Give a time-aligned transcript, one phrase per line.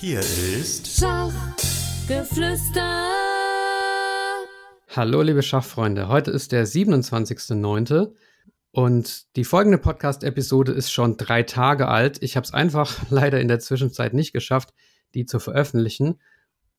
[0.00, 3.10] Hier ist Schachgeflüster.
[4.94, 6.06] Hallo, liebe Schachfreunde.
[6.06, 8.12] Heute ist der 27.09.
[8.70, 12.22] und die folgende Podcast-Episode ist schon drei Tage alt.
[12.22, 14.72] Ich habe es einfach leider in der Zwischenzeit nicht geschafft,
[15.14, 16.20] die zu veröffentlichen.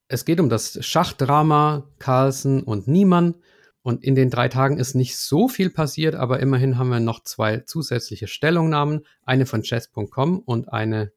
[0.07, 3.35] Es geht um das Schachdrama Carlsen und Niemann.
[3.81, 7.21] Und in den drei Tagen ist nicht so viel passiert, aber immerhin haben wir noch
[7.23, 9.01] zwei zusätzliche Stellungnahmen.
[9.25, 11.11] Eine von chess.com und eine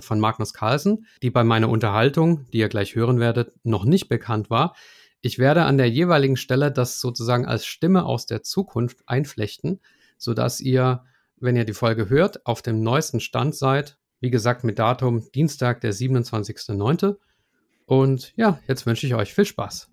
[0.00, 4.50] von Magnus Carlsen, die bei meiner Unterhaltung, die ihr gleich hören werdet, noch nicht bekannt
[4.50, 4.74] war.
[5.20, 9.80] Ich werde an der jeweiligen Stelle das sozusagen als Stimme aus der Zukunft einflechten,
[10.16, 11.04] sodass ihr,
[11.36, 13.98] wenn ihr die Folge hört, auf dem neuesten Stand seid.
[14.20, 17.16] Wie gesagt, mit Datum Dienstag, der 27.09.
[17.86, 19.90] Und ja, jetzt wünsche ich euch viel Spaß.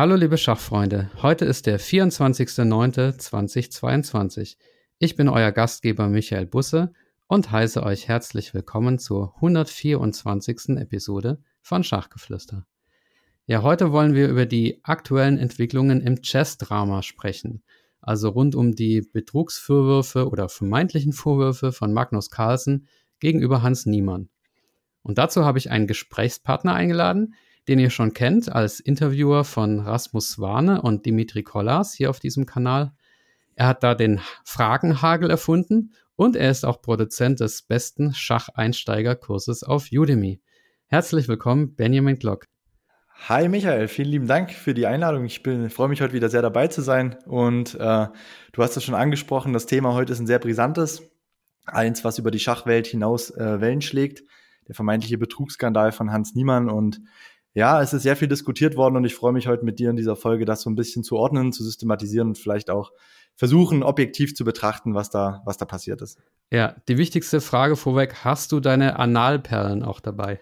[0.00, 4.56] Hallo liebe Schachfreunde, heute ist der 24.09.2022.
[4.98, 6.94] Ich bin euer Gastgeber Michael Busse
[7.26, 10.78] und heiße euch herzlich willkommen zur 124.
[10.78, 12.64] Episode von Schachgeflüster.
[13.44, 17.62] Ja, heute wollen wir über die aktuellen Entwicklungen im Chess-Drama sprechen,
[18.00, 24.30] also rund um die Betrugsvorwürfe oder vermeintlichen Vorwürfe von Magnus Carlsen gegenüber Hans Niemann.
[25.02, 27.34] Und dazu habe ich einen Gesprächspartner eingeladen,
[27.68, 32.46] den ihr schon kennt als Interviewer von Rasmus Warne und Dimitri Kollas hier auf diesem
[32.46, 32.92] Kanal.
[33.54, 39.88] Er hat da den Fragenhagel erfunden und er ist auch Produzent des besten Schacheinsteigerkurses auf
[39.92, 40.40] Udemy.
[40.86, 42.46] Herzlich willkommen, Benjamin Glock.
[43.28, 45.26] Hi Michael, vielen lieben Dank für die Einladung.
[45.26, 47.16] Ich bin, freue mich heute wieder sehr dabei zu sein.
[47.26, 48.06] Und äh,
[48.52, 51.02] du hast es schon angesprochen, das Thema heute ist ein sehr brisantes.
[51.66, 54.24] Eins, was über die Schachwelt hinaus äh, Wellen schlägt.
[54.68, 56.70] Der vermeintliche Betrugsskandal von Hans Niemann.
[56.70, 57.00] Und
[57.54, 59.96] ja, es ist sehr viel diskutiert worden und ich freue mich heute mit dir in
[59.96, 62.92] dieser Folge, das so ein bisschen zu ordnen, zu systematisieren und vielleicht auch
[63.34, 66.18] versuchen, objektiv zu betrachten, was da, was da passiert ist.
[66.52, 70.40] Ja, die wichtigste Frage vorweg, hast du deine Analperlen auch dabei?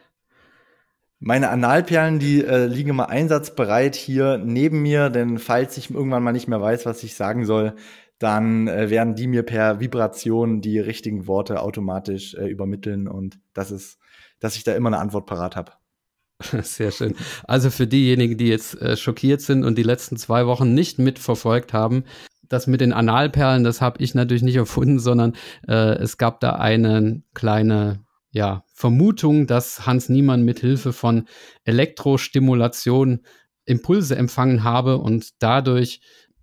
[1.20, 6.32] Meine Analperlen, die äh, liegen immer einsatzbereit hier neben mir, denn falls ich irgendwann mal
[6.32, 7.74] nicht mehr weiß, was ich sagen soll,
[8.18, 13.70] dann äh, werden die mir per Vibration die richtigen Worte automatisch äh, übermitteln und das
[13.70, 13.98] ist,
[14.38, 15.72] dass ich da immer eine Antwort parat habe.
[16.62, 17.14] Sehr schön.
[17.44, 21.72] Also für diejenigen, die jetzt äh, schockiert sind und die letzten zwei Wochen nicht mitverfolgt
[21.72, 22.04] haben,
[22.48, 25.34] das mit den Analperlen, das habe ich natürlich nicht erfunden, sondern
[25.66, 31.26] äh, es gab da eine kleine ja, Vermutung, dass Hans Niemann mit Hilfe von
[31.64, 33.20] Elektrostimulation
[33.64, 36.00] Impulse empfangen habe und dadurch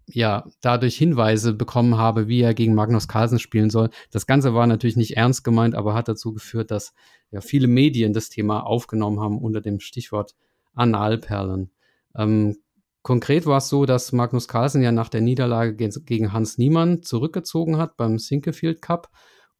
[0.07, 3.89] ja, dadurch Hinweise bekommen habe, wie er gegen Magnus Carlsen spielen soll.
[4.11, 6.93] Das Ganze war natürlich nicht ernst gemeint, aber hat dazu geführt, dass
[7.31, 10.35] ja viele Medien das Thema aufgenommen haben unter dem Stichwort
[10.73, 11.71] Analperlen.
[12.15, 12.57] Ähm,
[13.01, 17.77] konkret war es so, dass Magnus Carlsen ja nach der Niederlage gegen Hans Niemann zurückgezogen
[17.77, 19.09] hat beim Sinkefield Cup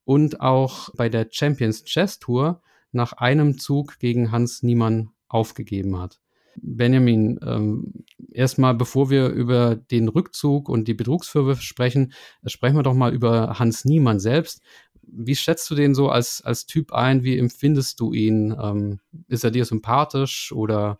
[0.04, 6.20] und auch bei der Champions Chess Tour nach einem Zug gegen Hans Niemann aufgegeben hat.
[6.58, 12.14] Benjamin, ähm, erstmal, bevor wir über den Rückzug und die Betrugsvorwürfe sprechen,
[12.46, 14.62] sprechen wir doch mal über Hans Niemann selbst
[15.08, 17.24] wie schätzt du den so als, als Typ ein?
[17.24, 18.56] Wie empfindest du ihn?
[18.62, 21.00] Ähm, ist er dir sympathisch oder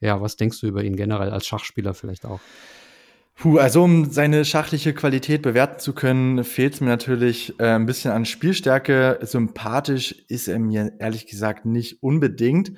[0.00, 2.40] ja, was denkst du über ihn generell als Schachspieler vielleicht auch?
[3.34, 7.86] Puh, also um seine schachliche Qualität bewerten zu können, fehlt es mir natürlich äh, ein
[7.86, 9.18] bisschen an Spielstärke.
[9.22, 12.72] Sympathisch ist er mir ehrlich gesagt nicht unbedingt.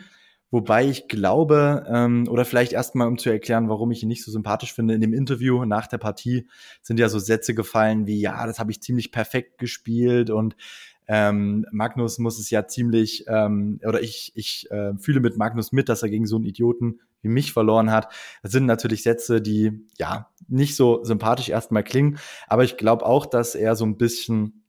[0.51, 4.31] Wobei ich glaube, ähm, oder vielleicht erstmal, um zu erklären, warum ich ihn nicht so
[4.31, 6.49] sympathisch finde, in dem Interview nach der Partie
[6.81, 10.57] sind ja so Sätze gefallen wie, ja, das habe ich ziemlich perfekt gespielt und
[11.07, 15.89] ähm, Magnus muss es ja ziemlich, ähm, oder ich, ich äh, fühle mit Magnus mit,
[15.89, 18.13] dass er gegen so einen Idioten wie mich verloren hat.
[18.43, 23.27] Das sind natürlich Sätze, die ja nicht so sympathisch erstmal klingen, aber ich glaube auch,
[23.27, 24.65] dass er so ein bisschen,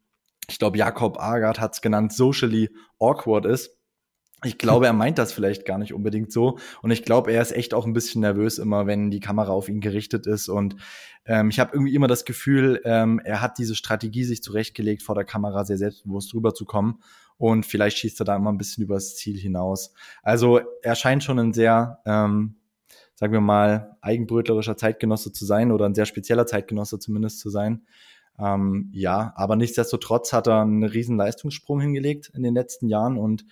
[0.50, 2.70] ich glaube, Jakob Agard hat es genannt, socially
[3.00, 3.79] awkward ist
[4.44, 6.58] ich glaube, er meint das vielleicht gar nicht unbedingt so.
[6.82, 9.70] Und ich glaube, er ist echt auch ein bisschen nervös immer, wenn die Kamera auf
[9.70, 10.50] ihn gerichtet ist.
[10.50, 10.76] Und
[11.26, 15.16] ähm, ich habe irgendwie immer das Gefühl, ähm, er hat diese Strategie sich zurechtgelegt, vor
[15.16, 17.02] der Kamera sehr selbstbewusst rüberzukommen.
[17.38, 19.94] Und vielleicht schießt er da immer ein bisschen übers Ziel hinaus.
[20.24, 22.56] Also er scheint schon ein sehr, ähm,
[23.16, 27.86] sagen wir mal, eigenbrötlerischer Zeitgenosse zu sein oder ein sehr spezieller Zeitgenosse zumindest zu sein.
[28.40, 33.46] Ähm, ja, aber nichtsdestotrotz hat er einen riesen Leistungssprung hingelegt in den letzten Jahren und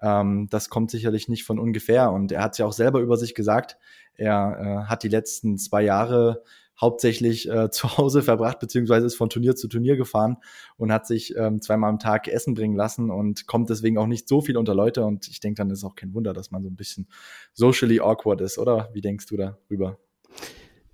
[0.00, 2.10] ähm, das kommt sicherlich nicht von ungefähr.
[2.10, 3.78] Und er hat ja auch selber über sich gesagt.
[4.16, 6.42] Er äh, hat die letzten zwei Jahre
[6.80, 10.36] hauptsächlich äh, zu Hause verbracht, beziehungsweise ist von Turnier zu Turnier gefahren
[10.76, 14.28] und hat sich ähm, zweimal am Tag Essen bringen lassen und kommt deswegen auch nicht
[14.28, 15.04] so viel unter Leute.
[15.04, 17.08] Und ich denke, dann ist auch kein Wunder, dass man so ein bisschen
[17.52, 18.90] socially awkward ist, oder?
[18.92, 19.98] Wie denkst du darüber?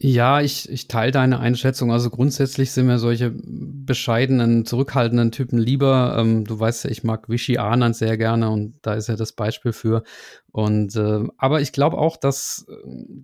[0.03, 1.93] Ja, ich, ich teile deine Einschätzung.
[1.93, 6.17] Also grundsätzlich sind mir solche bescheidenen, zurückhaltenden Typen lieber.
[6.19, 9.33] Ähm, du weißt ja, ich mag Vichy Anand sehr gerne und da ist ja das
[9.33, 10.03] Beispiel für.
[10.53, 12.65] Und äh, aber ich glaube auch, dass,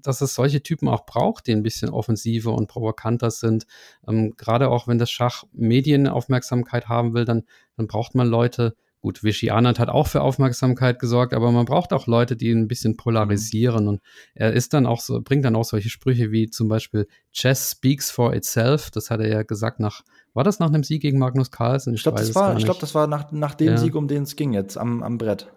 [0.02, 3.66] dass es solche Typen auch braucht, die ein bisschen offensiver und provokanter sind.
[4.06, 7.44] Ähm, Gerade auch wenn das Schach Medienaufmerksamkeit haben will, dann,
[7.78, 11.92] dann braucht man Leute, Gut, Vichy Anand hat auch für Aufmerksamkeit gesorgt, aber man braucht
[11.92, 13.84] auch Leute, die ein bisschen polarisieren.
[13.84, 13.88] Mhm.
[13.88, 14.00] Und
[14.34, 18.10] er ist dann auch so, bringt dann auch solche Sprüche wie zum Beispiel Chess speaks
[18.10, 18.90] for itself.
[18.90, 20.02] Das hat er ja gesagt nach,
[20.34, 21.94] war das nach einem Sieg gegen Magnus Carlsen?
[21.94, 23.76] Ich, ich glaube, das, war, glaub, das war nach, nach dem ja.
[23.76, 25.52] Sieg, um den es ging jetzt am, am Brett.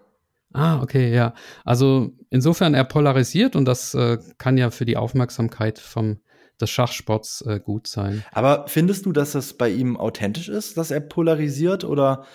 [0.53, 1.33] Ah, okay, ja.
[1.63, 6.19] Also insofern er polarisiert und das äh, kann ja für die Aufmerksamkeit vom
[6.59, 8.23] des Schachsports äh, gut sein.
[8.31, 12.25] Aber findest du, dass das bei ihm authentisch ist, dass er polarisiert oder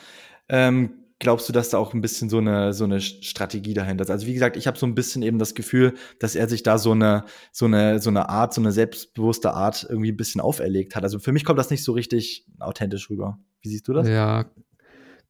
[0.49, 4.11] ähm, glaubst du, dass da auch ein bisschen so eine, so eine Strategie dahinter ist?
[4.11, 6.79] Also wie gesagt, ich habe so ein bisschen eben das Gefühl, dass er sich da
[6.79, 10.97] so eine, so eine, so eine Art, so eine selbstbewusste Art irgendwie ein bisschen auferlegt
[10.97, 11.03] hat.
[11.03, 13.39] Also für mich kommt das nicht so richtig authentisch rüber.
[13.63, 14.07] Wie siehst du das?
[14.09, 14.47] Ja,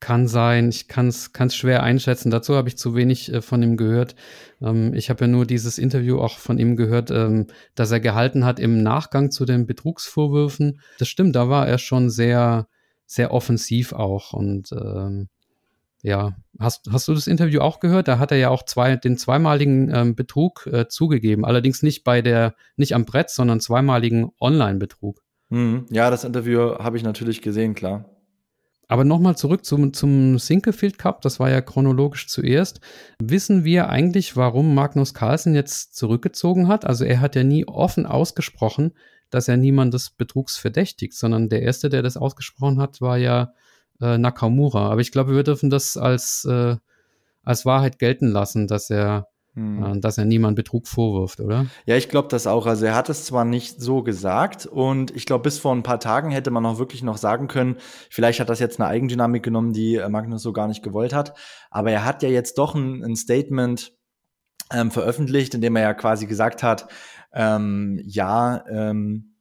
[0.01, 0.69] kann sein.
[0.69, 2.31] Ich kann es schwer einschätzen.
[2.31, 4.15] Dazu habe ich zu wenig äh, von ihm gehört.
[4.61, 8.45] Ähm, ich habe ja nur dieses Interview auch von ihm gehört, ähm, das er gehalten
[8.45, 10.81] hat im Nachgang zu den Betrugsvorwürfen.
[10.99, 12.69] Das stimmt, da war er schon sehr,
[13.07, 14.33] sehr offensiv auch.
[14.33, 15.29] Und ähm,
[16.03, 18.09] ja, hast, hast du das Interview auch gehört?
[18.09, 21.45] Da hat er ja auch zwei, den zweimaligen ähm, Betrug äh, zugegeben.
[21.45, 25.23] Allerdings nicht bei der, nicht am Brett, sondern zweimaligen Online-Betrug.
[25.49, 25.87] Mhm.
[25.91, 28.05] Ja, das Interview habe ich natürlich gesehen, klar.
[28.87, 32.81] Aber nochmal zurück zum, zum Sinkefield Cup, das war ja chronologisch zuerst.
[33.19, 36.85] Wissen wir eigentlich, warum Magnus Carlsen jetzt zurückgezogen hat?
[36.85, 38.93] Also er hat ja nie offen ausgesprochen,
[39.35, 43.53] dass er niemandes Betrugs verdächtigt, sondern der Erste, der das ausgesprochen hat, war ja
[44.01, 44.91] äh, Nakamura.
[44.91, 46.77] Aber ich glaube, wir dürfen das als, äh,
[47.43, 49.83] als Wahrheit gelten lassen, dass er, hm.
[49.83, 51.67] äh, dass er niemand Betrug vorwirft, oder?
[51.85, 52.67] Ja, ich glaube das auch.
[52.67, 55.99] Also er hat es zwar nicht so gesagt und ich glaube, bis vor ein paar
[55.99, 57.79] Tagen hätte man auch wirklich noch sagen können,
[58.11, 61.37] vielleicht hat das jetzt eine Eigendynamik genommen, die äh, Magnus so gar nicht gewollt hat.
[61.73, 63.95] Aber er hat ja jetzt doch ein, ein Statement
[64.73, 66.87] ähm, veröffentlicht, in dem er ja quasi gesagt hat,
[67.35, 69.35] ähm, ja, ähm,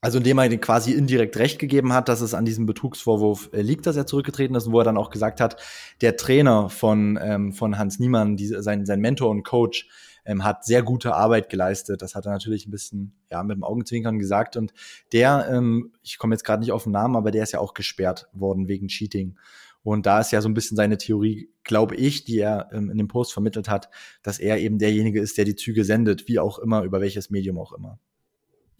[0.00, 3.86] also indem er quasi indirekt recht gegeben hat, dass es an diesem Betrugsvorwurf äh, liegt,
[3.86, 5.60] dass er zurückgetreten ist, wo er dann auch gesagt hat,
[6.00, 9.88] der Trainer von, ähm, von Hans Niemann, die, sein, sein Mentor und Coach,
[10.26, 12.02] ähm, hat sehr gute Arbeit geleistet.
[12.02, 14.56] Das hat er natürlich ein bisschen ja mit dem Augenzwinkern gesagt.
[14.56, 14.74] Und
[15.12, 17.74] der, ähm, ich komme jetzt gerade nicht auf den Namen, aber der ist ja auch
[17.74, 19.36] gesperrt worden wegen Cheating.
[19.86, 22.98] Und da ist ja so ein bisschen seine Theorie, glaube ich, die er ähm, in
[22.98, 23.88] dem Post vermittelt hat,
[24.24, 27.56] dass er eben derjenige ist, der die Züge sendet, wie auch immer, über welches Medium
[27.56, 28.00] auch immer.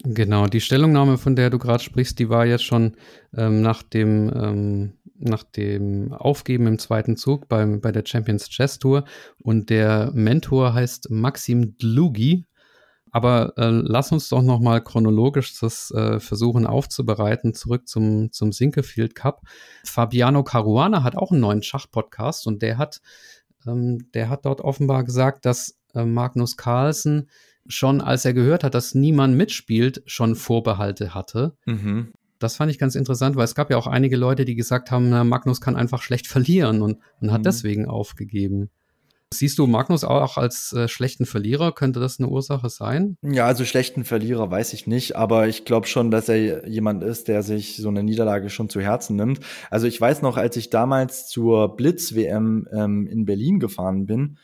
[0.03, 2.97] Genau, die Stellungnahme, von der du gerade sprichst, die war jetzt schon
[3.33, 8.77] ähm, nach, dem, ähm, nach dem Aufgeben im zweiten Zug beim, bei der Champions Chess
[8.77, 9.05] Tour.
[9.41, 12.43] Und der Mentor heißt Maxim Dlugi.
[13.11, 18.51] Aber äh, lass uns doch noch mal chronologisch das äh, versuchen aufzubereiten, zurück zum, zum
[18.51, 19.41] Sinkefield Cup.
[19.83, 23.01] Fabiano Caruana hat auch einen neuen Schachpodcast und der hat,
[23.65, 27.29] ähm, der hat dort offenbar gesagt, dass äh, Magnus Carlsen
[27.67, 31.55] schon, als er gehört hat, dass niemand mitspielt, schon Vorbehalte hatte.
[31.65, 32.13] Mhm.
[32.39, 35.09] Das fand ich ganz interessant, weil es gab ja auch einige Leute, die gesagt haben,
[35.09, 37.45] na, Magnus kann einfach schlecht verlieren und, und hat mhm.
[37.45, 38.69] deswegen aufgegeben.
[39.33, 41.73] Siehst du Magnus auch als äh, schlechten Verlierer?
[41.73, 43.17] Könnte das eine Ursache sein?
[43.21, 47.27] Ja, also schlechten Verlierer weiß ich nicht, aber ich glaube schon, dass er jemand ist,
[47.27, 49.41] der sich so eine Niederlage schon zu Herzen nimmt.
[49.69, 54.37] Also ich weiß noch, als ich damals zur Blitz-WM ähm, in Berlin gefahren bin,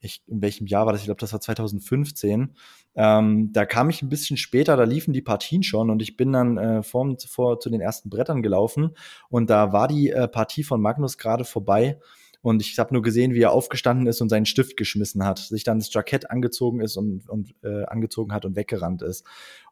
[0.00, 1.02] ich, in welchem Jahr war das?
[1.02, 2.54] Ich glaube, das war 2015.
[2.94, 6.32] Ähm, da kam ich ein bisschen später, da liefen die Partien schon und ich bin
[6.32, 8.96] dann äh, vor, vor zu den ersten Brettern gelaufen
[9.28, 11.98] und da war die äh, Partie von Magnus gerade vorbei
[12.40, 15.64] und ich habe nur gesehen, wie er aufgestanden ist und seinen Stift geschmissen hat, sich
[15.64, 19.24] dann das Jackett angezogen ist und, und äh, angezogen hat und weggerannt ist.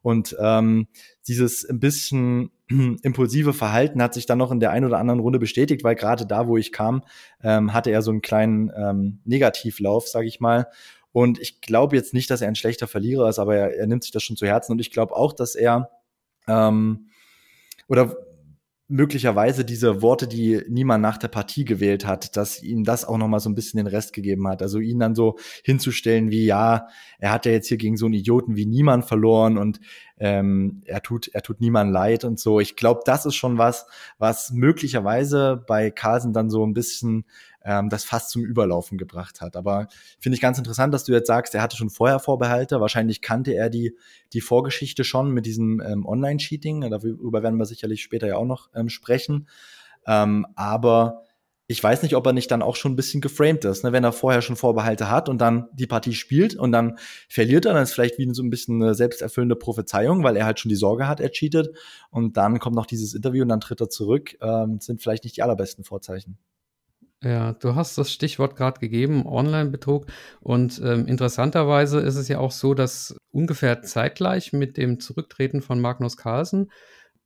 [0.03, 0.89] Und ähm,
[1.29, 5.39] dieses ein bisschen impulsive Verhalten hat sich dann noch in der einen oder anderen Runde
[5.39, 7.05] bestätigt, weil gerade da, wo ich kam,
[7.43, 10.67] ähm, hatte er so einen kleinen ähm, Negativlauf, sage ich mal.
[11.13, 14.03] Und ich glaube jetzt nicht, dass er ein schlechter Verlierer ist, aber er, er nimmt
[14.03, 14.73] sich das schon zu Herzen.
[14.73, 15.91] Und ich glaube auch, dass er
[16.49, 17.11] ähm,
[17.89, 18.17] oder
[18.89, 23.27] möglicherweise diese Worte, die niemand nach der Partie gewählt hat, dass ihm das auch noch
[23.27, 24.63] mal so ein bisschen den Rest gegeben hat.
[24.63, 26.87] Also ihn dann so hinzustellen wie, ja,
[27.19, 29.81] er hat ja jetzt hier gegen so einen Idioten wie niemand verloren und
[30.19, 32.61] ähm, er tut, er tut niemand leid und so.
[32.61, 33.87] Ich glaube, das ist schon was,
[34.19, 37.25] was möglicherweise bei Carlsen dann so ein bisschen
[37.67, 39.57] ähm, das fast zum Überlaufen gebracht hat.
[39.57, 39.89] Aber
[40.21, 42.81] finde ich ganz interessant, dass du jetzt sagst, er hatte schon vorher Vorbehalte.
[42.81, 43.97] Wahrscheinlich kannte er die,
[44.33, 46.89] die Vorgeschichte schon mit diesem ähm, Online-Cheating.
[46.89, 49.49] Darüber werden wir sicherlich später ja auch noch ähm, sprechen.
[50.07, 51.25] Ähm, aber
[51.69, 53.91] ich weiß nicht, ob er nicht dann auch schon ein bisschen geframed ist, ne?
[53.91, 56.97] wenn er vorher schon Vorbehalte hat und dann die Partie spielt und dann
[57.29, 60.61] verliert er, dann ist vielleicht wie so ein bisschen eine selbsterfüllende Prophezeiung, weil er halt
[60.61, 61.77] schon die Sorge hat, er cheatet
[62.11, 65.39] und dann kommt noch dieses Interview und dann tritt er zurück, ähm, sind vielleicht nicht
[65.39, 66.39] die allerbesten Vorzeichen.
[67.23, 70.07] Ja, du hast das Stichwort gerade gegeben, Online-Betrug.
[70.41, 75.81] Und ähm, interessanterweise ist es ja auch so, dass ungefähr zeitgleich mit dem Zurücktreten von
[75.81, 76.71] Magnus Carlsen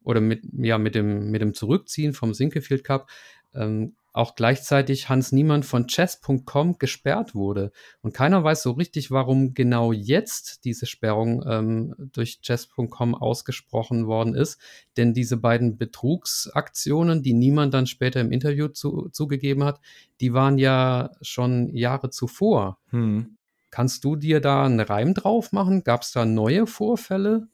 [0.04, 3.10] oder mit, ja, mit dem, mit dem Zurückziehen vom Sinkefield Cup
[3.52, 7.72] ähm, auch gleichzeitig Hans Niemann von chess.com gesperrt wurde.
[8.02, 14.34] Und keiner weiß so richtig, warum genau jetzt diese Sperrung ähm, durch chess.com ausgesprochen worden
[14.34, 14.60] ist.
[14.96, 19.80] Denn diese beiden Betrugsaktionen, die Niemann dann später im Interview zu, zugegeben hat,
[20.20, 22.78] die waren ja schon Jahre zuvor.
[22.90, 23.36] Hm.
[23.70, 25.84] Kannst du dir da einen Reim drauf machen?
[25.84, 27.46] Gab es da neue Vorfälle?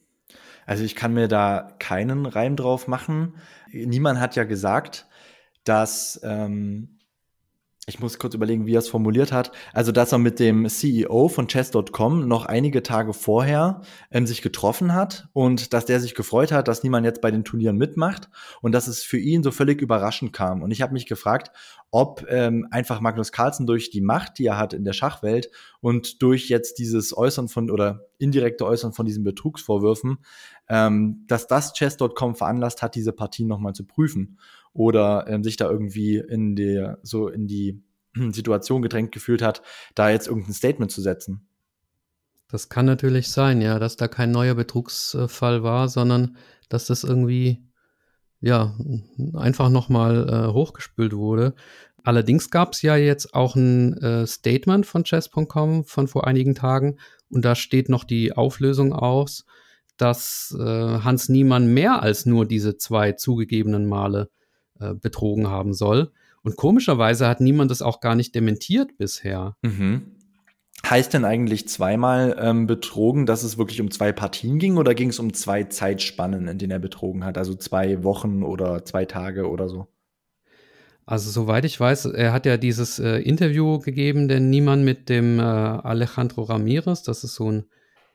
[0.65, 3.35] Also ich kann mir da keinen Reim drauf machen.
[3.71, 5.07] Niemand hat ja gesagt,
[5.67, 6.97] dass ähm,
[7.89, 9.53] ich muss kurz überlegen, wie er es formuliert hat.
[9.73, 14.93] Also, dass er mit dem CEO von Chess.com noch einige Tage vorher ähm, sich getroffen
[14.93, 18.29] hat und dass der sich gefreut hat, dass niemand jetzt bei den Turnieren mitmacht
[18.61, 20.63] und dass es für ihn so völlig überraschend kam.
[20.63, 21.53] Und ich habe mich gefragt,
[21.93, 26.23] ob ähm, einfach Magnus Carlsen durch die Macht, die er hat in der Schachwelt und
[26.23, 30.19] durch jetzt dieses Äußern von oder indirekte Äußern von diesen Betrugsvorwürfen,
[30.69, 34.39] ähm, dass das Chess.com veranlasst hat, diese Partien nochmal zu prüfen
[34.77, 37.83] oder ähm, sich da irgendwie in der, so in die
[38.33, 39.63] Situation gedrängt gefühlt hat,
[39.95, 41.49] da jetzt irgendein Statement zu setzen.
[42.49, 46.37] Das kann natürlich sein, ja, dass da kein neuer Betrugsfall war, sondern
[46.69, 47.65] dass das irgendwie
[48.41, 48.77] ja
[49.35, 51.55] einfach nochmal äh, hochgespült wurde.
[52.05, 56.99] Allerdings gab es ja jetzt auch ein äh, Statement von chess.com von vor einigen Tagen
[57.29, 59.45] und da steht noch die Auflösung aus,
[59.97, 64.31] dass äh, Hans Niemann mehr als nur diese zwei zugegebenen Male
[64.81, 66.13] äh, betrogen haben soll.
[66.43, 69.57] Und komischerweise hat niemand das auch gar nicht dementiert bisher.
[69.63, 70.13] Mhm.
[70.89, 75.09] Heißt denn eigentlich zweimal ähm, betrogen, dass es wirklich um zwei Partien ging oder ging
[75.09, 77.39] es um zwei Zeitspannen, in denen er betrogen hat?
[77.39, 79.89] Also zwei Wochen oder zwei Tage oder so?
[81.05, 85.39] Also soweit ich weiß, er hat ja dieses äh, Interview gegeben, denn niemand mit dem
[85.39, 87.65] äh, Alejandro Ramirez, das ist so ein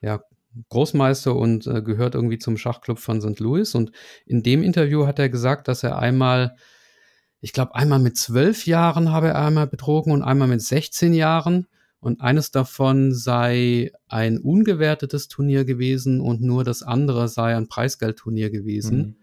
[0.02, 0.22] ja,
[0.68, 3.40] Großmeister und äh, gehört irgendwie zum Schachclub von St.
[3.40, 3.74] Louis.
[3.74, 3.92] Und
[4.26, 6.56] in dem Interview hat er gesagt, dass er einmal,
[7.40, 11.66] ich glaube, einmal mit zwölf Jahren habe er einmal betrogen und einmal mit 16 Jahren.
[12.00, 18.50] Und eines davon sei ein ungewertetes Turnier gewesen und nur das andere sei ein Preisgeldturnier
[18.50, 18.98] gewesen.
[18.98, 19.21] Mhm.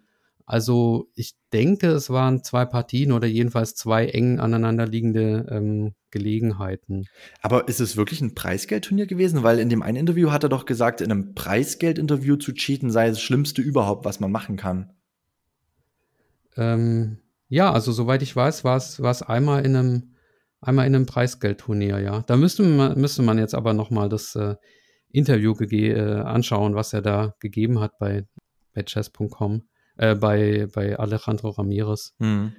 [0.49, 7.05] Also ich denke, es waren zwei Partien oder jedenfalls zwei eng aneinanderliegende ähm, Gelegenheiten.
[7.43, 9.43] Aber ist es wirklich ein Preisgeldturnier gewesen?
[9.43, 13.09] Weil in dem einen Interview hat er doch gesagt, in einem Preisgeldinterview zu cheaten sei
[13.09, 14.91] das Schlimmste überhaupt, was man machen kann.
[16.57, 20.15] Ähm, ja, also soweit ich weiß, war es einmal in einem
[20.61, 22.21] einmal in einem Preisgeldturnier, ja.
[22.23, 24.55] Da müsste man, müsste man jetzt aber noch mal das äh,
[25.11, 28.25] Interview äh, anschauen, was er da gegeben hat bei,
[28.73, 32.15] bei chess.com äh, bei, bei Alejandro Ramirez.
[32.19, 32.53] Mhm.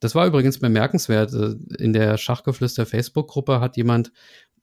[0.00, 1.32] Das war übrigens bemerkenswert.
[1.32, 4.12] Äh, in der Schachgeflüster Facebook-Gruppe hat jemand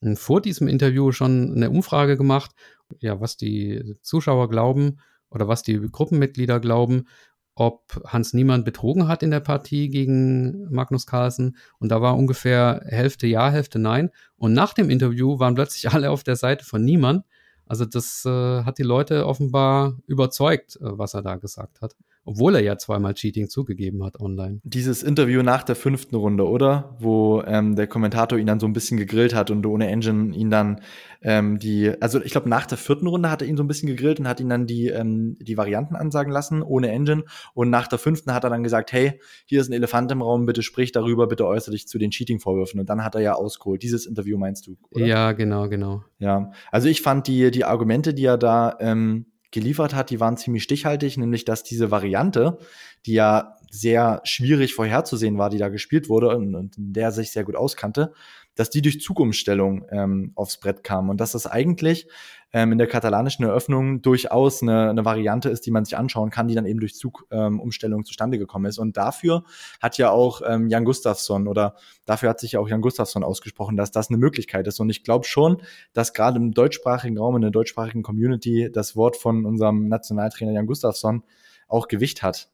[0.02, 2.52] hm, vor diesem Interview schon eine Umfrage gemacht,
[3.00, 7.08] ja, was die Zuschauer glauben oder was die Gruppenmitglieder glauben,
[7.56, 11.58] ob Hans Niemann betrogen hat in der Partie gegen Magnus Carlsen.
[11.80, 14.12] Und da war ungefähr Hälfte Ja, Hälfte Nein.
[14.38, 17.24] Und nach dem Interview waren plötzlich alle auf der Seite von Niemann.
[17.70, 21.96] Also das äh, hat die Leute offenbar überzeugt, äh, was er da gesagt hat.
[22.26, 24.60] Obwohl er ja zweimal Cheating zugegeben hat online.
[24.64, 26.96] Dieses Interview nach der fünften Runde, oder?
[27.00, 30.50] Wo ähm, der Kommentator ihn dann so ein bisschen gegrillt hat und ohne Engine ihn
[30.50, 30.82] dann
[31.22, 33.88] ähm, die, also ich glaube nach der vierten Runde hat er ihn so ein bisschen
[33.88, 37.24] gegrillt und hat ihn dann die, ähm, die Varianten ansagen lassen, ohne Engine.
[37.54, 40.46] Und nach der fünften hat er dann gesagt, hey, hier ist ein Elefant im Raum,
[40.46, 42.80] bitte sprich darüber, bitte äußere dich zu den Cheating-Vorwürfen.
[42.80, 43.82] Und dann hat er ja ausgeholt.
[43.82, 45.06] Dieses Interview meinst du, oder?
[45.06, 46.04] Ja, genau, genau.
[46.20, 50.38] Ja, also ich fand die, die Argumente, die er da ähm, geliefert hat, die waren
[50.38, 52.58] ziemlich stichhaltig, nämlich dass diese Variante,
[53.06, 57.44] die ja sehr schwierig vorherzusehen war, die da gespielt wurde und, und der sich sehr
[57.44, 58.14] gut auskannte,
[58.60, 62.10] dass die durch Zugumstellung ähm, aufs Brett kam und dass das eigentlich
[62.52, 66.50] ähm, in der katalanischen Eröffnung durchaus eine, eine Variante ist, die man sich anschauen kann,
[66.50, 68.78] die dann eben durch Zugumstellung ähm, zustande gekommen ist.
[68.78, 69.46] Und dafür
[69.82, 71.76] hat ja auch ähm, Jan Gustafsson oder
[72.06, 74.82] dafür hat sich ja auch Jan Gustafsson ausgesprochen, dass das eine Möglichkeit ist.
[74.82, 75.62] Und ich glaube schon,
[75.94, 80.68] dass gerade im deutschsprachigen Raum, in der deutschsprachigen Community, das Wort von unserem Nationaltrainer Jan
[80.68, 81.24] Gustafsson
[81.70, 82.52] auch Gewicht hat.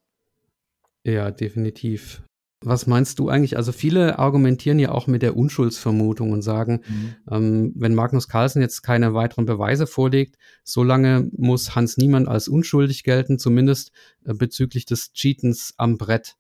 [1.04, 2.22] Ja, definitiv.
[2.66, 3.58] Was meinst du eigentlich?
[3.58, 7.16] Also viele argumentieren ja auch mit der Unschuldsvermutung und sagen, mhm.
[7.30, 13.04] ähm, wenn Magnus Carlsen jetzt keine weiteren Beweise vorlegt, solange muss Hans Niemann als unschuldig
[13.04, 13.92] gelten, zumindest
[14.26, 16.36] äh, bezüglich des Cheatens am Brett.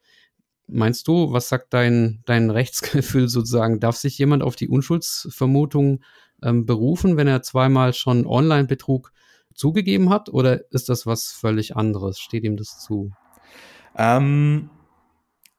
[0.67, 3.79] meinst du, was sagt dein, dein Rechtsgefühl sozusagen?
[3.79, 6.01] Darf sich jemand auf die Unschuldsvermutung
[6.41, 9.11] ähm, berufen, wenn er zweimal schon Online-Betrug
[9.53, 10.29] zugegeben hat?
[10.29, 12.19] Oder ist das was völlig anderes?
[12.19, 13.11] Steht ihm das zu?
[13.97, 14.69] Ähm,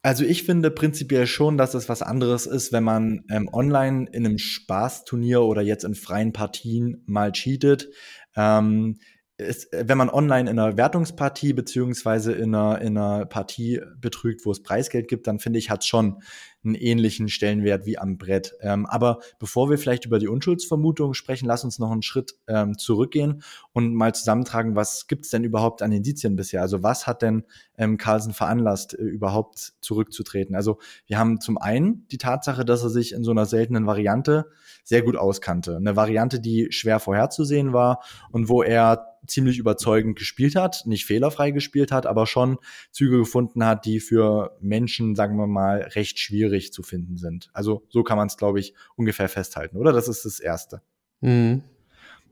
[0.06, 4.24] also ich finde prinzipiell schon, dass es was anderes ist, wenn man ähm, online in
[4.24, 7.88] einem Spaßturnier oder jetzt in freien Partien mal cheatet.
[8.36, 9.00] Ähm,
[9.38, 14.46] ist, äh, wenn man online in einer Wertungspartie beziehungsweise in einer, in einer Partie betrügt,
[14.46, 16.22] wo es Preisgeld gibt, dann finde ich, hat schon
[16.64, 18.54] einen ähnlichen Stellenwert wie am Brett.
[18.60, 22.76] Ähm, aber bevor wir vielleicht über die Unschuldsvermutung sprechen, lass uns noch einen Schritt ähm,
[22.76, 26.62] zurückgehen und mal zusammentragen, was gibt es denn überhaupt an Indizien bisher?
[26.62, 27.44] Also was hat denn
[27.78, 30.56] ähm, Carlsen veranlasst, äh, überhaupt zurückzutreten?
[30.56, 34.46] Also wir haben zum einen die Tatsache, dass er sich in so einer seltenen Variante
[34.82, 35.76] sehr gut auskannte.
[35.76, 41.50] Eine Variante, die schwer vorherzusehen war und wo er ziemlich überzeugend gespielt hat, nicht fehlerfrei
[41.50, 42.58] gespielt hat, aber schon
[42.90, 47.50] Züge gefunden hat, die für Menschen, sagen wir mal, recht schwierig zu finden sind.
[47.52, 49.92] Also so kann man es, glaube ich, ungefähr festhalten, oder?
[49.92, 50.82] Das ist das Erste.
[51.20, 51.62] Mhm.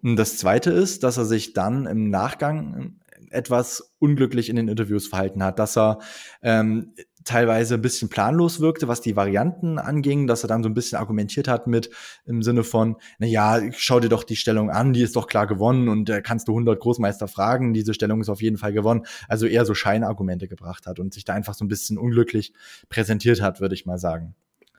[0.02, 5.42] Das Zweite ist, dass er sich dann im Nachgang etwas unglücklich in den Interviews verhalten
[5.42, 5.98] hat, dass er
[6.42, 6.92] ähm,
[7.24, 10.98] teilweise ein bisschen planlos wirkte, was die Varianten anging, dass er dann so ein bisschen
[10.98, 11.90] argumentiert hat mit
[12.26, 15.46] im Sinne von, na ja, schau dir doch die Stellung an, die ist doch klar
[15.46, 19.06] gewonnen und äh, kannst du 100 Großmeister fragen, diese Stellung ist auf jeden Fall gewonnen.
[19.28, 22.52] Also eher so Scheinargumente gebracht hat und sich da einfach so ein bisschen unglücklich
[22.88, 24.34] präsentiert hat, würde ich mal sagen.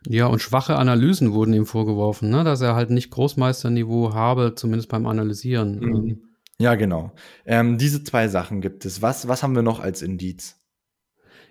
[0.07, 2.43] Ja, und schwache Analysen wurden ihm vorgeworfen, ne?
[2.43, 5.79] dass er halt nicht Großmeisterniveau habe, zumindest beim Analysieren.
[5.79, 6.21] Mhm.
[6.57, 7.11] Ja, genau.
[7.45, 9.01] Ähm, diese zwei Sachen gibt es.
[9.01, 10.57] Was, was haben wir noch als Indiz?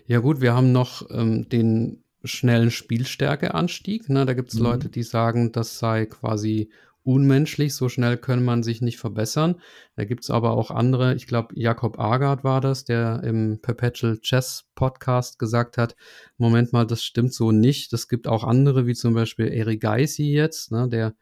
[0.07, 4.09] Ja gut, wir haben noch ähm, den schnellen Spielstärkeanstieg.
[4.09, 4.25] Ne?
[4.25, 4.65] Da gibt es mhm.
[4.65, 6.69] Leute, die sagen, das sei quasi
[7.03, 9.61] unmenschlich, so schnell könne man sich nicht verbessern.
[9.95, 14.19] Da gibt es aber auch andere, ich glaube, Jakob Agard war das, der im Perpetual
[14.19, 15.95] Chess Podcast gesagt hat,
[16.37, 17.93] Moment mal, das stimmt so nicht.
[17.93, 21.15] Es gibt auch andere, wie zum Beispiel Eric Geisi jetzt, ne, der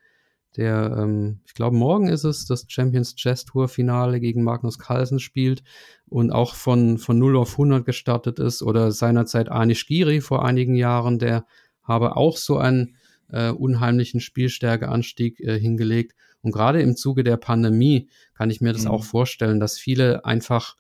[0.58, 5.20] der, ähm, ich glaube, morgen ist es, das Champions Chess Tour Finale gegen Magnus Carlsen
[5.20, 5.64] spielt
[6.08, 10.76] und auch von, von 0 auf 100 gestartet ist oder seinerzeit Anish Giri vor einigen
[10.76, 11.46] Jahren, der
[11.82, 12.96] habe auch so einen
[13.30, 16.14] äh, unheimlichen Spielstärkeanstieg äh, hingelegt.
[16.42, 18.92] Und gerade im Zuge der Pandemie kann ich mir das mhm.
[18.92, 20.76] auch vorstellen, dass viele einfach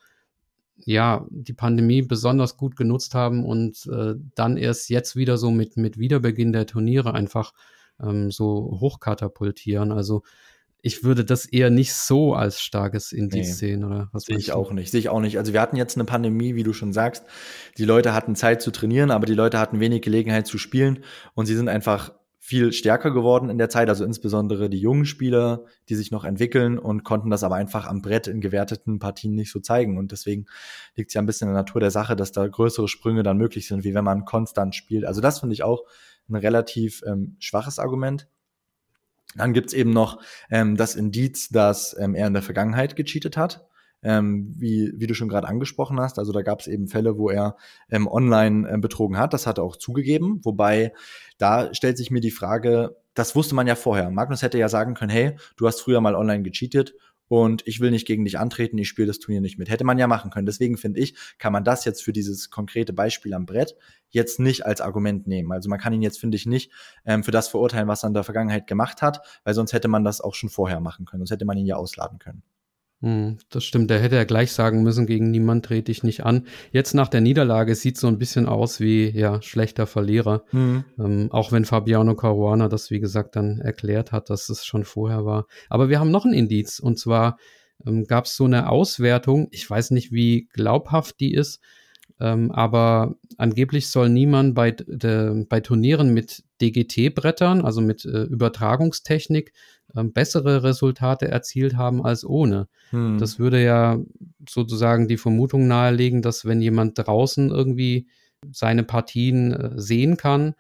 [0.86, 5.78] ja, die Pandemie besonders gut genutzt haben und äh, dann erst jetzt wieder so mit,
[5.78, 7.54] mit Wiederbeginn der Turniere einfach
[8.01, 9.91] ähm, so hochkatapultieren.
[9.91, 10.23] Also
[10.86, 14.47] ich würde das eher nicht so als starkes Indiz nee, sehen, oder was Sehe ich
[14.47, 14.53] du?
[14.53, 15.38] auch nicht, sehe ich auch nicht.
[15.38, 17.23] Also wir hatten jetzt eine Pandemie, wie du schon sagst.
[17.77, 21.03] Die Leute hatten Zeit zu trainieren, aber die Leute hatten wenig Gelegenheit zu spielen
[21.36, 22.12] und sie sind einfach
[22.45, 26.77] viel stärker geworden in der Zeit, also insbesondere die jungen Spieler, die sich noch entwickeln
[26.77, 29.97] und konnten das aber einfach am Brett in gewerteten Partien nicht so zeigen.
[29.97, 30.47] Und deswegen
[30.97, 33.38] liegt es ja ein bisschen in der Natur der Sache, dass da größere Sprünge dann
[33.38, 35.06] möglich sind, wie wenn man konstant spielt.
[35.06, 35.86] Also das finde ich auch
[36.34, 38.28] ein relativ ähm, schwaches Argument.
[39.36, 43.65] Dann gibt's eben noch ähm, das Indiz, dass ähm, er in der Vergangenheit gecheatet hat.
[44.06, 46.19] Ähm, wie, wie du schon gerade angesprochen hast.
[46.19, 47.56] Also da gab es eben Fälle, wo er
[47.89, 49.34] ähm, online äh, betrogen hat.
[49.34, 50.41] Das hat er auch zugegeben.
[50.43, 50.91] Wobei
[51.38, 54.10] da stellt sich mir die Frage, das wusste man ja vorher.
[54.10, 56.96] Magnus hätte ja sagen können, hey, du hast früher mal online gecheatet
[57.28, 59.70] und ich will nicht gegen dich antreten, ich spiele das Turnier nicht mit.
[59.70, 60.46] Hätte man ja machen können.
[60.46, 63.76] Deswegen finde ich, kann man das jetzt für dieses konkrete Beispiel am Brett
[64.10, 65.52] jetzt nicht als Argument nehmen.
[65.52, 66.72] Also man kann ihn jetzt, finde ich, nicht
[67.06, 70.04] ähm, für das verurteilen, was er in der Vergangenheit gemacht hat, weil sonst hätte man
[70.04, 71.22] das auch schon vorher machen können.
[71.22, 72.44] Sonst hätte man ihn ja ausladen können.
[73.04, 76.48] Hm, das stimmt, der hätte ja gleich sagen müssen, gegen niemand trete ich nicht an.
[76.72, 80.46] Jetzt nach der Niederlage sieht so ein bisschen aus wie ja schlechter Verlierer.
[80.54, 80.86] Mhm.
[80.98, 85.26] Ähm, auch wenn Fabiano Caruana das, wie gesagt, dann erklärt hat, dass es schon vorher
[85.26, 85.48] war.
[85.68, 87.38] Aber wir haben noch ein Indiz und zwar
[87.86, 91.60] ähm, gab es so eine Auswertung, ich weiß nicht, wie glaubhaft die ist,
[92.24, 99.52] ähm, aber angeblich soll niemand bei, de, bei Turnieren mit DGT-Brettern, also mit äh, Übertragungstechnik,
[99.94, 102.70] äh, bessere Resultate erzielt haben als ohne.
[102.92, 103.18] Hm.
[103.18, 104.00] Das würde ja
[104.48, 108.08] sozusagen die Vermutung nahelegen, dass wenn jemand draußen irgendwie
[108.54, 110.56] seine Partien äh, sehen kann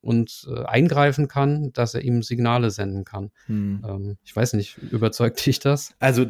[0.00, 3.30] und äh, eingreifen kann, dass er ihm Signale senden kann.
[3.46, 3.84] Hm.
[3.88, 5.94] Ähm, ich weiß nicht, überzeugt dich das?
[6.00, 6.26] Also,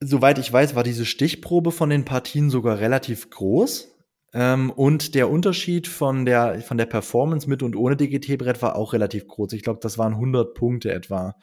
[0.00, 3.92] soweit ich weiß, war diese Stichprobe von den Partien sogar relativ groß.
[4.38, 8.92] Ähm, und der Unterschied von der, von der Performance mit und ohne DGT-Brett war auch
[8.92, 9.54] relativ groß.
[9.54, 11.36] Ich glaube, das waren 100 Punkte etwa.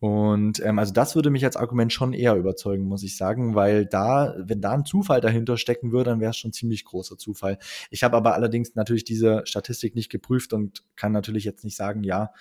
[0.00, 3.86] Und ähm, also das würde mich als Argument schon eher überzeugen, muss ich sagen, weil
[3.86, 7.56] da, wenn da ein Zufall dahinter stecken würde, dann wäre es schon ziemlich großer Zufall.
[7.88, 12.02] Ich habe aber allerdings natürlich diese Statistik nicht geprüft und kann natürlich jetzt nicht sagen,
[12.02, 12.32] ja,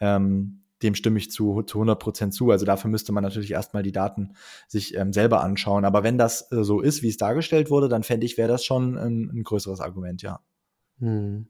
[0.00, 2.50] ähm, dem stimme ich zu, zu 100 Prozent zu.
[2.50, 4.34] Also dafür müsste man natürlich erstmal die Daten
[4.68, 5.84] sich ähm, selber anschauen.
[5.84, 8.64] Aber wenn das äh, so ist, wie es dargestellt wurde, dann fände ich, wäre das
[8.64, 10.40] schon ein, ein größeres Argument, ja.
[10.98, 11.48] Hm.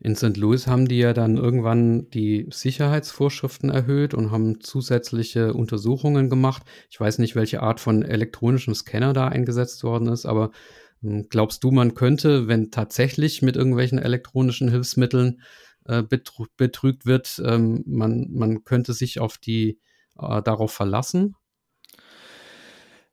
[0.00, 0.36] In St.
[0.36, 6.62] Louis haben die ja dann irgendwann die Sicherheitsvorschriften erhöht und haben zusätzliche Untersuchungen gemacht.
[6.88, 10.52] Ich weiß nicht, welche Art von elektronischem Scanner da eingesetzt worden ist, aber
[11.02, 15.40] hm, glaubst du, man könnte, wenn tatsächlich mit irgendwelchen elektronischen Hilfsmitteln
[15.88, 19.78] äh, betrügt wird, ähm, man, man könnte sich auf die
[20.18, 21.34] äh, darauf verlassen?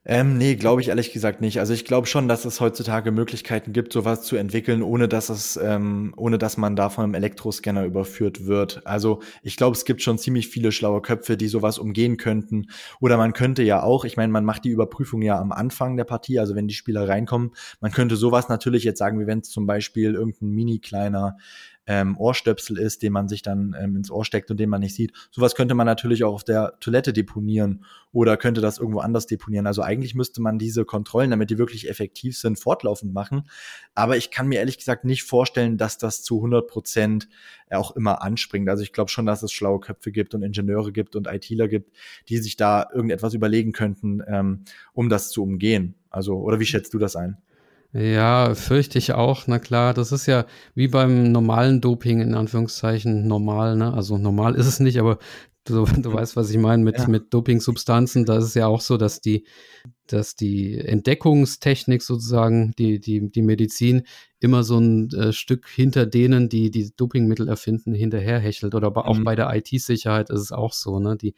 [0.08, 1.58] Ähm, nee, glaube ich ehrlich gesagt nicht.
[1.58, 5.58] Also ich glaube schon, dass es heutzutage Möglichkeiten gibt, sowas zu entwickeln, ohne dass es,
[5.60, 8.86] ähm, ohne dass man da von einem Elektroscanner überführt wird.
[8.86, 12.66] Also ich glaube, es gibt schon ziemlich viele schlaue Köpfe, die sowas umgehen könnten.
[13.00, 16.04] Oder man könnte ja auch, ich meine, man macht die Überprüfung ja am Anfang der
[16.04, 19.50] Partie, also wenn die Spieler reinkommen, man könnte sowas natürlich jetzt sagen, wie wenn es
[19.50, 21.36] zum Beispiel irgendein mini kleiner
[21.86, 24.94] ähm, Ohrstöpsel ist, den man sich dann ähm, ins Ohr steckt und den man nicht
[24.94, 25.12] sieht.
[25.30, 29.66] Sowas könnte man natürlich auch auf der Toilette deponieren oder könnte das irgendwo anders deponieren.
[29.66, 33.48] Also eigentlich müsste man diese Kontrollen, damit die wirklich effektiv sind, fortlaufend machen.
[33.94, 37.28] Aber ich kann mir ehrlich gesagt nicht vorstellen, dass das zu 100 Prozent
[37.70, 38.68] auch immer anspringt.
[38.68, 41.96] Also ich glaube schon, dass es schlaue Köpfe gibt und Ingenieure gibt und ITler gibt,
[42.28, 45.94] die sich da irgendetwas überlegen könnten, ähm, um das zu umgehen.
[46.10, 47.38] Also, oder wie schätzt du das ein?
[47.92, 49.46] Ja, fürchte ich auch.
[49.46, 53.76] Na klar, das ist ja wie beim normalen Doping in Anführungszeichen normal.
[53.76, 53.92] Ne?
[53.92, 55.18] Also normal ist es nicht, aber
[55.64, 57.08] du, du weißt, was ich meine mit, ja.
[57.08, 58.24] mit Dopingsubstanzen.
[58.24, 59.46] Da ist es ja auch so, dass die,
[60.06, 64.02] dass die Entdeckungstechnik sozusagen, die, die, die Medizin
[64.40, 68.74] immer so ein äh, Stück hinter denen, die die Dopingmittel erfinden, hinterherhechelt.
[68.74, 69.24] Oder aber auch mhm.
[69.24, 70.98] bei der IT-Sicherheit ist es auch so.
[71.00, 71.16] Ne?
[71.16, 71.34] Die,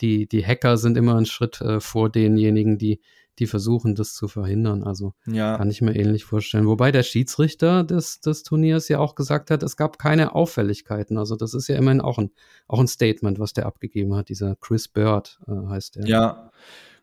[0.00, 3.00] die, die Hacker sind immer einen Schritt äh, vor denjenigen, die
[3.38, 4.82] die versuchen, das zu verhindern.
[4.82, 5.56] Also ja.
[5.56, 6.66] kann ich mir ähnlich vorstellen.
[6.66, 11.18] Wobei der Schiedsrichter des, des Turniers ja auch gesagt hat, es gab keine Auffälligkeiten.
[11.18, 12.30] Also das ist ja immerhin auch ein,
[12.66, 14.28] auch ein Statement, was der abgegeben hat.
[14.28, 16.06] Dieser Chris Bird äh, heißt der.
[16.06, 16.50] Ja,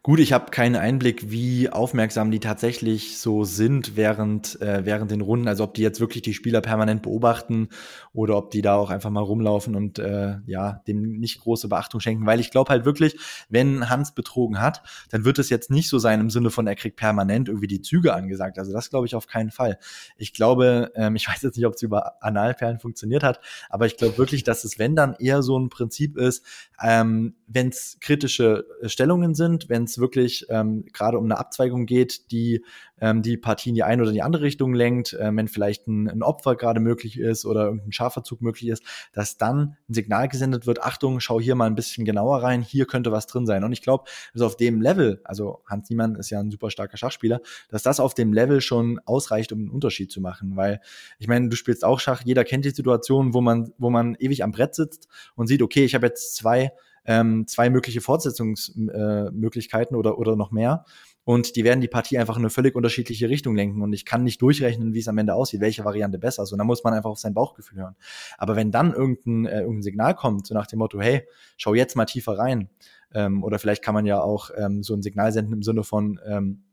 [0.05, 5.21] Gut, ich habe keinen Einblick, wie aufmerksam die tatsächlich so sind während, äh, während den
[5.21, 5.47] Runden.
[5.47, 7.69] Also ob die jetzt wirklich die Spieler permanent beobachten
[8.11, 12.01] oder ob die da auch einfach mal rumlaufen und äh, ja, dem nicht große Beachtung
[12.01, 12.25] schenken.
[12.25, 15.99] Weil ich glaube halt wirklich, wenn Hans betrogen hat, dann wird es jetzt nicht so
[15.99, 18.59] sein im Sinne von, er kriegt permanent irgendwie die Züge angesagt.
[18.59, 19.79] Also das glaube ich auf keinen Fall.
[20.17, 23.39] Ich glaube, ähm, ich weiß jetzt nicht, ob es über Analperlen funktioniert hat,
[23.69, 26.43] aber ich glaube wirklich, dass es, wenn dann eher so ein Prinzip ist,
[26.81, 32.31] ähm, wenn es kritische Stellungen sind, wenn es wirklich ähm, gerade um eine Abzweigung geht,
[32.31, 32.63] die
[33.03, 36.09] ähm, die Partie in die eine oder die andere Richtung lenkt, äh, wenn vielleicht ein,
[36.09, 40.29] ein Opfer gerade möglich ist oder irgendein scharfer Zug möglich ist, dass dann ein Signal
[40.29, 43.65] gesendet wird, Achtung, schau hier mal ein bisschen genauer rein, hier könnte was drin sein.
[43.65, 46.95] Und ich glaube, dass auf dem Level, also Hans Niemann ist ja ein super starker
[46.95, 50.55] Schachspieler, dass das auf dem Level schon ausreicht, um einen Unterschied zu machen.
[50.55, 50.79] Weil,
[51.19, 54.43] ich meine, du spielst auch Schach, jeder kennt die Situation, wo man, wo man ewig
[54.43, 56.71] am Brett sitzt und sieht, okay, ich habe jetzt zwei
[57.05, 60.85] ähm, zwei mögliche Fortsetzungsmöglichkeiten äh, oder, oder noch mehr.
[61.25, 63.81] Und die werden die Partie einfach in eine völlig unterschiedliche Richtung lenken.
[63.81, 66.51] Und ich kann nicht durchrechnen, wie es am Ende aussieht, welche Variante besser ist.
[66.51, 67.95] Und da muss man einfach auf sein Bauchgefühl hören.
[68.37, 71.25] Aber wenn dann irgendein, äh, irgendein Signal kommt, so nach dem Motto, hey,
[71.57, 72.69] schau jetzt mal tiefer rein.
[73.13, 76.19] Ähm, oder vielleicht kann man ja auch ähm, so ein Signal senden im Sinne von,
[76.25, 76.63] ähm,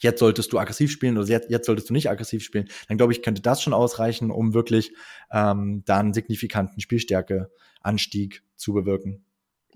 [0.00, 3.12] jetzt solltest du aggressiv spielen oder jetzt, jetzt solltest du nicht aggressiv spielen, dann glaube
[3.12, 4.94] ich, könnte das schon ausreichen, um wirklich
[5.32, 9.24] ähm, da einen signifikanten Spielstärkeanstieg zu bewirken.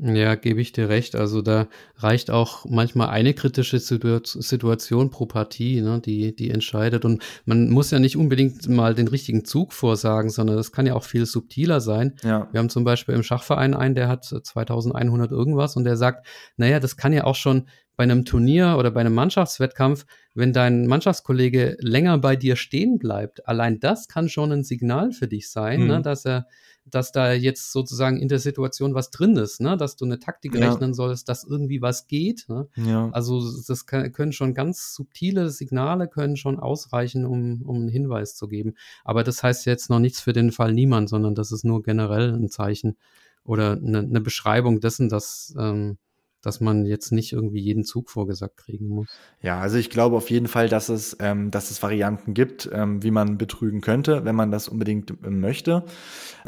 [0.02, 1.14] Ja, gebe ich dir recht.
[1.14, 7.04] Also da reicht auch manchmal eine kritische Situation pro Partie, ne, die, die entscheidet.
[7.04, 10.94] Und man muss ja nicht unbedingt mal den richtigen Zug vorsagen, sondern das kann ja
[10.94, 12.14] auch viel subtiler sein.
[12.22, 12.48] Ja.
[12.50, 16.80] Wir haben zum Beispiel im Schachverein einen, der hat 2100 irgendwas und der sagt, naja,
[16.80, 21.76] das kann ja auch schon bei einem Turnier oder bei einem Mannschaftswettkampf, wenn dein Mannschaftskollege
[21.80, 25.84] länger bei dir stehen bleibt, allein das kann schon ein Signal für dich sein, ne,
[25.84, 25.90] mhm.
[25.90, 26.46] ne, dass er
[26.90, 29.76] dass da jetzt sozusagen in der Situation was drin ist, ne?
[29.76, 30.68] dass du eine Taktik ja.
[30.68, 32.46] rechnen sollst, dass irgendwie was geht.
[32.48, 32.68] Ne?
[32.76, 33.10] Ja.
[33.12, 38.36] Also das kann, können schon ganz subtile Signale können schon ausreichen, um, um einen Hinweis
[38.36, 38.74] zu geben.
[39.04, 42.34] Aber das heißt jetzt noch nichts für den Fall niemand, sondern das ist nur generell
[42.34, 42.96] ein Zeichen
[43.44, 45.98] oder eine, eine Beschreibung dessen, dass ähm,
[46.42, 49.08] dass man jetzt nicht irgendwie jeden Zug vorgesagt kriegen muss.
[49.42, 53.02] Ja, also ich glaube auf jeden Fall, dass es, ähm, dass es Varianten gibt, ähm,
[53.02, 55.84] wie man betrügen könnte, wenn man das unbedingt ähm, möchte.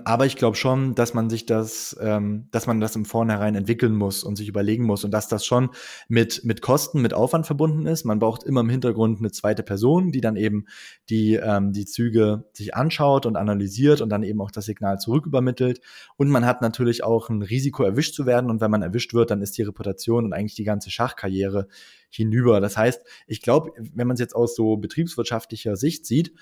[0.04, 3.94] Aber ich glaube schon, dass man sich das, ähm, dass man das im Vornherein entwickeln
[3.94, 5.68] muss und sich überlegen muss und dass das schon
[6.08, 8.04] mit, mit Kosten, mit Aufwand verbunden ist.
[8.04, 10.64] Man braucht immer im Hintergrund eine zweite Person, die dann eben
[11.10, 15.80] die, ähm, die Züge sich anschaut und analysiert und dann eben auch das Signal zurückübermittelt.
[16.16, 18.48] Und man hat natürlich auch ein Risiko, erwischt zu werden.
[18.48, 19.81] Und wenn man erwischt wird, dann ist die Reputation
[20.24, 21.68] und eigentlich die ganze Schachkarriere
[22.10, 22.60] hinüber.
[22.60, 26.32] Das heißt, ich glaube, wenn man es jetzt aus so betriebswirtschaftlicher Sicht sieht,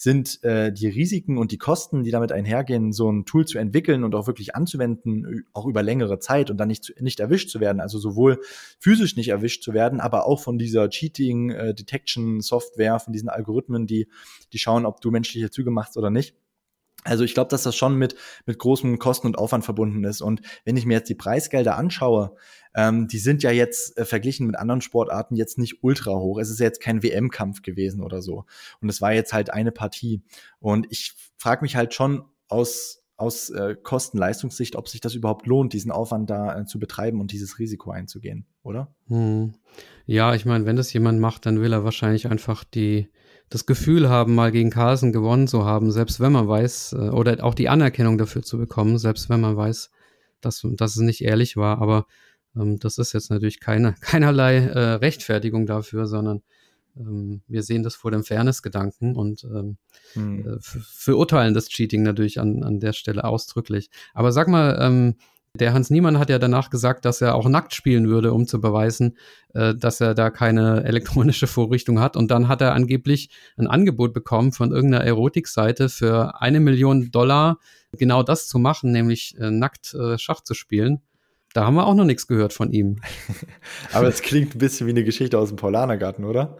[0.00, 4.04] sind äh, die Risiken und die Kosten, die damit einhergehen, so ein Tool zu entwickeln
[4.04, 7.80] und auch wirklich anzuwenden, auch über längere Zeit und dann nicht, nicht erwischt zu werden.
[7.80, 8.40] Also sowohl
[8.78, 14.06] physisch nicht erwischt zu werden, aber auch von dieser Cheating-Detection-Software, von diesen Algorithmen, die,
[14.52, 16.36] die schauen, ob du menschliche Züge machst oder nicht
[17.04, 20.20] Also ich glaube, dass das schon mit, mit großem Kosten und Aufwand verbunden ist.
[20.20, 22.34] Und wenn ich mir jetzt die Preisgelder anschaue,
[22.74, 26.38] ähm, die sind ja jetzt äh, verglichen mit anderen Sportarten jetzt nicht ultra hoch.
[26.38, 28.44] Es ist ja jetzt kein WM-Kampf gewesen oder so.
[28.80, 30.22] Und es war jetzt halt eine Partie.
[30.58, 35.72] Und ich frage mich halt schon aus, aus äh, Kosten-Leistungssicht, ob sich das überhaupt lohnt,
[35.72, 38.94] diesen Aufwand da äh, zu betreiben und dieses Risiko einzugehen, oder?
[39.06, 39.54] Hm.
[40.06, 43.08] Ja, ich meine, wenn das jemand macht, dann will er wahrscheinlich einfach die
[43.50, 47.42] das Gefühl haben, mal gegen Carlsen gewonnen zu haben, selbst wenn man weiß, äh, oder
[47.44, 49.90] auch die Anerkennung dafür zu bekommen, selbst wenn man weiß,
[50.40, 51.80] dass, dass es nicht ehrlich war.
[51.80, 52.06] Aber
[52.56, 56.42] ähm, das ist jetzt natürlich keine, keinerlei äh, Rechtfertigung dafür, sondern
[56.96, 59.78] ähm, wir sehen das vor dem Fairness-Gedanken und ähm,
[60.12, 60.46] hm.
[60.46, 63.90] äh, verurteilen das Cheating natürlich an, an der Stelle ausdrücklich.
[64.14, 65.16] Aber sag mal, ähm,
[65.54, 68.60] der Hans Niemann hat ja danach gesagt, dass er auch nackt spielen würde, um zu
[68.60, 69.16] beweisen,
[69.54, 72.16] äh, dass er da keine elektronische Vorrichtung hat.
[72.16, 77.58] Und dann hat er angeblich ein Angebot bekommen von irgendeiner Erotikseite für eine Million Dollar
[77.92, 81.02] genau das zu machen, nämlich äh, nackt äh, Schach zu spielen.
[81.54, 82.96] Da haben wir auch noch nichts gehört von ihm.
[83.92, 86.58] Aber es klingt ein bisschen wie eine Geschichte aus dem Paulanergarten, oder?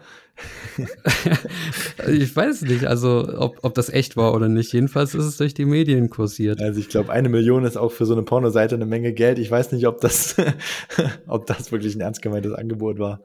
[2.08, 4.72] ich weiß nicht, also ob, ob das echt war oder nicht.
[4.72, 6.60] Jedenfalls ist es durch die Medien kursiert.
[6.60, 9.38] Also ich glaube, eine Million ist auch für so eine Pornoseite eine Menge Geld.
[9.38, 10.36] Ich weiß nicht, ob das,
[11.26, 13.20] ob das wirklich ein ernst gemeintes Angebot war.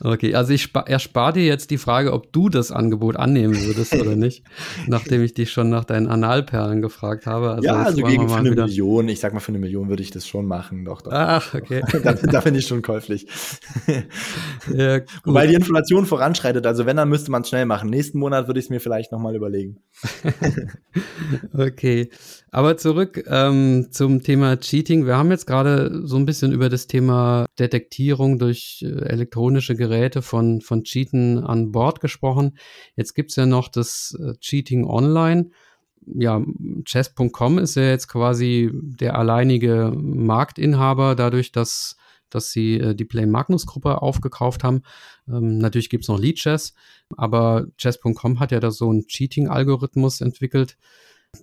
[0.00, 4.14] Okay, also ich erspare dir jetzt die Frage, ob du das Angebot annehmen würdest oder
[4.16, 4.44] nicht,
[4.86, 7.50] nachdem ich dich schon nach deinen Analperlen gefragt habe.
[7.50, 8.66] Also ja, also gegen für eine wieder.
[8.66, 11.02] Million, ich sag mal, für eine Million würde ich das schon machen, doch.
[11.02, 11.10] doch.
[11.12, 11.82] Ach, okay.
[12.02, 13.26] da, da bin ich schon käuflich.
[14.72, 17.90] ja, Weil die Inflation voranschreitet, also wenn, dann müsste man es schnell machen.
[17.90, 19.78] Nächsten Monat würde ich es mir vielleicht nochmal überlegen.
[21.52, 22.10] okay,
[22.50, 25.06] aber zurück ähm, zum Thema Cheating.
[25.06, 30.22] Wir haben jetzt gerade so ein bisschen über das Thema Detektierung durch äh, elektronische Geräte
[30.22, 32.58] von, von Cheaten an Bord gesprochen.
[32.96, 35.50] Jetzt gibt's ja noch das äh, Cheating online.
[36.06, 36.42] Ja,
[36.84, 41.96] chess.com ist ja jetzt quasi der alleinige Marktinhaber, dadurch, dass
[42.30, 44.82] dass sie äh, die Play Magnus Gruppe aufgekauft haben.
[45.28, 46.74] Ähm, natürlich gibt's noch Lead Chess,
[47.16, 50.76] aber chess.com hat ja da so einen Cheating-Algorithmus entwickelt,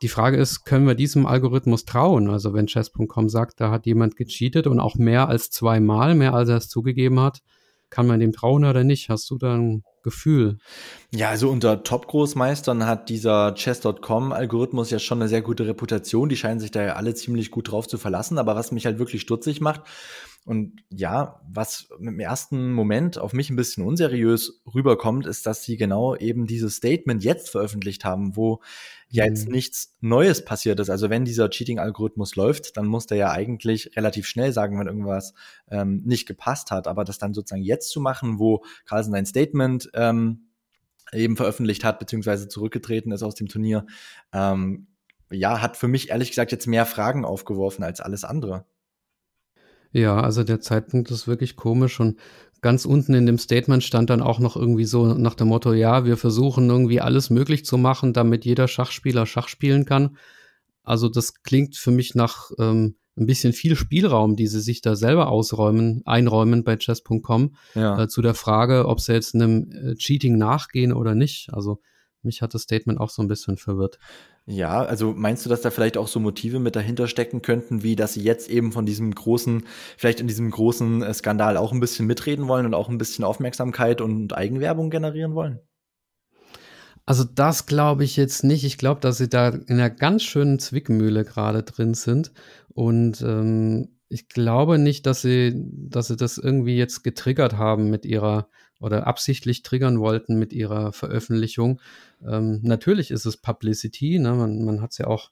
[0.02, 2.30] die Frage ist, können wir diesem Algorithmus trauen?
[2.30, 6.50] Also wenn Chess.com sagt, da hat jemand gecheatet und auch mehr als zweimal, mehr als
[6.50, 7.42] er es zugegeben hat,
[7.90, 9.10] kann man dem trauen oder nicht?
[9.10, 10.58] Hast du da ein Gefühl?
[11.14, 16.30] Ja, also unter Top-Großmeistern hat dieser Chess.com-Algorithmus ja schon eine sehr gute Reputation.
[16.30, 18.38] Die scheinen sich da ja alle ziemlich gut drauf zu verlassen.
[18.38, 19.82] Aber was mich halt wirklich stutzig macht,
[20.46, 25.76] und ja, was im ersten Moment auf mich ein bisschen unseriös rüberkommt, ist, dass sie
[25.76, 28.62] genau eben dieses Statement jetzt veröffentlicht haben, wo
[29.10, 29.54] ja jetzt mhm.
[29.54, 30.92] nichts Neues passiert ist.
[30.92, 35.34] Also wenn dieser Cheating-Algorithmus läuft, dann muss der ja eigentlich relativ schnell sagen, wenn irgendwas
[35.72, 36.88] ähm, nicht gepasst hat.
[36.88, 40.50] Aber das dann sozusagen jetzt zu machen, wo Carlsen sein Statement ähm,
[41.12, 43.88] eben veröffentlicht hat, beziehungsweise zurückgetreten ist aus dem Turnier,
[44.32, 44.88] ähm,
[45.32, 48.66] ja, hat für mich ehrlich gesagt jetzt mehr Fragen aufgeworfen als alles andere.
[49.96, 52.20] Ja, also der Zeitpunkt ist wirklich komisch und
[52.60, 56.04] ganz unten in dem Statement stand dann auch noch irgendwie so nach dem Motto, ja,
[56.04, 60.18] wir versuchen irgendwie alles möglich zu machen, damit jeder Schachspieler Schach spielen kann.
[60.84, 64.98] Also das klingt für mich nach ähm, ein bisschen viel Spielraum, die sie sich da
[64.98, 68.04] selber ausräumen, einräumen bei chess.com, ja.
[68.04, 71.54] äh, zu der Frage, ob sie jetzt einem äh, Cheating nachgehen oder nicht.
[71.54, 71.80] Also
[72.22, 73.98] mich hat das Statement auch so ein bisschen verwirrt.
[74.48, 77.96] Ja, also meinst du, dass da vielleicht auch so Motive mit dahinter stecken könnten, wie
[77.96, 79.66] dass sie jetzt eben von diesem großen,
[79.98, 83.26] vielleicht in diesem großen äh, Skandal auch ein bisschen mitreden wollen und auch ein bisschen
[83.26, 85.60] Aufmerksamkeit und Eigenwerbung generieren wollen?
[87.08, 88.64] Also das glaube ich jetzt nicht.
[88.64, 92.32] Ich glaube, dass sie da in einer ganz schönen Zwickmühle gerade drin sind.
[92.70, 98.06] Und ähm, ich glaube nicht, dass sie, dass sie das irgendwie jetzt getriggert haben mit
[98.06, 98.48] ihrer
[98.86, 101.82] oder absichtlich triggern wollten mit ihrer Veröffentlichung.
[102.26, 104.34] Ähm, natürlich ist es Publicity, ne?
[104.34, 105.32] man, man hat es ja auch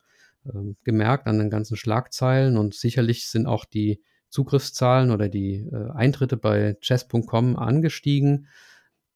[0.52, 5.92] ähm, gemerkt an den ganzen Schlagzeilen und sicherlich sind auch die Zugriffszahlen oder die äh,
[5.92, 8.48] Eintritte bei chess.com angestiegen.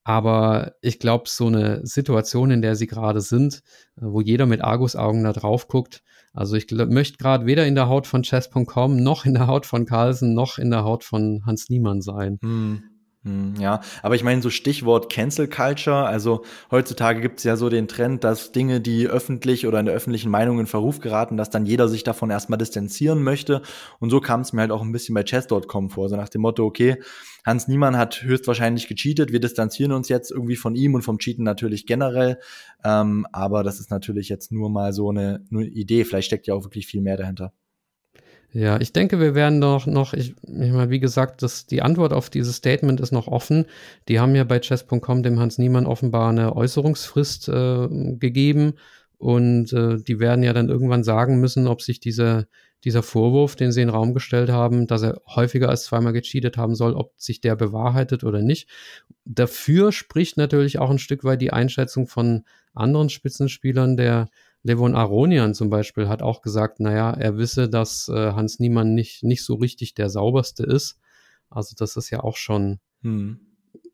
[0.04, 3.64] Aber ich glaube, so eine Situation, in der sie gerade sind,
[3.96, 7.90] äh, wo jeder mit Argusaugen da drauf guckt, also ich möchte gerade weder in der
[7.90, 11.70] Haut von chess.com noch in der Haut von Carlsen noch in der Haut von Hans
[11.70, 12.38] Niemann sein.
[12.44, 12.84] Hm.
[13.28, 17.68] Hm, ja, aber ich meine, so Stichwort Cancel Culture, also heutzutage gibt es ja so
[17.68, 21.50] den Trend, dass Dinge, die öffentlich oder in der öffentlichen Meinung in Verruf geraten, dass
[21.50, 23.62] dann jeder sich davon erstmal distanzieren möchte.
[24.00, 26.42] Und so kam es mir halt auch ein bisschen bei chess.com vor, so nach dem
[26.42, 27.02] Motto, okay,
[27.46, 31.44] Hans Niemann hat höchstwahrscheinlich gecheatet, wir distanzieren uns jetzt irgendwie von ihm und vom Cheaten
[31.44, 32.40] natürlich generell.
[32.86, 36.54] Ähm, aber das ist natürlich jetzt nur mal so eine, eine Idee, vielleicht steckt ja
[36.54, 37.52] auch wirklich viel mehr dahinter.
[38.54, 42.14] Ja, ich denke, wir werden doch noch, ich, ich meine, wie gesagt, das, die Antwort
[42.14, 43.66] auf dieses Statement ist noch offen.
[44.08, 48.74] Die haben ja bei chess.com dem Hans Niemann offenbar eine Äußerungsfrist äh, gegeben
[49.18, 52.48] Und äh, die werden ja dann irgendwann sagen müssen, ob sich diese,
[52.84, 56.58] dieser Vorwurf, den sie in den Raum gestellt haben, dass er häufiger als zweimal gecheatet
[56.58, 58.70] haben soll, ob sich der bewahrheitet oder nicht.
[59.26, 63.98] Dafür spricht natürlich auch ein Stück weit die Einschätzung von anderen Spitzenspielern.
[63.98, 64.30] Der
[64.64, 69.24] Levon Aronian zum Beispiel hat auch gesagt, naja, er wisse, dass äh, Hans Niemann nicht,
[69.24, 71.00] nicht so richtig der sauberste ist.
[71.50, 73.40] Also das ist ja auch schon, hm.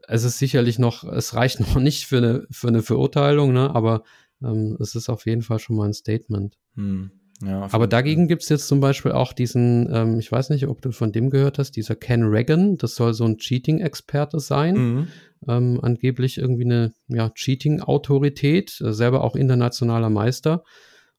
[0.07, 3.73] es ist sicherlich noch, es reicht noch nicht für eine, für eine Verurteilung, ne?
[3.75, 4.03] aber
[4.41, 6.57] ähm, es ist auf jeden Fall schon mal ein Statement.
[6.75, 7.11] Hm.
[7.45, 10.81] Ja, Aber dagegen gibt es jetzt zum Beispiel auch diesen, ähm, ich weiß nicht, ob
[10.81, 14.75] du von dem gehört hast, dieser Ken Reagan, das soll so ein Cheating-Experte sein.
[14.75, 15.07] Mhm.
[15.47, 20.63] Ähm, angeblich irgendwie eine ja, Cheating-Autorität, äh, selber auch internationaler Meister.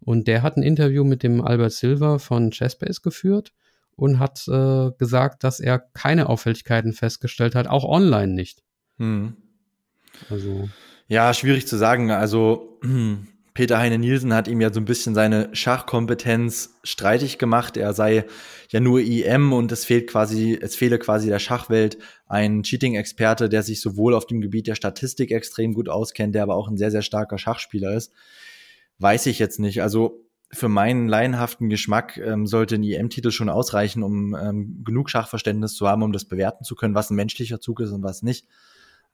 [0.01, 3.53] Und der hat ein Interview mit dem Albert Silver von Chessbase geführt
[3.97, 8.63] und hat äh, gesagt, dass er keine Auffälligkeiten festgestellt hat, auch online nicht.
[8.99, 9.37] Mhm.
[10.31, 10.69] Also.
[11.09, 12.11] Ja, schwierig zu sagen.
[12.11, 12.81] Also
[13.55, 17.77] Peter Heine Nielsen hat ihm ja so ein bisschen seine Schachkompetenz streitig gemacht.
[17.77, 18.25] Er sei
[18.71, 23.63] ja nur IM und es fehlt quasi, es fehle quasi der Schachwelt ein Cheating-Experte, der
[23.63, 26.91] sich sowohl auf dem Gebiet der Statistik extrem gut auskennt, der aber auch ein sehr,
[26.91, 28.13] sehr starker Schachspieler ist.
[28.99, 29.83] Weiß ich jetzt nicht.
[29.83, 35.75] Also für meinen laienhaften Geschmack ähm, sollte ein IM-Titel schon ausreichen, um ähm, genug Schachverständnis
[35.75, 38.49] zu haben, um das bewerten zu können, was ein menschlicher Zug ist und was nicht.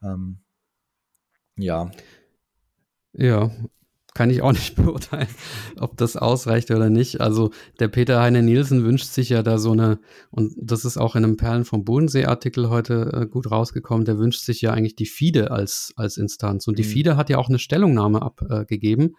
[0.03, 0.38] Ähm,
[1.57, 1.90] ja.
[3.12, 3.50] Ja,
[4.14, 5.29] kann ich auch nicht beurteilen,
[5.79, 7.20] ob das ausreicht oder nicht.
[7.20, 9.99] Also der Peter Heine Nielsen wünscht sich ja da so eine,
[10.31, 14.42] und das ist auch in einem Perlen vom Bodensee-Artikel heute äh, gut rausgekommen, der wünscht
[14.42, 16.66] sich ja eigentlich die FIDE als, als Instanz.
[16.66, 16.88] Und die mhm.
[16.88, 19.16] FIDE hat ja auch eine Stellungnahme abgegeben.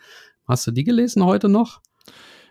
[0.48, 1.82] Hast du die gelesen heute noch?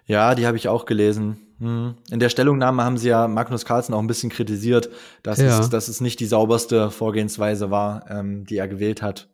[0.07, 1.37] Ja, die habe ich auch gelesen.
[1.59, 1.95] Hm.
[2.11, 4.89] In der Stellungnahme haben sie ja Magnus Carlsen auch ein bisschen kritisiert,
[5.23, 5.61] dass, ja.
[5.61, 9.29] es, dass es nicht die sauberste Vorgehensweise war, ähm, die er gewählt hat.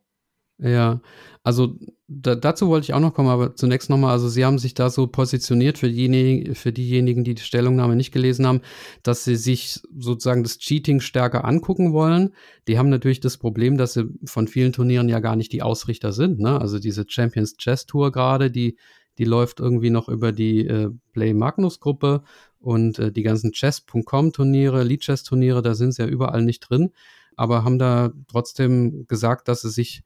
[0.58, 1.00] Ja,
[1.44, 1.76] also
[2.08, 4.90] da, dazu wollte ich auch noch kommen, aber zunächst nochmal, also Sie haben sich da
[4.90, 8.60] so positioniert für diejenigen, für diejenigen, die die Stellungnahme nicht gelesen haben,
[9.02, 12.32] dass Sie sich sozusagen das Cheating stärker angucken wollen.
[12.68, 16.12] Die haben natürlich das Problem, dass sie von vielen Turnieren ja gar nicht die Ausrichter
[16.12, 16.38] sind.
[16.38, 16.60] Ne?
[16.60, 18.76] Also diese Champions Chess Tour gerade, die,
[19.18, 22.22] die läuft irgendwie noch über die äh, Play Magnus Gruppe
[22.60, 26.60] und äh, die ganzen Chess.com Turniere, Lead Chess Turniere, da sind sie ja überall nicht
[26.60, 26.90] drin,
[27.36, 30.02] aber haben da trotzdem gesagt, dass sie sich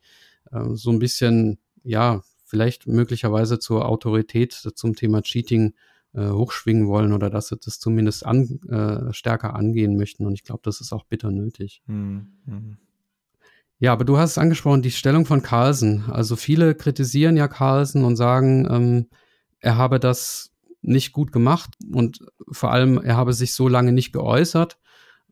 [0.51, 5.75] äh, so ein bisschen, ja, vielleicht möglicherweise zur Autorität zum Thema Cheating
[6.13, 10.27] äh, hochschwingen wollen oder dass sie das zumindest an, äh, stärker angehen möchten.
[10.27, 11.83] Und ich glaube, das ist auch bitter nötig.
[11.87, 12.79] Mhm.
[13.79, 16.05] Ja, aber du hast es angesprochen, die Stellung von Carlsen.
[16.11, 19.07] Also viele kritisieren ja Carlsen und sagen, ähm,
[19.61, 22.19] er habe das nicht gut gemacht und
[22.51, 24.79] vor allem er habe sich so lange nicht geäußert.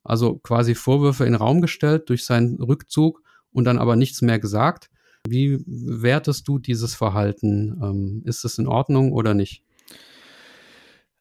[0.04, 4.38] Also quasi Vorwürfe in den Raum gestellt durch seinen Rückzug und dann aber nichts mehr
[4.38, 4.90] gesagt.
[5.30, 7.80] Wie wertest du dieses Verhalten?
[7.82, 9.62] Ähm, ist es in Ordnung oder nicht?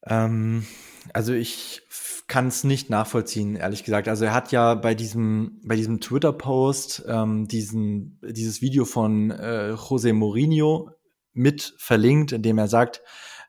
[0.06, 0.66] Ähm,
[1.14, 1.82] also ich
[2.28, 4.08] kann es nicht nachvollziehen, ehrlich gesagt.
[4.08, 9.72] Also er hat ja bei diesem, bei diesem Twitter-Post ähm, diesen, dieses Video von äh,
[9.72, 10.92] Jose Mourinho
[11.34, 13.02] mit verlinkt, in dem er sagt,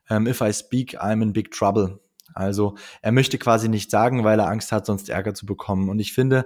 [0.09, 1.99] ähm, if I speak, I'm in big trouble.
[2.33, 5.89] Also er möchte quasi nicht sagen, weil er Angst hat, sonst Ärger zu bekommen.
[5.89, 6.45] Und ich finde,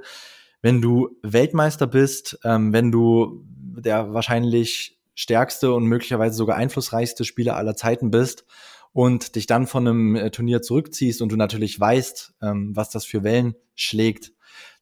[0.63, 7.56] wenn du Weltmeister bist, ähm, wenn du der wahrscheinlich stärkste und möglicherweise sogar einflussreichste Spieler
[7.58, 8.45] aller Zeiten bist
[8.93, 13.06] und dich dann von einem äh, Turnier zurückziehst und du natürlich weißt, ähm, was das
[13.06, 14.32] für Wellen schlägt,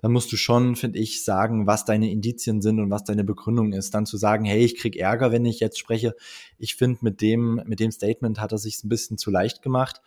[0.02, 3.74] dann musst du schon, finde ich, sagen, was deine Indizien sind und was deine Begründung
[3.74, 3.94] ist.
[3.94, 6.16] Dann zu sagen, hey, ich krieg Ärger, wenn ich jetzt spreche.
[6.58, 10.02] Ich finde, mit dem, mit dem Statement hat er sich ein bisschen zu leicht gemacht.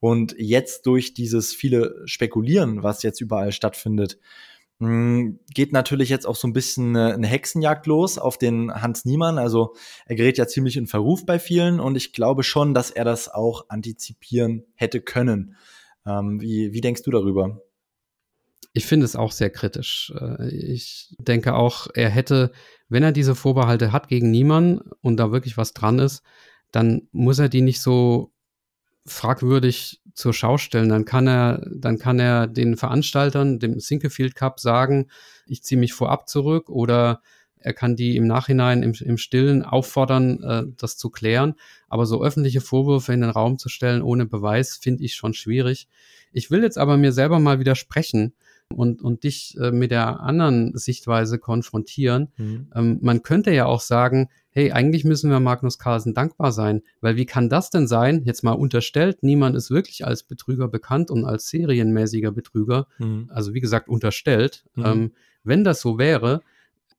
[0.00, 4.18] Und jetzt durch dieses viele Spekulieren, was jetzt überall stattfindet,
[4.80, 9.38] geht natürlich jetzt auch so ein bisschen eine Hexenjagd los auf den Hans Niemann.
[9.38, 9.74] Also
[10.06, 13.28] er gerät ja ziemlich in Verruf bei vielen und ich glaube schon, dass er das
[13.28, 15.56] auch antizipieren hätte können.
[16.06, 17.60] Ähm, wie, wie denkst du darüber?
[18.72, 20.12] Ich finde es auch sehr kritisch.
[20.16, 22.52] Äh, ich denke auch, er hätte,
[22.88, 26.22] wenn er diese Vorbehalte hat gegen Niemann und da wirklich was dran ist,
[26.70, 28.32] dann muss er die nicht so
[29.08, 34.60] fragwürdig zur Schau stellen, dann kann er, dann kann er den Veranstaltern, dem Sinkefield Cup
[34.60, 35.08] sagen,
[35.46, 37.20] ich ziehe mich vorab zurück oder
[37.60, 41.54] er kann die im Nachhinein im, im Stillen auffordern, äh, das zu klären.
[41.88, 45.88] Aber so öffentliche Vorwürfe in den Raum zu stellen ohne Beweis, finde ich schon schwierig.
[46.32, 48.34] Ich will jetzt aber mir selber mal widersprechen
[48.74, 52.28] und, und dich äh, mit der anderen Sichtweise konfrontieren.
[52.36, 52.70] Mhm.
[52.74, 57.16] Ähm, man könnte ja auch sagen, hey, eigentlich müssen wir Magnus Carlsen dankbar sein, weil
[57.16, 58.22] wie kann das denn sein?
[58.24, 63.30] Jetzt mal unterstellt, niemand ist wirklich als Betrüger bekannt und als serienmäßiger Betrüger, mhm.
[63.32, 64.64] also wie gesagt unterstellt.
[64.74, 64.84] Mhm.
[64.84, 65.12] Ähm,
[65.44, 66.42] wenn das so wäre,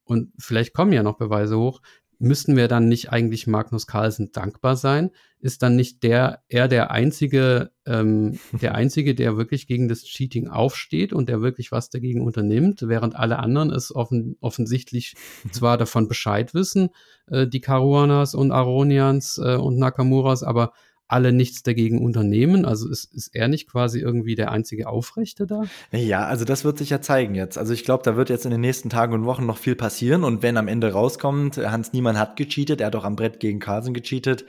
[0.05, 1.81] und vielleicht kommen ja noch Beweise hoch,
[2.19, 5.11] müssten wir dann nicht eigentlich Magnus Carlsen dankbar sein?
[5.39, 10.49] Ist dann nicht der, er der einzige, ähm, der einzige, der wirklich gegen das Cheating
[10.49, 15.15] aufsteht und der wirklich was dagegen unternimmt, während alle anderen es offen, offensichtlich
[15.51, 16.89] zwar davon Bescheid wissen,
[17.27, 20.73] äh, die Karuanas und Aronians äh, und Nakamuras, aber
[21.09, 22.65] alle nichts dagegen unternehmen?
[22.65, 25.63] Also ist, ist er nicht quasi irgendwie der einzige Aufrechte da?
[25.91, 27.57] Ja, also das wird sich ja zeigen jetzt.
[27.57, 30.23] Also ich glaube, da wird jetzt in den nächsten Tagen und Wochen noch viel passieren.
[30.23, 33.59] Und wenn am Ende rauskommt, Hans Niemann hat gecheatet, er hat auch am Brett gegen
[33.59, 34.45] Carlsen gecheatet,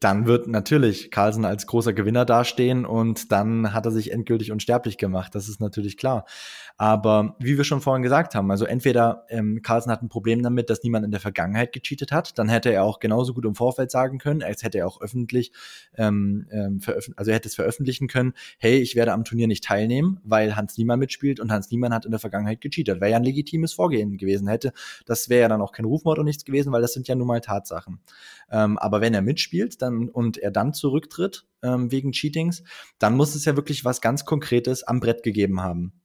[0.00, 4.98] dann wird natürlich Carlsen als großer Gewinner dastehen und dann hat er sich endgültig unsterblich
[4.98, 5.34] gemacht.
[5.36, 6.26] Das ist natürlich klar.
[6.80, 10.70] Aber wie wir schon vorhin gesagt haben, also entweder ähm, Carlsen hat ein Problem damit,
[10.70, 13.90] dass niemand in der Vergangenheit gecheatet hat, dann hätte er auch genauso gut im Vorfeld
[13.90, 15.52] sagen können, als hätte er auch öffentlich
[15.98, 16.80] ähm, ähm,
[17.16, 20.78] also er hätte es veröffentlichen können, hey, ich werde am Turnier nicht teilnehmen, weil Hans
[20.78, 22.98] Niemann mitspielt und Hans Niemann hat in der Vergangenheit gecheatet.
[23.02, 24.72] Wäre ja ein legitimes Vorgehen gewesen hätte.
[25.04, 27.26] Das wäre ja dann auch kein Rufmord und nichts gewesen, weil das sind ja nun
[27.26, 28.00] mal Tatsachen.
[28.50, 32.62] Ähm, aber wenn er mitspielt dann und er dann zurücktritt ähm, wegen Cheatings,
[32.98, 35.99] dann muss es ja wirklich was ganz Konkretes am Brett gegeben haben.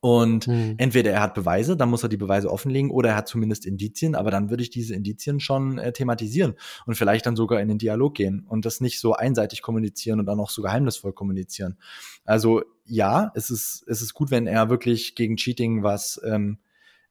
[0.00, 0.76] Und hm.
[0.78, 4.14] entweder er hat Beweise, dann muss er die Beweise offenlegen, oder er hat zumindest Indizien,
[4.14, 6.54] aber dann würde ich diese Indizien schon äh, thematisieren
[6.86, 10.26] und vielleicht dann sogar in den Dialog gehen und das nicht so einseitig kommunizieren und
[10.26, 11.78] dann auch so geheimnisvoll kommunizieren.
[12.24, 16.58] Also ja, es ist, es ist gut, wenn er wirklich gegen Cheating was, ähm,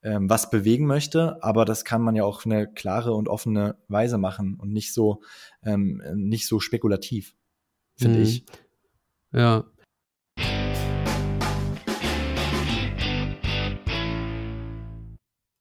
[0.01, 3.75] ähm, was bewegen möchte, aber das kann man ja auch auf eine klare und offene
[3.89, 5.21] Weise machen und nicht so,
[5.61, 7.35] ähm, nicht so spekulativ,
[7.97, 8.23] finde hm.
[8.23, 8.45] ich.
[9.33, 9.65] Ja,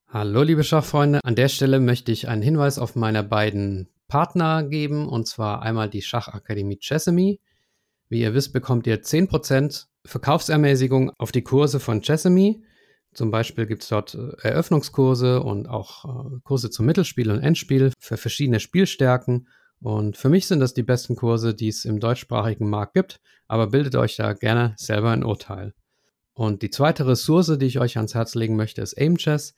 [0.09, 5.09] Hallo liebe Schachfreunde, an der Stelle möchte ich einen Hinweis auf meine beiden Partner geben,
[5.09, 7.41] und zwar einmal die Schachakademie Chessamy.
[8.09, 12.63] Wie ihr wisst, bekommt ihr 10% Verkaufsermäßigung auf die Kurse von Chessamy.
[13.15, 17.93] Zum Beispiel gibt es dort äh, Eröffnungskurse und auch äh, Kurse zum Mittelspiel und Endspiel
[17.99, 19.49] für verschiedene Spielstärken.
[19.81, 23.17] Und für mich sind das die besten Kurse, die es im deutschsprachigen Markt gibt,
[23.49, 25.75] aber bildet euch da gerne selber ein Urteil.
[26.33, 29.55] Und die zweite Ressource, die ich euch ans Herz legen möchte, ist AimChess.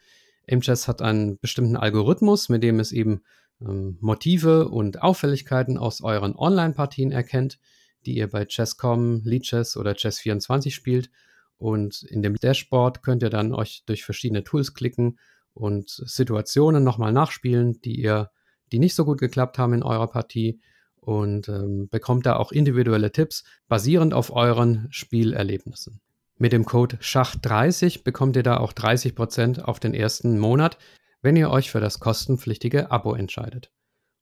[0.49, 3.22] AimChess hat einen bestimmten Algorithmus, mit dem es eben
[3.61, 7.59] ähm, Motive und Auffälligkeiten aus euren Online-Partien erkennt,
[8.07, 11.11] die ihr bei Chess.com, Leadchess oder Chess24 spielt.
[11.57, 15.18] Und in dem Dashboard könnt ihr dann euch durch verschiedene Tools klicken
[15.55, 18.30] und Situationen nochmal nachspielen, die ihr,
[18.70, 20.61] die nicht so gut geklappt haben in eurer Partie
[21.01, 26.01] und ähm, bekommt da auch individuelle Tipps basierend auf euren Spielerlebnissen.
[26.41, 30.78] Mit dem Code SCHACH30 bekommt ihr da auch 30% auf den ersten Monat,
[31.20, 33.72] wenn ihr euch für das kostenpflichtige Abo entscheidet.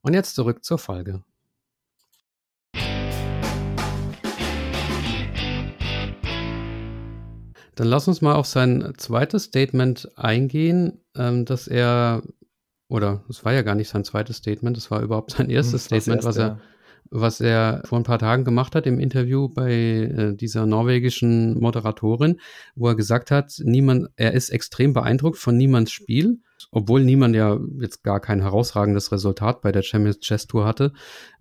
[0.01, 1.23] Und jetzt zurück zur Folge.
[7.75, 12.23] Dann lass uns mal auf sein zweites Statement eingehen, ähm, dass er,
[12.87, 15.99] oder es war ja gar nicht sein zweites Statement, es war überhaupt sein erstes hm,
[15.99, 16.59] Statement, erste, was er
[17.11, 22.39] was er vor ein paar Tagen gemacht hat im Interview bei äh, dieser norwegischen Moderatorin,
[22.75, 26.39] wo er gesagt hat, niemand, er ist extrem beeindruckt von Niemands Spiel,
[26.71, 30.93] obwohl niemand ja jetzt gar kein herausragendes Resultat bei der Champions Chess Tour hatte.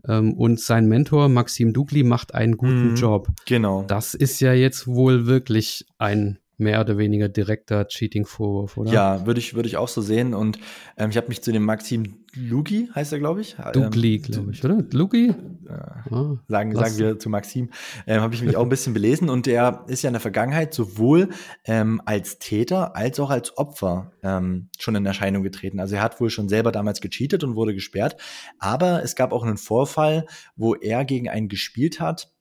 [0.07, 3.29] Ähm, und sein Mentor Maxim Dugli macht einen guten mhm, Job.
[3.47, 3.85] Genau.
[3.87, 8.93] Das ist ja jetzt wohl wirklich ein mehr oder weniger direkter Cheating-Vorwurf, oder?
[8.93, 10.35] Ja, würde ich, würde ich auch so sehen.
[10.35, 10.59] Und
[10.97, 13.57] ähm, ich habe mich zu dem Maxim Lugi, heißt er, glaube ich.
[13.73, 14.85] Dugli, ähm, glaube ich, oder?
[14.93, 15.29] Lugi?
[15.29, 17.71] Äh, ah, sagen, sagen wir zu Maxim.
[18.07, 19.29] Ähm, habe ich mich auch ein bisschen belesen.
[19.29, 21.29] Und der ist ja in der Vergangenheit sowohl
[21.65, 25.81] ähm, als Täter als auch als Opfer ähm, schon in Erscheinung getreten.
[25.81, 28.17] Also er hat wohl schon selber damals gecheatet und wurde gesperrt.
[28.59, 30.27] Aber es gab auch einen Vorfall,
[30.57, 32.33] wo er gegen einen gespielt hat,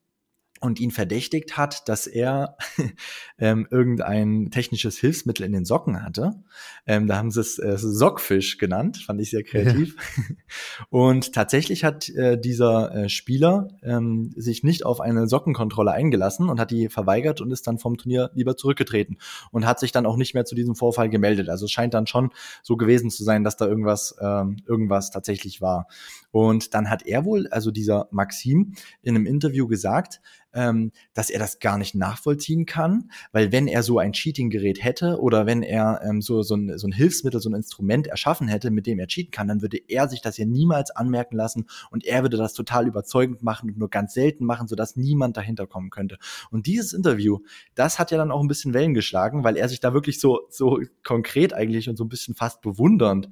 [0.60, 2.56] und ihn verdächtigt hat, dass er
[3.38, 6.42] ähm, irgendein technisches Hilfsmittel in den Socken hatte.
[6.86, 9.96] Ähm, da haben sie es äh, Sockfisch genannt, fand ich sehr kreativ.
[10.16, 10.22] Ja.
[10.90, 16.60] Und tatsächlich hat äh, dieser äh, Spieler ähm, sich nicht auf eine Sockenkontrolle eingelassen und
[16.60, 19.18] hat die verweigert und ist dann vom Turnier lieber zurückgetreten
[19.50, 21.48] und hat sich dann auch nicht mehr zu diesem Vorfall gemeldet.
[21.48, 22.30] Also es scheint dann schon
[22.62, 25.88] so gewesen zu sein, dass da irgendwas, ähm, irgendwas tatsächlich war.
[26.36, 30.20] Und dann hat er wohl, also dieser Maxim, in einem Interview gesagt,
[30.52, 35.18] ähm, dass er das gar nicht nachvollziehen kann, weil wenn er so ein Cheating-Gerät hätte
[35.18, 38.70] oder wenn er ähm, so, so, ein, so ein Hilfsmittel, so ein Instrument erschaffen hätte,
[38.70, 42.04] mit dem er cheaten kann, dann würde er sich das ja niemals anmerken lassen und
[42.04, 45.88] er würde das total überzeugend machen und nur ganz selten machen, sodass niemand dahinter kommen
[45.88, 46.18] könnte.
[46.50, 47.38] Und dieses Interview,
[47.74, 50.40] das hat ja dann auch ein bisschen Wellen geschlagen, weil er sich da wirklich so,
[50.50, 53.30] so konkret eigentlich und so ein bisschen fast bewundernd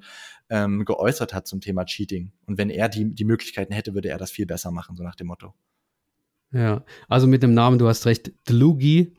[0.49, 2.31] ähm, geäußert hat zum Thema Cheating.
[2.45, 5.15] Und wenn er die, die Möglichkeiten hätte, würde er das viel besser machen, so nach
[5.15, 5.53] dem Motto.
[6.51, 9.15] Ja, also mit dem Namen, du hast recht, Dlugi,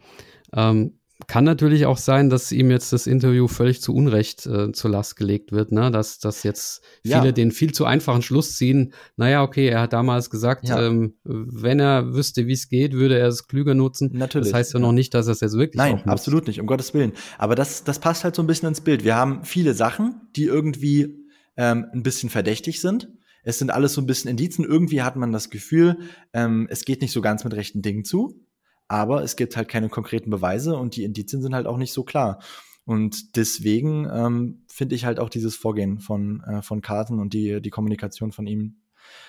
[0.53, 0.99] ähm,
[1.29, 5.17] kann natürlich auch sein, dass ihm jetzt das Interview völlig zu Unrecht äh, zur Last
[5.17, 5.91] gelegt wird, ne?
[5.91, 7.33] dass, dass jetzt viele ja.
[7.33, 8.93] den viel zu einfachen Schluss ziehen.
[9.17, 10.87] Naja, okay, er hat damals gesagt, ja.
[10.87, 14.11] ähm, wenn er wüsste, wie es geht, würde er es klüger nutzen.
[14.13, 14.49] Natürlich.
[14.49, 14.87] Das heißt ja, ja.
[14.87, 17.13] noch nicht, dass er es jetzt wirklich Nein, absolut nicht, um Gottes Willen.
[17.39, 19.03] Aber das, das passt halt so ein bisschen ins Bild.
[19.03, 21.17] Wir haben viele Sachen, die irgendwie
[21.57, 23.09] ähm, ein bisschen verdächtig sind.
[23.43, 24.65] Es sind alles so ein bisschen Indizen.
[24.65, 25.97] Irgendwie hat man das Gefühl,
[26.35, 28.46] ähm, es geht nicht so ganz mit rechten Dingen zu
[28.89, 32.05] aber es gibt halt keine konkreten Beweise und die Indizien sind halt auch nicht so
[32.05, 32.41] klar.
[32.85, 37.61] Und deswegen ähm, finde ich halt auch dieses Vorgehen von, äh, von Carton und die,
[37.61, 38.77] die Kommunikation von ihm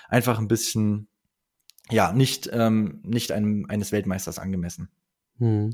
[0.08, 1.08] einfach ein bisschen,
[1.90, 4.90] ja, nicht, ähm, nicht einem, eines Weltmeisters angemessen.
[5.38, 5.72] Hm.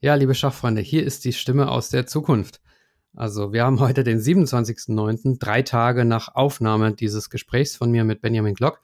[0.00, 2.60] Ja, liebe Schachfreunde, hier ist die Stimme aus der Zukunft.
[3.16, 8.20] Also wir haben heute den 27.09., drei Tage nach Aufnahme dieses Gesprächs von mir mit
[8.20, 8.80] Benjamin Glock.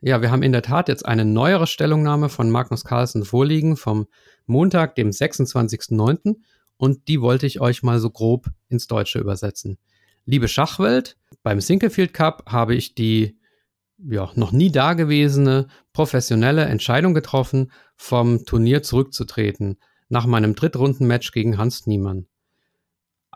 [0.00, 4.06] Ja, wir haben in der Tat jetzt eine neuere Stellungnahme von Magnus Carlsen vorliegen vom
[4.46, 6.36] Montag, dem 26.09.
[6.76, 9.78] Und die wollte ich euch mal so grob ins Deutsche übersetzen.
[10.24, 13.38] Liebe Schachwelt, beim Sinkelfield Cup habe ich die
[13.98, 21.86] ja, noch nie dagewesene professionelle Entscheidung getroffen, vom Turnier zurückzutreten, nach meinem Drittrundenmatch gegen Hans
[21.86, 22.26] Niemann.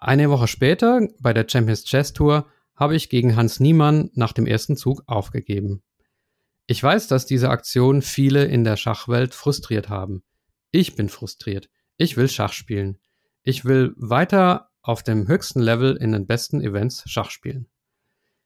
[0.00, 2.46] Eine Woche später, bei der Champions Chess Tour,
[2.76, 5.82] habe ich gegen Hans Niemann nach dem ersten Zug aufgegeben.
[6.66, 10.22] Ich weiß, dass diese Aktion viele in der Schachwelt frustriert haben.
[10.70, 11.68] Ich bin frustriert.
[11.96, 12.98] Ich will Schach spielen.
[13.42, 17.66] Ich will weiter auf dem höchsten Level in den besten Events Schach spielen.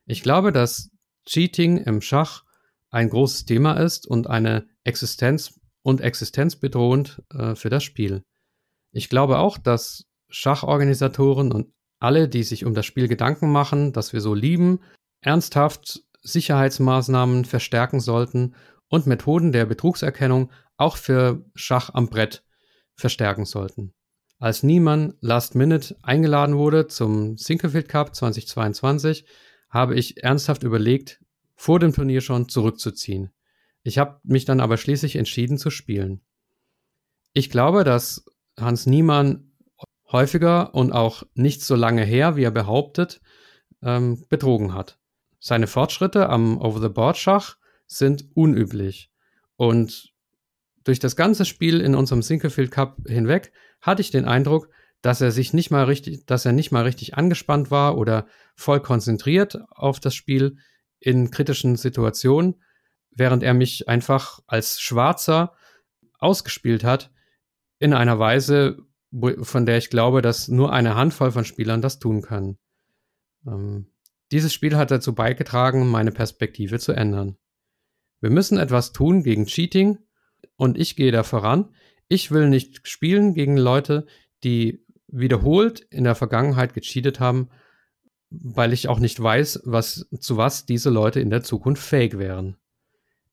[0.06, 0.90] Ich glaube, dass
[1.26, 2.44] Cheating im Schach
[2.90, 8.24] ein großes Thema ist und eine Existenz und existenzbedrohend äh, für das Spiel.
[8.92, 14.12] Ich glaube auch, dass Schachorganisatoren und alle, die sich um das Spiel Gedanken machen, das
[14.12, 14.80] wir so lieben,
[15.20, 18.54] ernsthaft Sicherheitsmaßnahmen verstärken sollten
[18.88, 22.44] und Methoden der Betrugserkennung auch für Schach am Brett
[22.96, 23.92] verstärken sollten.
[24.38, 29.24] Als Niemann Last Minute eingeladen wurde zum Sinkelfield Cup 2022,
[29.70, 31.20] habe ich ernsthaft überlegt,
[31.54, 33.30] vor dem Turnier schon zurückzuziehen.
[33.84, 36.20] Ich habe mich dann aber schließlich entschieden zu spielen.
[37.32, 38.24] Ich glaube, dass
[38.58, 39.51] Hans Niemann
[40.12, 43.20] häufiger und auch nicht so lange her, wie er behauptet,
[43.82, 44.98] ähm, betrogen hat.
[45.40, 47.56] Seine Fortschritte am Over-the-Board-Schach
[47.86, 49.10] sind unüblich.
[49.56, 50.12] Und
[50.84, 54.68] durch das ganze Spiel in unserem Sinkelfield Cup hinweg hatte ich den Eindruck,
[55.00, 58.80] dass er sich nicht mal richtig, dass er nicht mal richtig angespannt war oder voll
[58.80, 60.56] konzentriert auf das Spiel
[61.00, 62.62] in kritischen Situationen,
[63.10, 65.54] während er mich einfach als Schwarzer
[66.18, 67.10] ausgespielt hat
[67.80, 68.78] in einer Weise,
[69.42, 72.58] von der ich glaube, dass nur eine Handvoll von Spielern das tun können.
[73.46, 73.86] Ähm,
[74.30, 77.36] dieses Spiel hat dazu beigetragen, meine Perspektive zu ändern.
[78.20, 79.98] Wir müssen etwas tun gegen Cheating
[80.56, 81.74] und ich gehe da voran.
[82.08, 84.06] Ich will nicht spielen gegen Leute,
[84.44, 87.50] die wiederholt in der Vergangenheit gecheatet haben,
[88.30, 92.56] weil ich auch nicht weiß, was, zu was diese Leute in der Zukunft fähig wären.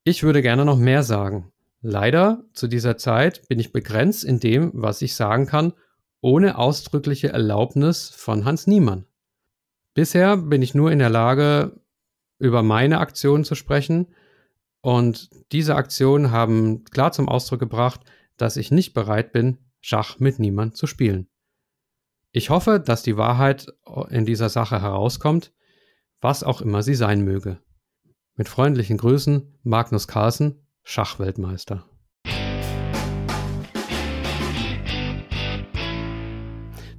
[0.03, 1.51] Ich würde gerne noch mehr sagen.
[1.81, 5.73] Leider zu dieser Zeit bin ich begrenzt in dem, was ich sagen kann,
[6.21, 9.05] ohne ausdrückliche Erlaubnis von Hans Niemann.
[9.93, 11.79] Bisher bin ich nur in der Lage,
[12.37, 14.07] über meine Aktionen zu sprechen
[14.81, 18.01] und diese Aktionen haben klar zum Ausdruck gebracht,
[18.37, 21.27] dass ich nicht bereit bin, Schach mit niemand zu spielen.
[22.31, 23.67] Ich hoffe, dass die Wahrheit
[24.09, 25.53] in dieser Sache herauskommt,
[26.21, 27.59] was auch immer sie sein möge.
[28.35, 31.85] Mit freundlichen Grüßen, Magnus Carlsen, Schachweltmeister.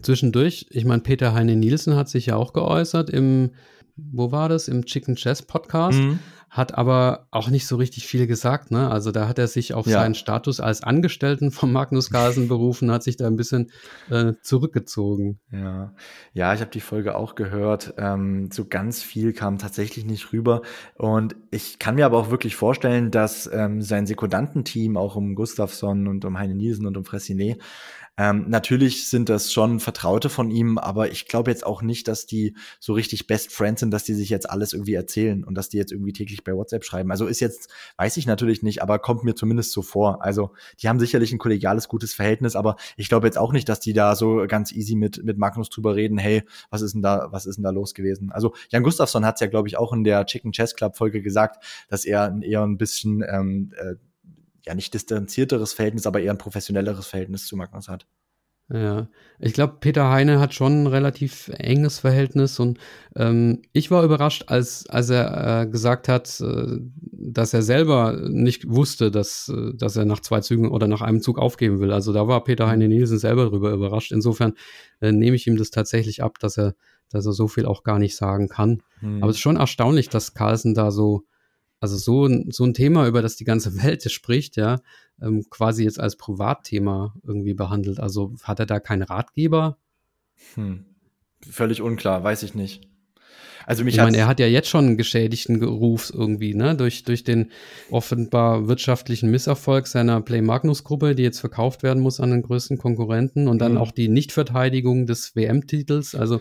[0.00, 3.50] Zwischendurch, ich meine, Peter Heine Nielsen hat sich ja auch geäußert im,
[3.96, 6.20] wo war das, im Chicken Chess Podcast, mhm.
[6.50, 8.90] Hat aber auch nicht so richtig viel gesagt, ne?
[8.90, 10.00] Also da hat er sich auf ja.
[10.00, 13.70] seinen Status als Angestellten von Magnus Carlsen berufen, hat sich da ein bisschen
[14.10, 15.38] äh, zurückgezogen.
[15.52, 15.94] Ja,
[16.32, 17.94] ja, ich habe die Folge auch gehört.
[17.98, 20.62] Ähm, so ganz viel kam tatsächlich nicht rüber.
[20.96, 26.08] Und ich kann mir aber auch wirklich vorstellen, dass ähm, sein Sekundantenteam auch um Gustafsson
[26.08, 27.60] und um Heine Nielsen und um Fressinet
[28.16, 32.26] ähm, natürlich sind das schon Vertraute von ihm, aber ich glaube jetzt auch nicht, dass
[32.26, 35.70] die so richtig Best Friends sind, dass die sich jetzt alles irgendwie erzählen und dass
[35.70, 37.10] die jetzt irgendwie täglich bei WhatsApp schreiben.
[37.10, 40.22] Also ist jetzt, weiß ich natürlich nicht, aber kommt mir zumindest so vor.
[40.22, 40.52] Also
[40.82, 43.94] die haben sicherlich ein kollegiales, gutes Verhältnis, aber ich glaube jetzt auch nicht, dass die
[43.94, 47.46] da so ganz easy mit, mit Magnus drüber reden, hey, was ist denn da, was
[47.46, 48.32] ist denn da los gewesen?
[48.32, 51.22] Also Jan Gustafsson hat es ja, glaube ich, auch in der Chicken Chess Club Folge
[51.22, 53.94] gesagt, dass er eher ein bisschen ähm, äh,
[54.66, 58.06] ja nicht distanzierteres Verhältnis, aber eher ein professionelleres Verhältnis zu Magnus hat.
[58.72, 59.08] Ja,
[59.40, 62.78] ich glaube, Peter Heine hat schon ein relativ enges Verhältnis und
[63.16, 66.78] ähm, ich war überrascht, als, als er äh, gesagt hat, äh,
[67.10, 71.38] dass er selber nicht wusste, dass, dass er nach zwei Zügen oder nach einem Zug
[71.38, 71.90] aufgeben will.
[71.90, 74.12] Also da war Peter Heine Nielsen selber darüber überrascht.
[74.12, 74.52] Insofern
[75.00, 76.74] äh, nehme ich ihm das tatsächlich ab, dass er,
[77.08, 78.84] dass er so viel auch gar nicht sagen kann.
[79.00, 79.20] Hm.
[79.20, 81.24] Aber es ist schon erstaunlich, dass Carlsen da so,
[81.80, 84.80] also so, so ein Thema, über das die ganze Welt spricht, ja,
[85.20, 88.00] ähm, quasi jetzt als Privatthema irgendwie behandelt.
[88.00, 89.78] Also hat er da keinen Ratgeber?
[90.54, 90.84] Hm.
[91.42, 92.89] Völlig unklar, weiß ich nicht.
[93.66, 97.04] Also mich ich meine, er hat ja jetzt schon einen geschädigten Ruf irgendwie, ne, durch,
[97.04, 97.50] durch den
[97.90, 102.78] offenbar wirtschaftlichen Misserfolg seiner Play Magnus Gruppe, die jetzt verkauft werden muss an den größten
[102.78, 103.78] Konkurrenten und dann mhm.
[103.78, 106.14] auch die Nichtverteidigung des WM-Titels.
[106.14, 106.40] Also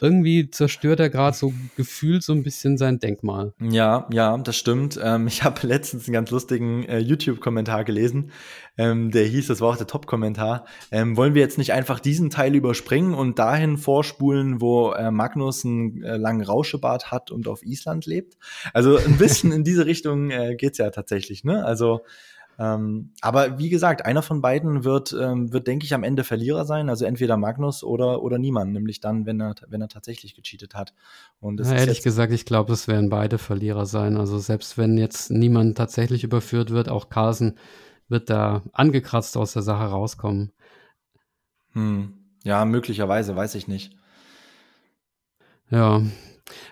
[0.00, 3.52] irgendwie zerstört er gerade so gefühlt so ein bisschen sein Denkmal.
[3.60, 4.98] Ja, ja, das stimmt.
[5.02, 8.30] Ähm, ich habe letztens einen ganz lustigen äh, YouTube-Kommentar gelesen,
[8.80, 10.64] ähm, der hieß, das war auch der Top-Kommentar.
[10.90, 15.66] Ähm, wollen wir jetzt nicht einfach diesen Teil überspringen und dahin vorspulen, wo äh, Magnus
[15.66, 18.38] einen äh, langen Rauschebart hat und auf Island lebt?
[18.72, 21.62] Also ein bisschen in diese Richtung äh, geht's ja tatsächlich, ne?
[21.62, 22.00] Also
[22.58, 26.66] ähm, aber wie gesagt, einer von beiden wird, ähm, wird, denke ich, am Ende Verlierer
[26.66, 26.90] sein.
[26.90, 30.92] Also entweder Magnus oder, oder niemand, nämlich dann, wenn er, wenn er tatsächlich gecheatet hat.
[31.40, 34.18] Und das ja, ist ehrlich gesagt, ich glaube, es werden beide Verlierer sein.
[34.18, 37.56] Also selbst wenn jetzt niemand tatsächlich überführt wird, auch Carlsen
[38.10, 40.52] wird da angekratzt aus der Sache rauskommen.
[41.72, 42.14] Hm.
[42.42, 43.96] Ja, möglicherweise, weiß ich nicht.
[45.70, 46.02] Ja,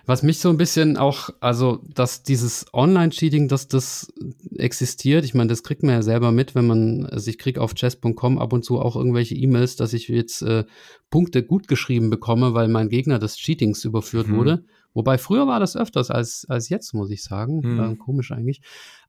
[0.05, 4.11] was mich so ein bisschen auch, also, dass dieses Online-Cheating, dass das
[4.55, 7.75] existiert, ich meine, das kriegt man ja selber mit, wenn man, also ich kriege auf
[7.75, 10.65] chess.com ab und zu auch irgendwelche E-Mails, dass ich jetzt äh,
[11.09, 14.35] Punkte gut geschrieben bekomme, weil mein Gegner des Cheatings überführt mhm.
[14.35, 14.65] wurde.
[14.93, 17.61] Wobei früher war das öfters als, als jetzt, muss ich sagen.
[17.61, 17.79] Mhm.
[17.79, 18.61] Äh, komisch eigentlich.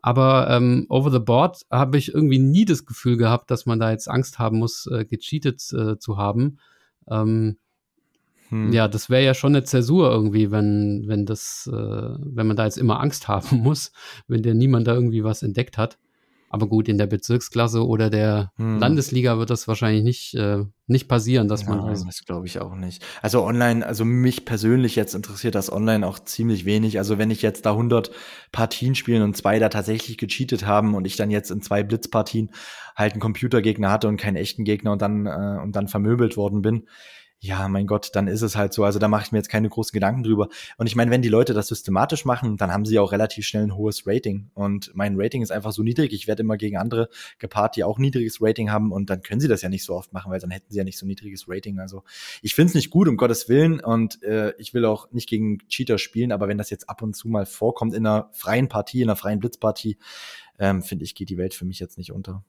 [0.02, 3.90] Aber ähm, over the board habe ich irgendwie nie das Gefühl gehabt, dass man da
[3.90, 6.58] jetzt Angst haben muss, äh, gecheatet äh, zu haben.
[7.08, 7.56] Ähm,
[8.50, 8.72] hm.
[8.72, 12.64] Ja, das wäre ja schon eine Zäsur irgendwie, wenn, wenn das, äh, wenn man da
[12.64, 13.92] jetzt immer Angst haben muss,
[14.28, 15.98] wenn der niemand da irgendwie was entdeckt hat.
[16.52, 18.80] Aber gut, in der Bezirksklasse oder der hm.
[18.80, 21.80] Landesliga wird das wahrscheinlich nicht, äh, nicht passieren, dass ja, man.
[21.88, 23.04] Also das glaube ich auch nicht.
[23.22, 26.98] Also online, also mich persönlich jetzt interessiert das online auch ziemlich wenig.
[26.98, 28.10] Also wenn ich jetzt da 100
[28.50, 32.50] Partien spielen und zwei da tatsächlich gecheatet haben und ich dann jetzt in zwei Blitzpartien
[32.96, 36.62] halt einen Computergegner hatte und keinen echten Gegner und dann, äh, und dann vermöbelt worden
[36.62, 36.88] bin,
[37.42, 38.84] ja, mein Gott, dann ist es halt so.
[38.84, 40.48] Also da mache ich mir jetzt keine großen Gedanken drüber.
[40.76, 43.62] Und ich meine, wenn die Leute das systematisch machen, dann haben sie auch relativ schnell
[43.62, 44.50] ein hohes Rating.
[44.52, 46.12] Und mein Rating ist einfach so niedrig.
[46.12, 48.92] Ich werde immer gegen andere gepaart, die auch niedriges Rating haben.
[48.92, 50.84] Und dann können sie das ja nicht so oft machen, weil dann hätten sie ja
[50.84, 51.78] nicht so niedriges Rating.
[51.78, 52.04] Also
[52.42, 53.80] ich finde es nicht gut, um Gottes Willen.
[53.80, 56.32] Und äh, ich will auch nicht gegen Cheater spielen.
[56.32, 59.16] Aber wenn das jetzt ab und zu mal vorkommt in einer freien Partie, in einer
[59.16, 59.96] freien Blitzpartie,
[60.58, 62.44] ähm, finde ich, geht die Welt für mich jetzt nicht unter.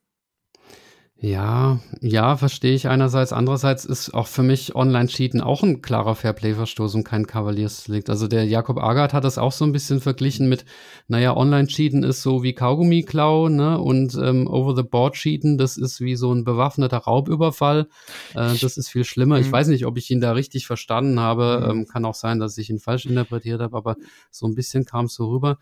[1.24, 3.32] Ja, ja, verstehe ich einerseits.
[3.32, 8.10] Andererseits ist auch für mich Online-Cheaten auch ein klarer Fairplay-Verstoß und kein Kavaliersdelikt.
[8.10, 10.66] Also der Jakob Agard hat das auch so ein bisschen verglichen mit,
[11.08, 13.80] naja, Online-Cheaten ist so wie Kaugummi-Klau, ne?
[13.80, 17.88] Und ähm, Over-the-Board-Cheaten, das ist wie so ein bewaffneter Raubüberfall.
[18.34, 19.38] Äh, das ist viel schlimmer.
[19.38, 19.52] Ich mhm.
[19.52, 21.62] weiß nicht, ob ich ihn da richtig verstanden habe.
[21.64, 21.70] Mhm.
[21.82, 23.96] Ähm, kann auch sein, dass ich ihn falsch interpretiert habe, aber
[24.32, 25.60] so ein bisschen kam es so rüber.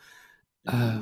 [0.63, 0.99] Äh,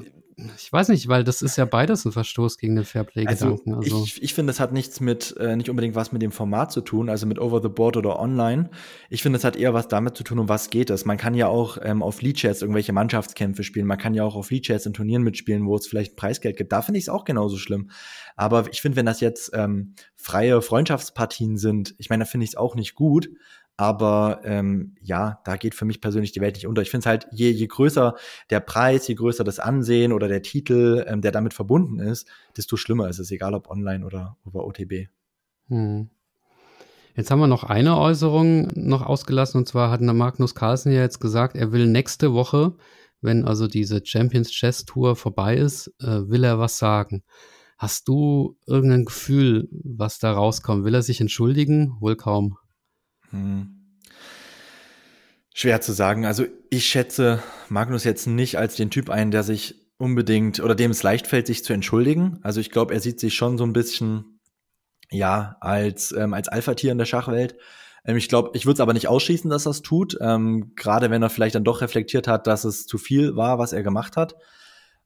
[0.55, 3.73] ich weiß nicht, weil das ist ja beides ein Verstoß gegen den Fairplay-Gedanken.
[3.73, 6.31] Also, also, ich, ich finde, das hat nichts mit, äh, nicht unbedingt was mit dem
[6.31, 8.69] Format zu tun, also mit Over the Board oder online.
[9.09, 11.05] Ich finde, es hat eher was damit zu tun, um was geht es.
[11.05, 13.87] Man kann ja auch ähm, auf Lead-Chats irgendwelche Mannschaftskämpfe spielen.
[13.87, 16.71] Man kann ja auch auf Lead-Chats in Turnieren mitspielen, wo es vielleicht Preisgeld gibt.
[16.71, 17.89] Da finde ich es auch genauso schlimm.
[18.35, 22.51] Aber ich finde, wenn das jetzt ähm, freie Freundschaftspartien sind, ich meine, da finde ich
[22.51, 23.29] es auch nicht gut.
[23.77, 26.81] Aber ähm, ja, da geht für mich persönlich die Welt nicht unter.
[26.81, 28.15] Ich finde es halt, je, je größer
[28.49, 32.75] der Preis, je größer das Ansehen oder der Titel, ähm, der damit verbunden ist, desto
[32.75, 35.09] schlimmer ist es, egal ob online oder über OTB.
[35.67, 36.09] Hm.
[37.15, 41.19] Jetzt haben wir noch eine Äußerung noch ausgelassen, und zwar hat Magnus Carlsen ja jetzt
[41.19, 42.75] gesagt, er will nächste Woche,
[43.21, 47.23] wenn also diese Champions Chess Tour vorbei ist, äh, will er was sagen.
[47.77, 50.83] Hast du irgendein Gefühl, was da rauskommt?
[50.83, 51.95] Will er sich entschuldigen?
[51.99, 52.57] Wohl kaum.
[53.31, 53.73] Hm.
[55.53, 56.25] Schwer zu sagen.
[56.25, 60.91] Also ich schätze Magnus jetzt nicht als den Typ ein, der sich unbedingt oder dem
[60.91, 62.39] es leicht fällt, sich zu entschuldigen.
[62.43, 64.39] Also ich glaube, er sieht sich schon so ein bisschen
[65.09, 67.55] ja als ähm, als Alpha-Tier in der Schachwelt.
[68.05, 70.17] Ähm, ich glaube, ich würde es aber nicht ausschließen, dass es tut.
[70.21, 73.73] Ähm, Gerade wenn er vielleicht dann doch reflektiert hat, dass es zu viel war, was
[73.73, 74.35] er gemacht hat.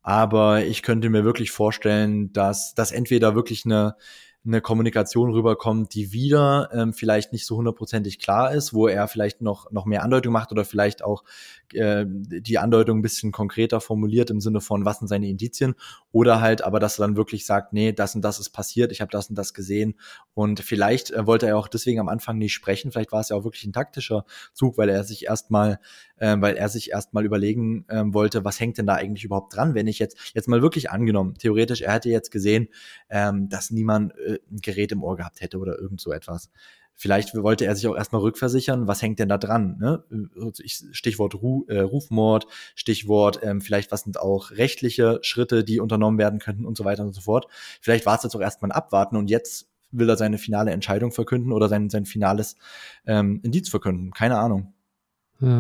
[0.02, 3.96] Aber ich könnte mir wirklich vorstellen, dass das entweder wirklich eine
[4.44, 9.42] eine Kommunikation rüberkommt, die wieder ähm, vielleicht nicht so hundertprozentig klar ist, wo er vielleicht
[9.42, 11.24] noch, noch mehr Andeutung macht oder vielleicht auch
[11.74, 15.76] äh, die Andeutung ein bisschen konkreter formuliert im Sinne von, was sind seine Indizien?
[16.12, 19.02] Oder halt aber, dass er dann wirklich sagt, nee, das und das ist passiert, ich
[19.02, 19.94] habe das und das gesehen.
[20.34, 23.36] Und vielleicht äh, wollte er auch deswegen am Anfang nicht sprechen, vielleicht war es ja
[23.36, 25.80] auch wirklich ein taktischer Zug, weil er sich erstmal
[26.22, 29.74] äh, weil er sich erstmal überlegen äh, wollte, was hängt denn da eigentlich überhaupt dran,
[29.74, 32.70] wenn ich jetzt, jetzt mal wirklich angenommen, theoretisch, er hätte jetzt gesehen,
[33.10, 36.52] ähm, dass niemand äh, ein Gerät im Ohr gehabt hätte oder irgend so etwas.
[36.94, 39.78] Vielleicht wollte er sich auch erstmal rückversichern, was hängt denn da dran?
[39.80, 40.04] Ne?
[40.92, 42.46] Stichwort Ru äh, Rufmord,
[42.76, 47.04] Stichwort ähm, vielleicht, was sind auch rechtliche Schritte, die unternommen werden könnten und so weiter
[47.04, 47.48] und so fort.
[47.82, 51.12] Vielleicht war es jetzt auch erstmal ein Abwarten und jetzt will er seine finale Entscheidung
[51.12, 52.56] verkünden oder sein, sein finales
[53.08, 54.12] ähm, Indiz verkünden.
[54.12, 54.74] Keine Ahnung.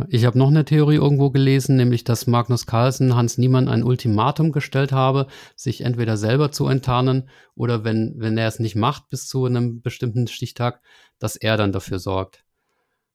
[0.09, 4.51] Ich habe noch eine Theorie irgendwo gelesen, nämlich dass Magnus Carlsen Hans Niemann ein Ultimatum
[4.51, 5.25] gestellt habe,
[5.55, 9.82] sich entweder selber zu enttarnen oder wenn, wenn er es nicht macht bis zu einem
[9.82, 10.82] bestimmten Stichtag,
[11.17, 12.45] dass er dann dafür sorgt.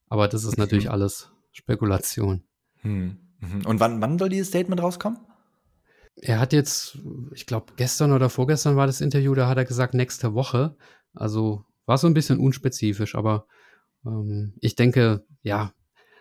[0.09, 0.91] Aber das ist natürlich mhm.
[0.91, 2.43] alles Spekulation.
[2.83, 3.19] Hm.
[3.39, 3.67] Mhm.
[3.67, 5.19] Und wann, wann soll dieses Statement rauskommen?
[6.17, 6.99] Er hat jetzt,
[7.33, 10.77] ich glaube, gestern oder vorgestern war das Interview, da hat er gesagt, nächste Woche.
[11.15, 13.47] Also war so ein bisschen unspezifisch, aber
[14.05, 15.73] ähm, ich denke, ja,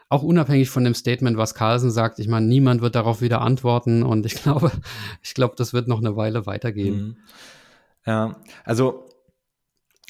[0.10, 4.04] auch unabhängig von dem Statement, was Carlsen sagt, ich meine, niemand wird darauf wieder antworten
[4.04, 4.72] und ich glaube,
[5.22, 6.98] ich glaube, das wird noch eine Weile weitergehen.
[6.98, 7.18] Mhm.
[8.06, 9.10] Ja, also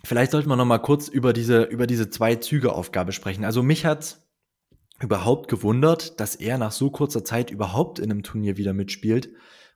[0.03, 3.45] vielleicht sollten wir noch mal kurz über diese über diese zwei Züge Aufgabe sprechen.
[3.45, 4.17] Also mich hat
[4.99, 9.29] überhaupt gewundert, dass er nach so kurzer Zeit überhaupt in einem Turnier wieder mitspielt,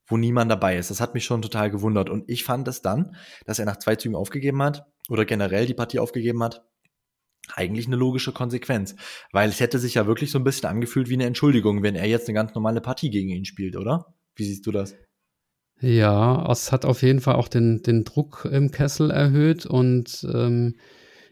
[0.05, 0.91] wo niemand dabei ist.
[0.91, 3.15] Das hat mich schon total gewundert und ich fand es dann,
[3.45, 6.65] dass er nach zwei Zügen aufgegeben hat oder generell die Partie aufgegeben hat
[7.55, 8.95] eigentlich eine logische Konsequenz.
[9.31, 12.07] Weil es hätte sich ja wirklich so ein bisschen angefühlt wie eine Entschuldigung, wenn er
[12.07, 14.13] jetzt eine ganz normale Partie gegen ihn spielt, oder?
[14.35, 14.95] Wie siehst du das?
[15.81, 20.75] Ja, es hat auf jeden Fall auch den, den Druck im Kessel erhöht und ähm,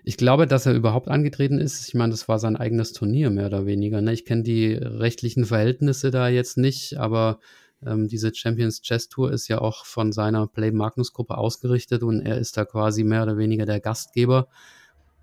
[0.05, 1.85] ich glaube, dass er überhaupt angetreten ist.
[1.85, 3.99] Ich meine, das war sein eigenes Turnier, mehr oder weniger.
[3.99, 4.13] Ne?
[4.13, 7.39] Ich kenne die rechtlichen Verhältnisse da jetzt nicht, aber
[7.85, 12.21] ähm, diese Champions Chess Tour ist ja auch von seiner Play Magnus Gruppe ausgerichtet und
[12.21, 14.47] er ist da quasi mehr oder weniger der Gastgeber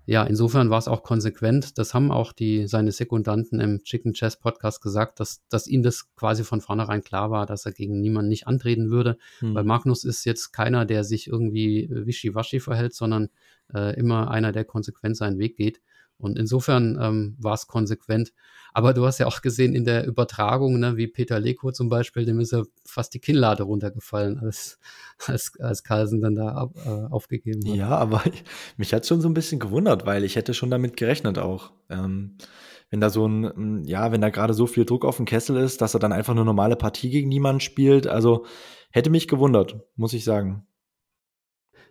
[0.05, 1.77] ja, insofern war es auch konsequent.
[1.77, 6.13] Das haben auch die, seine Sekundanten im Chicken Chess Podcast gesagt, dass, dass ihnen das
[6.15, 9.17] quasi von vornherein klar war, dass er gegen niemanden nicht antreten würde.
[9.39, 9.55] Hm.
[9.55, 13.29] Weil Magnus ist jetzt keiner, der sich irgendwie wischiwaschi verhält, sondern
[13.73, 15.81] äh, immer einer, der konsequent seinen Weg geht.
[16.17, 18.31] Und insofern ähm, war es konsequent.
[18.73, 22.25] Aber du hast ja auch gesehen in der Übertragung, ne, wie Peter Leko zum Beispiel,
[22.25, 24.79] dem ist ja fast die Kinnlade runtergefallen, als,
[25.25, 27.75] als, als Carlsen dann da äh, aufgegeben hat.
[27.75, 28.43] Ja, aber ich,
[28.77, 31.71] mich hat schon so ein bisschen gewundert, weil ich hätte schon damit gerechnet auch.
[31.89, 32.37] Ähm,
[32.89, 35.81] wenn da so ein, ja, wenn da gerade so viel Druck auf dem Kessel ist,
[35.81, 38.07] dass er dann einfach eine normale Partie gegen niemanden spielt.
[38.07, 38.45] Also
[38.91, 40.67] hätte mich gewundert, muss ich sagen.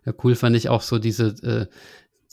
[0.05, 1.67] Ja, cool fand ich auch so diese, äh,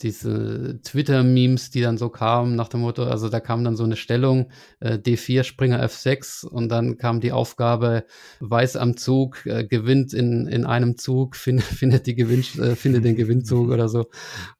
[0.00, 3.96] diese Twitter-Memes, die dann so kamen nach dem Motto, also da kam dann so eine
[3.96, 8.04] Stellung, äh, D4 Springer F6 und dann kam die Aufgabe,
[8.40, 13.04] Weiß am Zug, äh, gewinnt in, in einem Zug, find, findet, die Gewinn, äh, findet
[13.04, 14.06] den Gewinnzug oder so.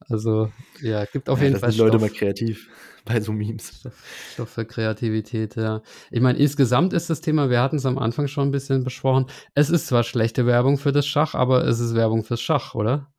[0.01, 1.73] Also ja, gibt auf ja, jeden Fall.
[1.73, 2.69] Sind Leute mal kreativ
[3.05, 3.89] bei so Memes.
[4.33, 5.83] Stoff für Kreativität, ja.
[6.11, 9.27] Ich meine, insgesamt ist das Thema, wir hatten es am Anfang schon ein bisschen besprochen,
[9.55, 13.12] es ist zwar schlechte Werbung für das Schach, aber es ist Werbung fürs Schach, oder?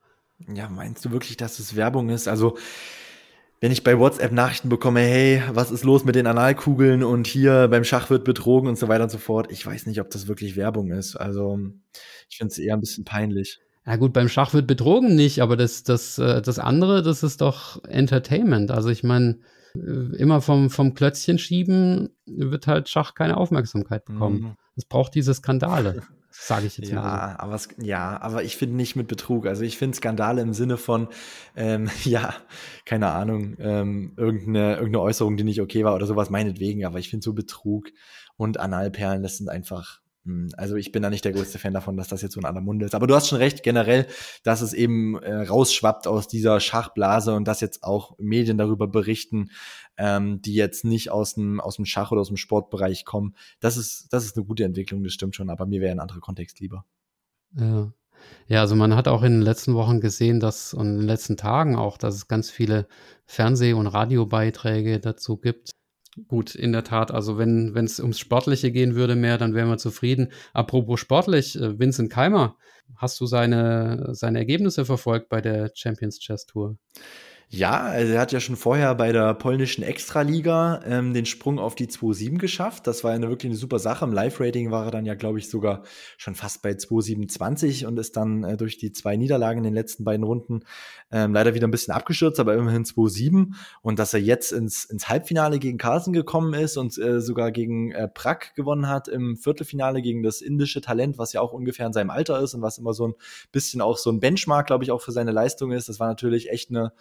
[0.53, 2.27] Ja, meinst du wirklich, dass es Werbung ist?
[2.27, 2.57] Also,
[3.61, 7.67] wenn ich bei WhatsApp Nachrichten bekomme, hey, was ist los mit den Analkugeln und hier
[7.69, 10.27] beim Schach wird betrogen und so weiter und so fort, ich weiß nicht, ob das
[10.27, 11.15] wirklich Werbung ist.
[11.15, 11.59] Also,
[12.29, 13.59] ich finde es eher ein bisschen peinlich.
[13.85, 17.41] Ja gut, beim Schach wird betrogen nicht, aber das, das, äh, das andere, das ist
[17.41, 18.71] doch Entertainment.
[18.71, 19.39] Also ich meine,
[19.75, 24.39] äh, immer vom, vom Klötzchen schieben wird halt Schach keine Aufmerksamkeit bekommen.
[24.39, 24.55] Mhm.
[24.75, 26.03] Es braucht diese Skandale.
[26.35, 27.31] Sage ich jetzt ja, mal.
[27.31, 27.39] So.
[27.39, 29.45] Aber es, ja, aber ich finde nicht mit Betrug.
[29.45, 31.07] Also ich finde Skandale im Sinne von,
[31.55, 32.33] ähm, ja,
[32.85, 37.09] keine Ahnung, ähm, irgendeine, irgendeine Äußerung, die nicht okay war oder sowas, meinetwegen, aber ich
[37.09, 37.89] finde so Betrug
[38.35, 40.02] und Analperlen, das sind einfach
[40.55, 42.61] also ich bin da nicht der größte Fan davon, dass das jetzt so in aller
[42.61, 42.95] Munde ist.
[42.95, 44.07] Aber du hast schon recht, generell,
[44.43, 49.49] dass es eben äh, rausschwappt aus dieser Schachblase und dass jetzt auch Medien darüber berichten,
[49.97, 53.35] ähm, die jetzt nicht aus dem, aus dem Schach oder aus dem Sportbereich kommen.
[53.59, 56.21] Das ist, das ist eine gute Entwicklung, das stimmt schon, aber mir wäre ein anderer
[56.21, 56.85] Kontext lieber.
[57.55, 57.91] Ja.
[58.47, 61.35] Ja, also man hat auch in den letzten Wochen gesehen, dass und in den letzten
[61.35, 62.87] Tagen auch, dass es ganz viele
[63.25, 65.71] Fernseh- und Radiobeiträge dazu gibt,
[66.27, 67.11] Gut, in der Tat.
[67.11, 70.31] Also wenn es ums Sportliche gehen würde mehr, dann wären wir zufrieden.
[70.53, 72.55] Apropos sportlich, äh, Vincent Keimer,
[72.95, 76.77] hast du seine, seine Ergebnisse verfolgt bei der Champions Chess Tour?
[77.55, 81.75] Ja, also er hat ja schon vorher bei der polnischen Extraliga ähm, den Sprung auf
[81.75, 82.87] die 2.7 geschafft.
[82.87, 84.05] Das war eine wirklich eine super Sache.
[84.05, 85.83] Im Live-Rating war er dann ja, glaube ich, sogar
[86.17, 90.03] schon fast bei 2.27 und ist dann äh, durch die zwei Niederlagen in den letzten
[90.03, 90.61] beiden Runden
[91.11, 93.53] ähm, leider wieder ein bisschen abgestürzt, aber immerhin 2.7.
[93.83, 97.91] Und dass er jetzt ins, ins Halbfinale gegen Carlsen gekommen ist und äh, sogar gegen
[97.91, 101.93] äh, Prag gewonnen hat im Viertelfinale gegen das indische Talent, was ja auch ungefähr in
[101.93, 103.13] seinem Alter ist und was immer so ein
[103.51, 105.87] bisschen auch so ein Benchmark, glaube ich, auch für seine Leistung ist.
[105.87, 106.93] Das war natürlich echt eine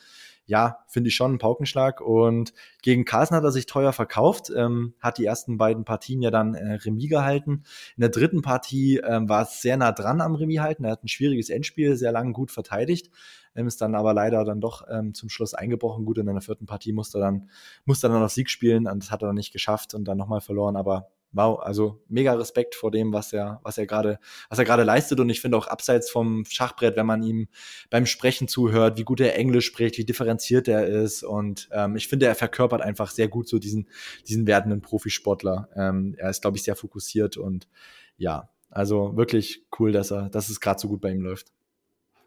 [0.46, 2.00] ja, finde ich schon ein Paukenschlag.
[2.00, 6.30] Und gegen Carlsen hat er sich teuer verkauft, ähm, hat die ersten beiden Partien ja
[6.30, 7.64] dann äh, Remis gehalten.
[7.96, 10.84] In der dritten Partie ähm, war es sehr nah dran am Remis halten.
[10.84, 13.10] Er hat ein schwieriges Endspiel sehr lange gut verteidigt,
[13.54, 16.04] ähm, ist dann aber leider dann doch ähm, zum Schluss eingebrochen.
[16.04, 17.48] Gut, in der vierten Partie musste er dann,
[17.84, 20.40] musste dann noch Sieg spielen und das hat er dann nicht geschafft und dann nochmal
[20.40, 20.76] verloren.
[20.76, 24.18] Aber wow, also mega Respekt vor dem, was er, was er gerade,
[24.48, 25.20] was er gerade leistet.
[25.20, 27.48] Und ich finde auch abseits vom Schachbrett, wenn man ihm
[27.90, 31.22] beim Sprechen zuhört, wie gut er Englisch spricht, wie differenziert er ist.
[31.22, 33.88] Und ähm, ich finde, er verkörpert einfach sehr gut so diesen,
[34.28, 35.68] diesen werdenden Profisportler.
[35.74, 37.68] Ähm, er ist, glaube ich, sehr fokussiert und
[38.16, 41.52] ja, also wirklich cool, dass er, dass es gerade so gut bei ihm läuft.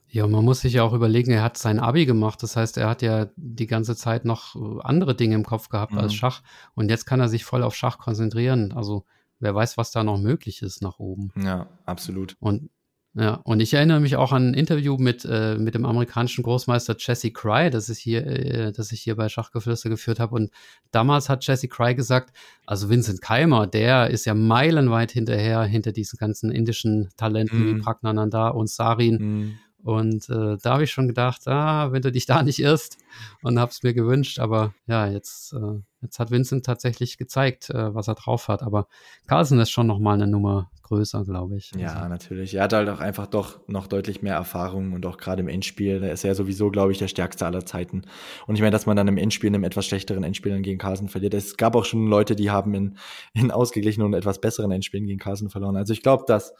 [0.07, 2.41] Ja, man muss sich ja auch überlegen, er hat sein Abi gemacht.
[2.41, 5.93] Das heißt, er hat ja die ganze Zeit noch äh, andere Dinge im Kopf gehabt
[5.93, 5.99] mhm.
[5.99, 6.41] als Schach.
[6.73, 8.71] Und jetzt kann er sich voll auf Schach konzentrieren.
[8.71, 9.05] Also
[9.39, 11.31] wer weiß, was da noch möglich ist nach oben.
[11.35, 12.37] Ja, absolut.
[12.39, 12.69] Und
[13.17, 16.97] ja, und ich erinnere mich auch an ein Interview mit, äh, mit dem amerikanischen Großmeister
[16.99, 20.35] Jesse Cry, das ich hier, äh, das ich hier bei Schachgeflüster geführt habe.
[20.35, 20.51] Und
[20.91, 22.35] damals hat Jesse Cry gesagt,
[22.65, 27.67] also Vincent Keimer, der ist ja meilenweit hinterher, hinter diesen ganzen indischen Talenten mm.
[27.67, 27.81] wie mhm.
[27.81, 29.15] Pragnananda und Sarin.
[29.15, 29.59] Mm.
[29.85, 32.97] Und äh, da habe ich schon gedacht, ah, wenn du dich da nicht irrst
[33.43, 34.39] und habe es mir gewünscht.
[34.39, 38.63] Aber ja, jetzt, äh, jetzt hat Vincent tatsächlich gezeigt, äh, was er drauf hat.
[38.63, 38.87] Aber
[39.27, 41.71] Carlsen ist schon noch mal eine Nummer größer, glaube ich.
[41.77, 42.09] Ja, also.
[42.09, 42.55] natürlich.
[42.55, 45.99] Er hat halt auch einfach doch noch deutlich mehr Erfahrung und auch gerade im Endspiel.
[45.99, 48.01] Da ist er sowieso, glaube ich, der stärkste aller Zeiten.
[48.47, 50.79] Und ich meine, dass man dann im Endspiel, in einem etwas schlechteren Endspiel dann gegen
[50.79, 51.35] Carlsen verliert.
[51.35, 52.97] Es gab auch schon Leute, die haben in,
[53.33, 55.75] in ausgeglichenen und etwas besseren Endspielen gegen Carlsen verloren.
[55.75, 56.55] Also ich glaube, dass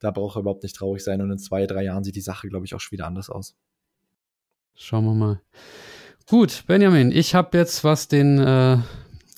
[0.00, 1.20] da braucht er überhaupt nicht traurig sein.
[1.22, 3.54] Und in zwei, drei Jahren sieht die Sache, glaube ich, auch schon wieder anders aus.
[4.74, 5.40] Schauen wir mal.
[6.26, 8.78] Gut, Benjamin, ich habe jetzt, was den äh,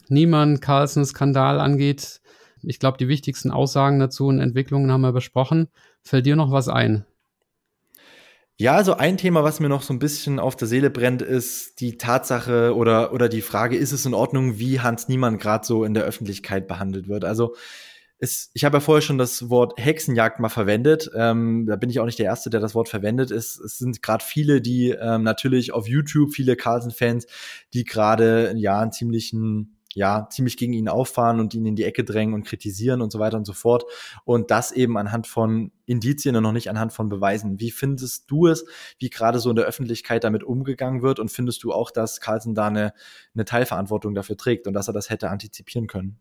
[0.09, 2.21] Niemann-Carlsen-Skandal angeht,
[2.63, 5.69] ich glaube, die wichtigsten Aussagen dazu und Entwicklungen haben wir besprochen.
[6.03, 7.05] Fällt dir noch was ein?
[8.57, 11.81] Ja, also ein Thema, was mir noch so ein bisschen auf der Seele brennt, ist
[11.81, 15.85] die Tatsache oder, oder die Frage, ist es in Ordnung, wie Hans Niemann gerade so
[15.85, 17.25] in der Öffentlichkeit behandelt wird?
[17.25, 17.57] Also
[18.23, 21.11] es, ich habe ja vorher schon das Wort Hexenjagd mal verwendet.
[21.13, 23.33] Ähm, da bin ich auch nicht der Erste, der das Wort verwendet.
[23.33, 27.27] Es, es sind gerade viele, die ähm, natürlich auf YouTube, viele Carlsen-Fans,
[27.75, 32.03] die gerade ja einen ziemlichen ja, ziemlich gegen ihn auffahren und ihn in die Ecke
[32.03, 33.85] drängen und kritisieren und so weiter und so fort.
[34.25, 37.61] Und das eben anhand von Indizien und noch nicht anhand von Beweisen.
[37.61, 38.65] Wie findest du es,
[38.99, 41.19] wie gerade so in der Öffentlichkeit damit umgegangen wird?
[41.19, 42.95] Und findest du auch, dass Carlsen da eine,
[43.35, 46.21] eine Teilverantwortung dafür trägt und dass er das hätte antizipieren können?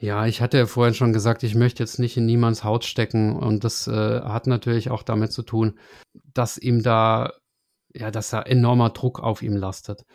[0.00, 3.36] Ja, ich hatte ja vorhin schon gesagt, ich möchte jetzt nicht in niemands Haut stecken
[3.36, 5.78] und das äh, hat natürlich auch damit zu tun,
[6.32, 7.34] dass ihm da,
[7.94, 10.06] ja, dass da enormer Druck auf ihm lastet.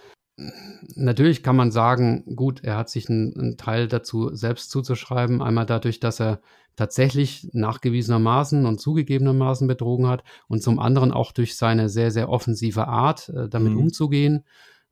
[0.95, 5.67] Natürlich kann man sagen, gut, er hat sich einen, einen Teil dazu selbst zuzuschreiben, einmal
[5.67, 6.41] dadurch, dass er
[6.75, 12.87] tatsächlich nachgewiesenermaßen und zugegebenermaßen betrogen hat und zum anderen auch durch seine sehr, sehr offensive
[12.87, 13.81] Art, äh, damit mhm.
[13.81, 14.45] umzugehen.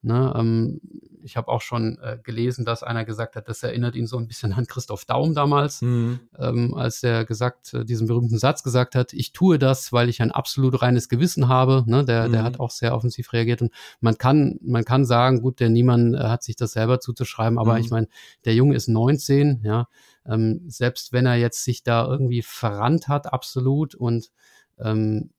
[0.06, 0.82] Ne, ähm,
[1.24, 4.28] ich habe auch schon äh, gelesen, dass einer gesagt hat, das erinnert ihn so ein
[4.28, 6.20] bisschen an Christoph Daum damals, mhm.
[6.38, 10.22] ähm, als er gesagt, äh, diesen berühmten Satz gesagt hat, ich tue das, weil ich
[10.22, 11.86] ein absolut reines Gewissen habe.
[11.88, 12.34] Ne, der, mhm.
[12.34, 13.62] der hat auch sehr offensiv reagiert.
[13.62, 17.58] Und man kann, man kann sagen, gut, der Niemand äh, hat sich das selber zuzuschreiben,
[17.58, 17.80] aber mhm.
[17.80, 18.08] ich meine,
[18.44, 19.88] der Junge ist 19, ja.
[20.26, 24.32] Ähm, selbst wenn er jetzt sich da irgendwie verrannt hat, absolut und
[24.80, 25.32] ähm,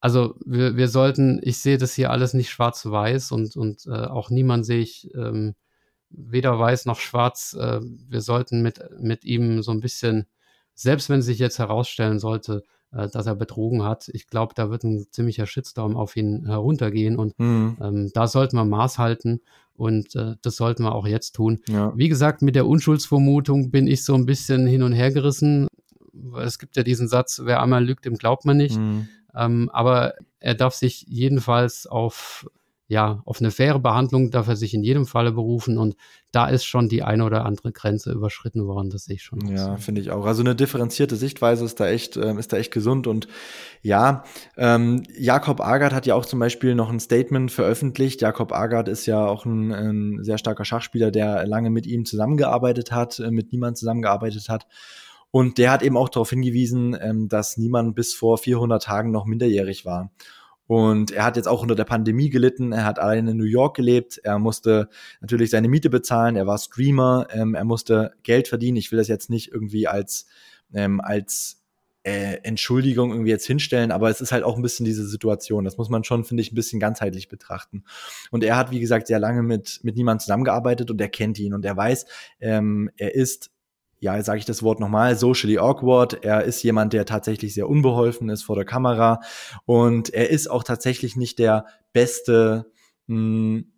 [0.00, 4.30] also wir, wir sollten, ich sehe das hier alles nicht schwarz-weiß und, und äh, auch
[4.30, 5.54] niemand sehe ich ähm,
[6.10, 7.56] weder weiß noch schwarz.
[7.58, 10.26] Äh, wir sollten mit, mit ihm so ein bisschen,
[10.74, 14.84] selbst wenn sich jetzt herausstellen sollte, äh, dass er betrogen hat, ich glaube, da wird
[14.84, 17.76] ein ziemlicher Shitstorm auf ihn heruntergehen und mhm.
[17.80, 19.40] ähm, da sollten wir Maß halten
[19.74, 21.60] und äh, das sollten wir auch jetzt tun.
[21.68, 21.92] Ja.
[21.96, 25.68] Wie gesagt, mit der Unschuldsvermutung bin ich so ein bisschen hin und her gerissen.
[26.40, 28.78] Es gibt ja diesen Satz, wer einmal lügt, dem glaubt man nicht.
[28.78, 29.08] Mhm.
[29.34, 32.46] Ähm, aber er darf sich jedenfalls auf
[32.90, 35.94] ja, auf eine faire Behandlung darf er sich in jedem Falle berufen und
[36.32, 39.46] da ist schon die eine oder andere Grenze überschritten worden, das sehe ich schon.
[39.46, 40.24] Ja, finde ich auch.
[40.24, 43.28] Also eine differenzierte Sichtweise ist da echt, ähm, ist da echt gesund und
[43.82, 44.24] ja,
[44.56, 48.22] ähm, Jakob Agard hat ja auch zum Beispiel noch ein Statement veröffentlicht.
[48.22, 52.90] Jakob Agard ist ja auch ein, ein sehr starker Schachspieler, der lange mit ihm zusammengearbeitet
[52.90, 54.66] hat, äh, mit niemand zusammengearbeitet hat
[55.30, 59.26] und der hat eben auch darauf hingewiesen, ähm, dass niemand bis vor 400 Tagen noch
[59.26, 60.10] minderjährig war.
[60.66, 62.72] Und er hat jetzt auch unter der Pandemie gelitten.
[62.72, 64.18] Er hat allein in New York gelebt.
[64.22, 66.36] Er musste natürlich seine Miete bezahlen.
[66.36, 67.26] Er war Streamer.
[67.30, 68.76] Ähm, er musste Geld verdienen.
[68.76, 70.26] Ich will das jetzt nicht irgendwie als,
[70.74, 71.58] ähm, als
[72.02, 75.64] äh, Entschuldigung irgendwie jetzt hinstellen, aber es ist halt auch ein bisschen diese Situation.
[75.64, 77.84] Das muss man schon, finde ich, ein bisschen ganzheitlich betrachten.
[78.30, 81.54] Und er hat, wie gesagt, sehr lange mit, mit niemandem zusammengearbeitet und er kennt ihn
[81.54, 82.06] und er weiß,
[82.40, 83.50] ähm, er ist
[84.00, 86.24] ja, sage ich das Wort nochmal, socially awkward.
[86.24, 89.20] Er ist jemand, der tatsächlich sehr unbeholfen ist vor der Kamera
[89.64, 92.70] und er ist auch tatsächlich nicht der beste,
[93.06, 93.72] mh, hm,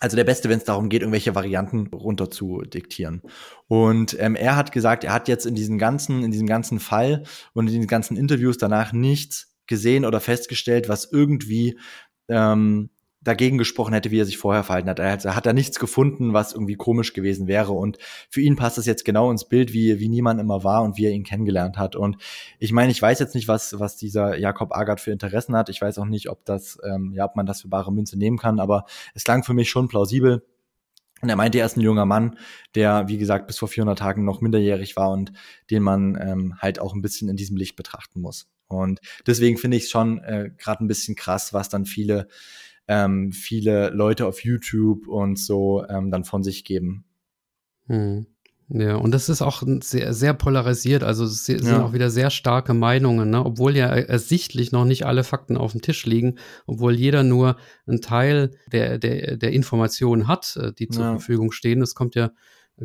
[0.00, 3.22] also der Beste, wenn es darum geht, irgendwelche Varianten runter zu diktieren.
[3.68, 7.22] Und ähm, er hat gesagt, er hat jetzt in diesem ganzen, in diesem ganzen Fall
[7.52, 11.78] und in den ganzen Interviews danach nichts gesehen oder festgestellt, was irgendwie
[12.28, 12.90] ähm,
[13.22, 14.98] dagegen gesprochen hätte, wie er sich vorher verhalten hat.
[14.98, 17.72] Er hat, hat da nichts gefunden, was irgendwie komisch gewesen wäre.
[17.72, 17.98] Und
[18.28, 21.06] für ihn passt das jetzt genau ins Bild, wie, wie niemand immer war und wie
[21.06, 21.94] er ihn kennengelernt hat.
[21.96, 22.16] Und
[22.58, 25.68] ich meine, ich weiß jetzt nicht, was, was dieser Jakob Agard für Interessen hat.
[25.68, 28.38] Ich weiß auch nicht, ob das, ähm, ja, ob man das für bare Münze nehmen
[28.38, 30.44] kann, aber es klang für mich schon plausibel.
[31.20, 32.36] Und er meinte, er ist ein junger Mann,
[32.74, 35.32] der, wie gesagt, bis vor 400 Tagen noch minderjährig war und
[35.70, 38.48] den man ähm, halt auch ein bisschen in diesem Licht betrachten muss.
[38.66, 42.26] Und deswegen finde ich es schon äh, gerade ein bisschen krass, was dann viele
[42.88, 47.04] ähm, viele Leute auf YouTube und so ähm, dann von sich geben.
[47.86, 48.26] Hm.
[48.74, 51.02] Ja, und das ist auch sehr, sehr polarisiert.
[51.02, 51.84] Also es sind ja.
[51.84, 53.44] auch wieder sehr starke Meinungen, ne?
[53.44, 57.56] obwohl ja ersichtlich noch nicht alle Fakten auf dem Tisch liegen, obwohl jeder nur
[57.86, 61.10] einen Teil der, der, der Informationen hat, äh, die zur ja.
[61.10, 61.82] Verfügung stehen.
[61.82, 62.30] Es kommt ja,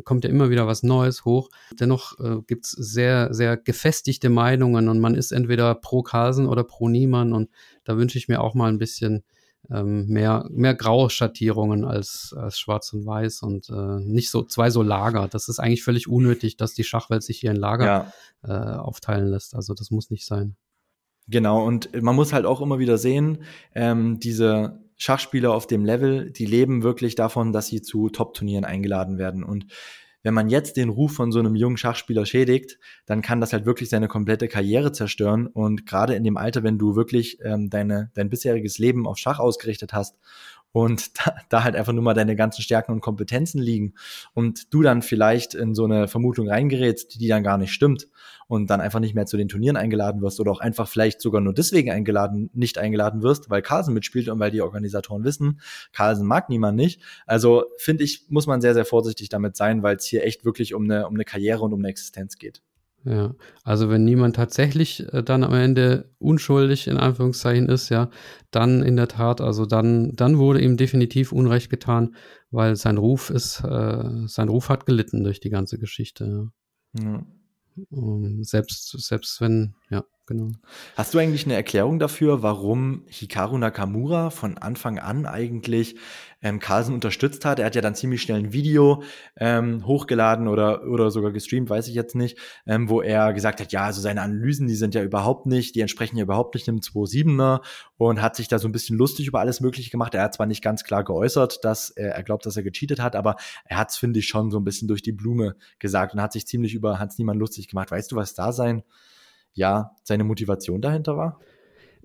[0.04, 1.48] kommt ja immer wieder was Neues hoch.
[1.80, 6.64] Dennoch äh, gibt es sehr, sehr gefestigte Meinungen und man ist entweder pro Carlsen oder
[6.64, 7.48] pro Niemann und
[7.84, 9.24] da wünsche ich mir auch mal ein bisschen
[9.70, 14.70] ähm, mehr, mehr graue Schattierungen als, als schwarz und weiß und äh, nicht so zwei
[14.70, 15.28] so Lager.
[15.28, 18.12] Das ist eigentlich völlig unnötig, dass die Schachwelt sich hier in Lager ja.
[18.44, 19.54] äh, aufteilen lässt.
[19.54, 20.56] Also das muss nicht sein.
[21.26, 23.42] Genau, und man muss halt auch immer wieder sehen,
[23.74, 29.18] ähm, diese Schachspieler auf dem Level, die leben wirklich davon, dass sie zu Top-Turnieren eingeladen
[29.18, 29.44] werden.
[29.44, 29.66] Und
[30.22, 33.66] wenn man jetzt den Ruf von so einem jungen Schachspieler schädigt, dann kann das halt
[33.66, 35.46] wirklich seine komplette Karriere zerstören.
[35.46, 39.38] Und gerade in dem Alter, wenn du wirklich ähm, deine, dein bisheriges Leben auf Schach
[39.38, 40.16] ausgerichtet hast
[40.72, 43.94] und da, da halt einfach nur mal deine ganzen Stärken und Kompetenzen liegen
[44.34, 48.08] und du dann vielleicht in so eine Vermutung reingerätst, die dann gar nicht stimmt
[48.48, 51.40] und dann einfach nicht mehr zu den Turnieren eingeladen wirst oder auch einfach vielleicht sogar
[51.40, 55.60] nur deswegen eingeladen, nicht eingeladen wirst, weil Carlsen mitspielt und weil die Organisatoren wissen,
[55.92, 57.02] Carlsen mag niemand nicht.
[57.26, 60.74] Also finde ich, muss man sehr, sehr vorsichtig damit sein, weil es hier echt wirklich
[60.74, 62.62] um eine, um eine Karriere und um eine Existenz geht.
[63.08, 63.34] Ja,
[63.64, 68.10] also wenn niemand tatsächlich äh, dann am Ende unschuldig in Anführungszeichen ist, ja,
[68.50, 72.16] dann in der Tat, also dann, dann wurde ihm definitiv Unrecht getan,
[72.50, 76.50] weil sein Ruf ist, äh, sein Ruf hat gelitten durch die ganze Geschichte.
[76.92, 77.02] Ja.
[77.02, 77.26] ja.
[77.90, 80.52] Um, ähm, selbst, selbst wenn, ja, genau.
[80.94, 85.96] Hast du eigentlich eine Erklärung dafür, warum Hikaru Nakamura von Anfang an eigentlich
[86.40, 87.58] ähm, Carlsen unterstützt hat?
[87.58, 89.02] Er hat ja dann ziemlich schnell ein Video
[89.36, 93.72] ähm, hochgeladen oder, oder sogar gestreamt, weiß ich jetzt nicht, ähm, wo er gesagt hat,
[93.72, 96.78] ja, also seine Analysen, die sind ja überhaupt nicht, die entsprechen ja überhaupt nicht einem
[96.78, 97.60] 2.7er
[97.96, 100.14] und hat sich da so ein bisschen lustig über alles Mögliche gemacht.
[100.14, 103.16] Er hat zwar nicht ganz klar geäußert, dass er, er glaubt, dass er gecheatet hat,
[103.16, 106.22] aber er hat es, finde ich, schon so ein bisschen durch die Blume gesagt und
[106.22, 107.90] hat sich ziemlich über Hans Niemann lustig gemacht.
[107.90, 108.82] Weißt du, was da sein?
[109.54, 111.40] Ja, seine Motivation dahinter war?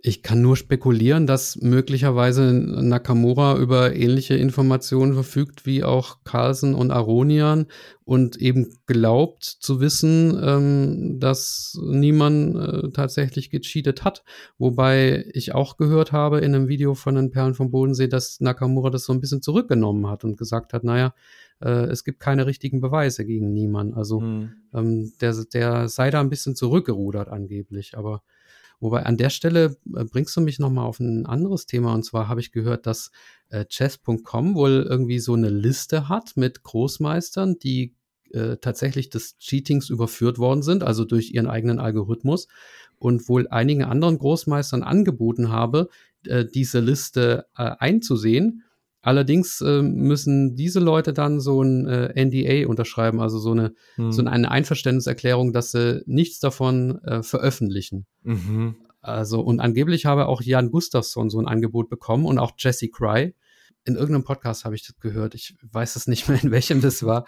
[0.05, 6.91] Ich kann nur spekulieren, dass möglicherweise Nakamura über ähnliche Informationen verfügt wie auch Carlsen und
[6.91, 7.67] Aronian
[8.03, 14.25] und eben glaubt zu wissen, ähm, dass niemand äh, tatsächlich gecheatet hat.
[14.57, 18.89] Wobei ich auch gehört habe in einem Video von den Perlen vom Bodensee, dass Nakamura
[18.89, 21.13] das so ein bisschen zurückgenommen hat und gesagt hat, naja,
[21.63, 23.93] äh, es gibt keine richtigen Beweise gegen niemanden.
[23.93, 24.51] Also hm.
[24.73, 27.97] ähm, der, der sei da ein bisschen zurückgerudert angeblich.
[27.97, 28.21] Aber
[28.79, 31.93] wobei an der Stelle äh, bringst du mich nochmal auf ein anderes Thema.
[31.93, 33.11] Und zwar habe ich gehört, dass
[33.49, 37.95] äh, chess.com wohl irgendwie so eine Liste hat mit Großmeistern, die
[38.31, 42.47] äh, tatsächlich des Cheatings überführt worden sind, also durch ihren eigenen Algorithmus.
[42.99, 45.89] Und wohl einigen anderen Großmeistern angeboten habe,
[46.25, 48.63] äh, diese Liste äh, einzusehen
[49.03, 54.13] Allerdings äh, müssen diese Leute dann so ein äh, NDA unterschreiben, also so eine, hm.
[54.13, 58.05] so eine Einverständniserklärung, dass sie nichts davon äh, veröffentlichen.
[58.23, 58.75] Mhm.
[59.01, 63.35] Also, und angeblich habe auch Jan Gustafsson so ein Angebot bekommen und auch Jesse Cry.
[63.83, 65.35] In irgendeinem Podcast habe ich das gehört.
[65.35, 67.25] Ich weiß es nicht mehr, in welchem das war.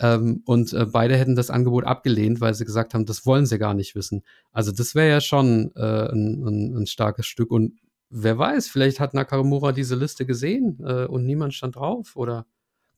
[0.00, 3.60] Ähm, und äh, beide hätten das Angebot abgelehnt, weil sie gesagt haben, das wollen sie
[3.60, 4.24] gar nicht wissen.
[4.50, 7.52] Also, das wäre ja schon äh, ein, ein, ein starkes Stück.
[7.52, 7.78] Und
[8.12, 12.46] wer weiß, vielleicht hat Nakamura diese Liste gesehen äh, und niemand stand drauf oder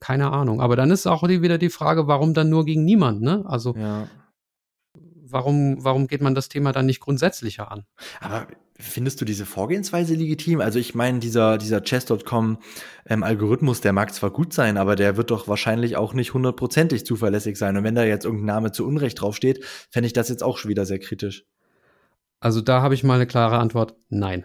[0.01, 0.61] keine Ahnung.
[0.61, 3.45] Aber dann ist auch die, wieder die Frage, warum dann nur gegen niemand, ne?
[3.47, 4.09] Also ja.
[5.23, 7.85] warum, warum geht man das Thema dann nicht grundsätzlicher an?
[8.21, 10.61] Aber findest du diese Vorgehensweise legitim?
[10.61, 12.59] Also ich meine, dieser, dieser Chess.com
[13.07, 17.07] ähm, Algorithmus, der mag zwar gut sein, aber der wird doch wahrscheinlich auch nicht hundertprozentig
[17.07, 17.77] zuverlässig sein.
[17.77, 20.71] Und wenn da jetzt irgendein Name zu Unrecht draufsteht, fände ich das jetzt auch schon
[20.71, 21.45] wieder sehr kritisch.
[22.41, 24.45] Also da habe ich mal eine klare Antwort, nein.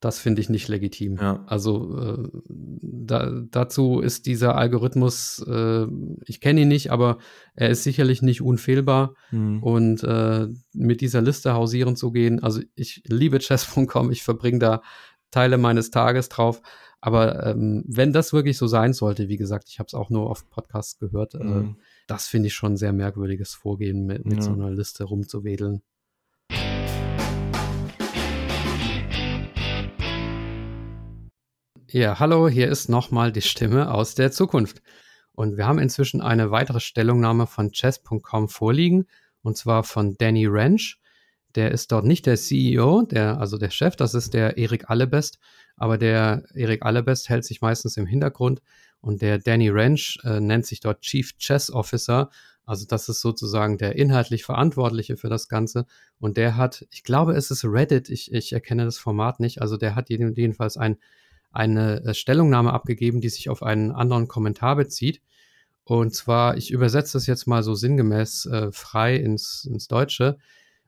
[0.00, 1.16] Das finde ich nicht legitim.
[1.16, 1.44] Ja.
[1.46, 5.86] Also äh, da, dazu ist dieser Algorithmus, äh,
[6.24, 7.18] ich kenne ihn nicht, aber
[7.54, 9.14] er ist sicherlich nicht unfehlbar.
[9.30, 9.62] Mhm.
[9.62, 14.82] Und äh, mit dieser Liste hausieren zu gehen, also ich liebe chess.com, ich verbringe da
[15.30, 16.62] Teile meines Tages drauf.
[17.02, 20.30] Aber ähm, wenn das wirklich so sein sollte, wie gesagt, ich habe es auch nur
[20.30, 21.76] auf Podcasts gehört, äh, mhm.
[22.06, 24.42] das finde ich schon ein sehr merkwürdiges Vorgehen, mit, mit ja.
[24.42, 25.82] so einer Liste rumzuwedeln.
[31.92, 34.80] Ja, hallo, hier ist nochmal die Stimme aus der Zukunft.
[35.32, 39.06] Und wir haben inzwischen eine weitere Stellungnahme von chess.com vorliegen,
[39.42, 41.00] und zwar von Danny Ranch.
[41.56, 45.40] Der ist dort nicht der CEO, der, also der Chef, das ist der Erik Allebest,
[45.76, 48.62] aber der Erik Allebest hält sich meistens im Hintergrund
[49.00, 52.30] und der Danny Ranch äh, nennt sich dort Chief Chess Officer.
[52.64, 55.86] Also das ist sozusagen der inhaltlich Verantwortliche für das Ganze.
[56.20, 59.76] Und der hat, ich glaube, es ist Reddit, ich, ich erkenne das Format nicht, also
[59.76, 60.96] der hat jedenfalls ein
[61.50, 65.20] eine äh, Stellungnahme abgegeben, die sich auf einen anderen Kommentar bezieht.
[65.84, 70.38] Und zwar, ich übersetze das jetzt mal so sinngemäß äh, frei ins, ins Deutsche.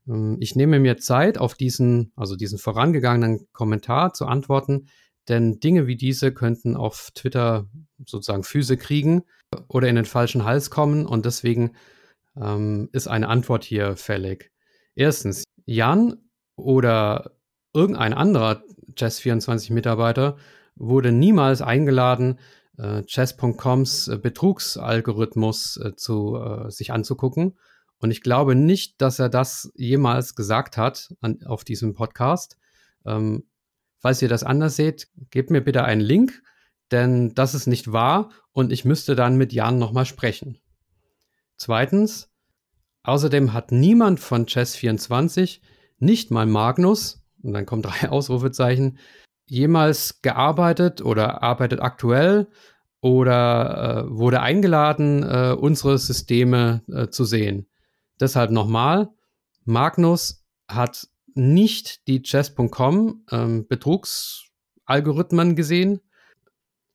[0.09, 4.87] Ähm, ich nehme mir Zeit, auf diesen, also diesen vorangegangenen Kommentar zu antworten,
[5.29, 7.69] denn Dinge wie diese könnten auf Twitter
[8.07, 9.23] sozusagen Füße kriegen
[9.69, 11.73] oder in den falschen Hals kommen und deswegen
[12.37, 14.51] ähm, ist eine Antwort hier fällig.
[14.95, 16.17] Erstens, Jan
[16.57, 17.33] oder
[17.73, 18.63] irgendein anderer
[18.97, 20.37] Chess24-Mitarbeiter
[20.77, 22.39] wurde niemals eingeladen,
[22.79, 27.59] äh, Chess.coms äh, Betrugsalgorithmus äh, zu äh, sich anzugucken.
[27.99, 32.57] Und ich glaube nicht, dass er das jemals gesagt hat an, auf diesem Podcast.
[33.07, 33.45] Ähm,
[33.99, 36.43] falls ihr das anders seht, gebt mir bitte einen Link,
[36.91, 40.59] denn das ist nicht wahr und ich müsste dann mit Jan nochmal sprechen.
[41.57, 42.31] Zweitens,
[43.05, 45.61] außerdem hat niemand von Chess24,
[45.99, 48.99] nicht mal Magnus, und dann kommen drei Ausrufezeichen,
[49.47, 52.49] jemals gearbeitet oder arbeitet aktuell
[53.01, 57.67] oder äh, wurde eingeladen, äh, unsere Systeme äh, zu sehen.
[58.21, 59.11] Deshalb nochmal,
[59.65, 66.01] Magnus hat nicht die Chess.com ähm, Betrugsalgorithmen gesehen.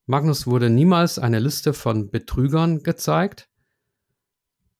[0.06, 3.50] Magnus wurde niemals eine Liste von Betrügern gezeigt.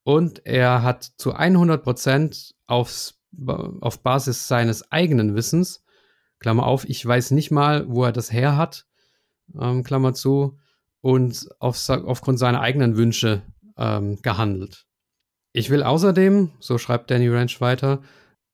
[0.04, 5.84] Und er hat zu 100% aufs auf Basis seines eigenen Wissens,
[6.40, 8.86] Klammer auf, ich weiß nicht mal, wo er das her hat,
[9.60, 10.58] ähm, Klammer zu,
[11.02, 13.44] und auf, aufgrund seiner eigenen Wünsche
[13.78, 14.86] ähm, gehandelt.
[15.54, 18.02] Ich will außerdem, so schreibt Danny Ranch weiter,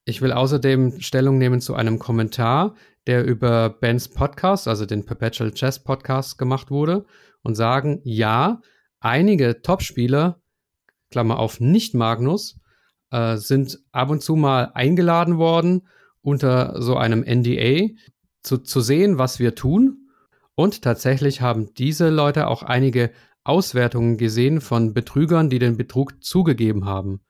[0.05, 2.75] ich will außerdem Stellung nehmen zu einem Kommentar,
[3.07, 7.05] der über Bens Podcast, also den Perpetual Chess Podcast, gemacht wurde
[7.41, 8.61] und sagen, ja,
[8.99, 10.41] einige Topspieler,
[11.09, 12.59] Klammer auf, nicht Magnus,
[13.13, 15.87] äh, sind ab und zu mal eingeladen worden,
[16.21, 17.93] unter so einem NDA
[18.41, 20.09] zu, zu sehen, was wir tun.
[20.55, 23.11] Und tatsächlich haben diese Leute auch einige
[23.43, 27.21] Auswertungen gesehen von Betrügern, die den Betrug zugegeben haben.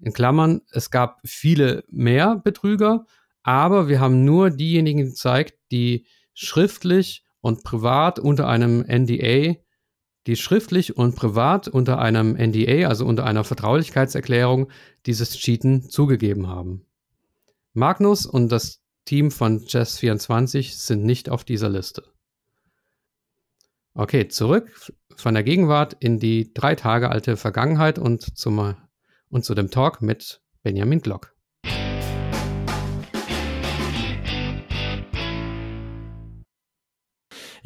[0.00, 3.06] In Klammern, es gab viele mehr Betrüger,
[3.42, 9.56] aber wir haben nur diejenigen gezeigt, die schriftlich und privat unter einem NDA
[10.28, 14.68] die schriftlich und privat unter einem NDA, also unter einer Vertraulichkeitserklärung,
[15.06, 16.84] dieses Cheaten zugegeben haben.
[17.72, 22.04] Magnus und das Team von Chess24 sind nicht auf dieser Liste.
[23.94, 28.76] Okay, zurück von der Gegenwart in die drei Tage alte Vergangenheit und, zum,
[29.30, 31.34] und zu dem Talk mit Benjamin Glock.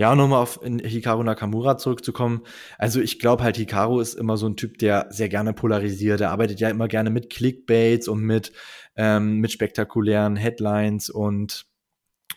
[0.02, 2.42] Ja, und nochmal auf Hikaru Nakamura zurückzukommen.
[2.76, 6.20] Also ich glaube halt, Hikaru ist immer so ein Typ, der sehr gerne polarisiert.
[6.20, 8.52] Er arbeitet ja immer gerne mit Clickbaits und mit,
[8.96, 11.66] ähm, mit spektakulären Headlines und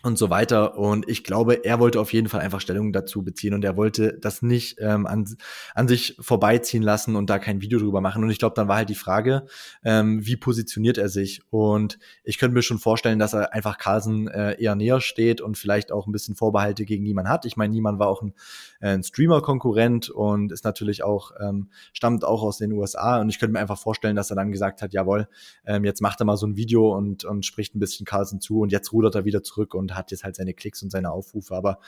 [0.06, 0.78] und so weiter.
[0.78, 4.16] Und ich glaube, er wollte auf jeden Fall einfach Stellung dazu beziehen und er wollte
[4.20, 5.26] das nicht ähm, an,
[5.74, 8.22] an sich vorbeiziehen lassen und da kein Video drüber machen.
[8.22, 9.46] Und ich glaube, dann war halt die Frage,
[9.84, 11.42] ähm, wie positioniert er sich?
[11.50, 15.58] Und ich könnte mir schon vorstellen, dass er einfach Carlsen äh, eher näher steht und
[15.58, 17.44] vielleicht auch ein bisschen Vorbehalte gegen Niemann hat.
[17.44, 18.32] Ich meine, Niemann war auch ein,
[18.78, 23.20] äh, ein Streamer-Konkurrent und ist natürlich auch, ähm, stammt auch aus den USA.
[23.20, 25.26] Und ich könnte mir einfach vorstellen, dass er dann gesagt hat, jawohl,
[25.64, 28.60] ähm, jetzt macht er mal so ein Video und, und spricht ein bisschen Carlsen zu
[28.60, 31.54] und jetzt rudert er wieder zurück und hat jetzt halt seine Klicks und seine Aufrufe,
[31.54, 31.78] aber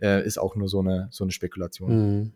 [0.00, 2.22] äh, ist auch nur so eine, so eine Spekulation.
[2.22, 2.32] Mhm.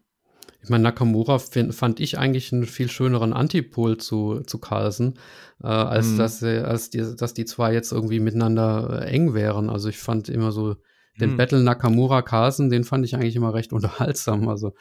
[0.62, 5.18] Ich meine, Nakamura find, fand ich eigentlich einen viel schöneren Antipol zu, zu Carlsen,
[5.62, 6.18] äh, als, mhm.
[6.18, 9.70] dass, als die, dass die zwei jetzt irgendwie miteinander äh, eng wären.
[9.70, 10.76] Also ich fand immer so
[11.18, 11.36] den mhm.
[11.36, 14.48] Battle Nakamura-Carlsen, den fand ich eigentlich immer recht unterhaltsam.
[14.48, 14.74] Also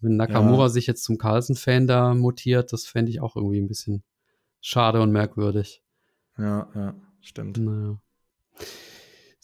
[0.00, 0.68] wenn Nakamura ja.
[0.68, 4.04] sich jetzt zum Carlsen-Fan da mutiert, das fände ich auch irgendwie ein bisschen
[4.60, 5.82] schade und merkwürdig.
[6.38, 7.58] Ja, ja, stimmt.
[7.58, 7.98] Naja.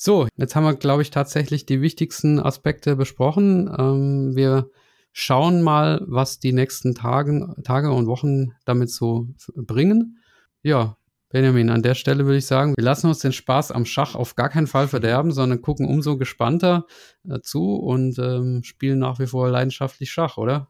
[0.02, 3.70] So, jetzt haben wir, glaube ich, tatsächlich die wichtigsten Aspekte besprochen.
[3.78, 4.70] Ähm, wir
[5.12, 10.16] schauen mal, was die nächsten Tagen, Tage und Wochen damit so bringen.
[10.62, 10.96] Ja,
[11.28, 14.36] Benjamin, an der Stelle würde ich sagen, wir lassen uns den Spaß am Schach auf
[14.36, 16.86] gar keinen Fall verderben, sondern gucken umso gespannter
[17.28, 20.68] äh, zu und ähm, spielen nach wie vor leidenschaftlich Schach, oder?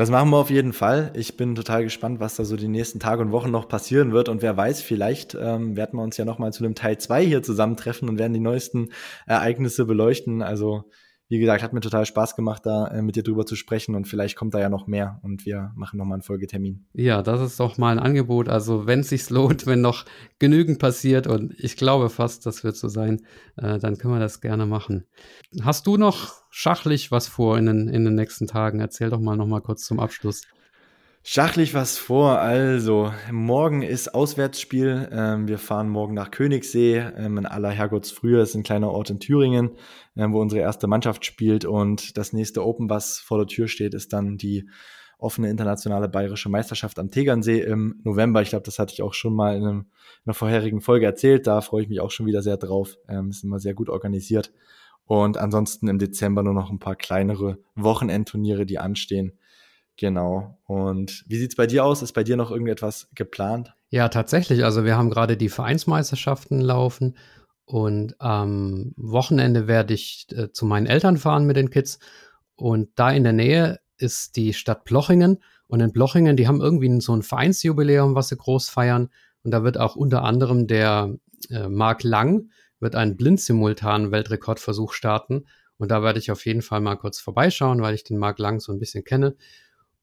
[0.00, 1.12] Das machen wir auf jeden Fall.
[1.14, 4.30] Ich bin total gespannt, was da so die nächsten Tage und Wochen noch passieren wird.
[4.30, 7.42] Und wer weiß, vielleicht ähm, werden wir uns ja nochmal zu einem Teil 2 hier
[7.42, 8.92] zusammentreffen und werden die neuesten
[9.26, 10.40] Ereignisse beleuchten.
[10.40, 10.84] Also
[11.30, 14.08] wie gesagt, hat mir total Spaß gemacht, da äh, mit dir drüber zu sprechen und
[14.08, 16.86] vielleicht kommt da ja noch mehr und wir machen nochmal einen Folgetermin.
[16.92, 18.48] Ja, das ist doch mal ein Angebot.
[18.48, 20.04] Also wenn es sich lohnt, wenn noch
[20.40, 23.22] genügend passiert und ich glaube fast, das wird so sein,
[23.56, 25.04] äh, dann können wir das gerne machen.
[25.62, 28.80] Hast du noch schachlich was vor in den, in den nächsten Tagen?
[28.80, 30.42] Erzähl doch mal nochmal kurz zum Abschluss.
[31.22, 32.38] Schachlich was vor.
[32.38, 35.10] Also, morgen ist Auswärtsspiel.
[35.12, 38.40] Ähm, wir fahren morgen nach Königssee ähm, in aller Herrgottsfrühe.
[38.40, 39.72] Ist ein kleiner Ort in Thüringen,
[40.16, 41.66] ähm, wo unsere erste Mannschaft spielt.
[41.66, 44.66] Und das nächste Open, was vor der Tür steht, ist dann die
[45.18, 48.40] offene internationale bayerische Meisterschaft am Tegernsee im November.
[48.40, 49.86] Ich glaube, das hatte ich auch schon mal in, einem, in,
[50.24, 51.46] einer vorherigen Folge erzählt.
[51.46, 52.96] Da freue ich mich auch schon wieder sehr drauf.
[53.08, 54.52] Ähm, ist immer sehr gut organisiert.
[55.04, 59.32] Und ansonsten im Dezember nur noch ein paar kleinere Wochenendturniere, die anstehen.
[60.00, 60.58] Genau.
[60.64, 62.00] Und wie sieht es bei dir aus?
[62.00, 63.74] Ist bei dir noch irgendetwas geplant?
[63.90, 64.64] Ja, tatsächlich.
[64.64, 67.18] Also wir haben gerade die Vereinsmeisterschaften laufen
[67.66, 71.98] und am Wochenende werde ich äh, zu meinen Eltern fahren mit den Kids.
[72.56, 75.42] Und da in der Nähe ist die Stadt Plochingen.
[75.66, 79.10] Und in Plochingen, die haben irgendwie so ein Vereinsjubiläum, was sie groß feiern.
[79.42, 81.14] Und da wird auch unter anderem der
[81.50, 82.48] äh, Marc Lang
[82.78, 85.44] wird einen blindsimultanen Weltrekordversuch starten.
[85.76, 88.60] Und da werde ich auf jeden Fall mal kurz vorbeischauen, weil ich den Marc Lang
[88.60, 89.36] so ein bisschen kenne.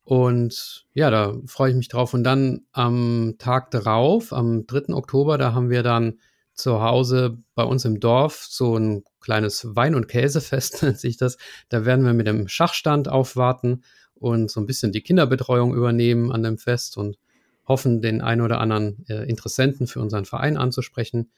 [0.07, 2.13] Und ja, da freue ich mich drauf.
[2.13, 4.93] Und dann am Tag darauf, am 3.
[4.93, 6.19] Oktober, da haben wir dann
[6.53, 11.37] zu Hause bei uns im Dorf so ein kleines Wein- und Käsefest, nennt sich das.
[11.67, 13.81] Da werden wir mit dem Schachstand aufwarten
[14.15, 17.17] und so ein bisschen die Kinderbetreuung übernehmen an dem Fest und
[17.67, 21.31] hoffen, den ein oder anderen äh, Interessenten für unseren Verein anzusprechen.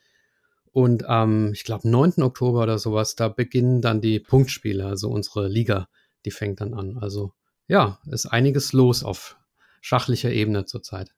[0.72, 2.22] Und am, ähm, ich glaube, 9.
[2.22, 5.90] Oktober oder sowas, da beginnen dann die Punktspiele, also unsere Liga,
[6.24, 7.00] die fängt dann an.
[7.00, 7.34] Also
[7.70, 9.38] ja, ist einiges los auf
[9.80, 11.14] schachlicher Ebene zurzeit.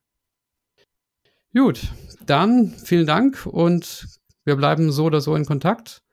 [1.56, 1.91] Gut,
[2.26, 4.07] dann vielen Dank und
[4.44, 6.03] wir bleiben so oder so in Kontakt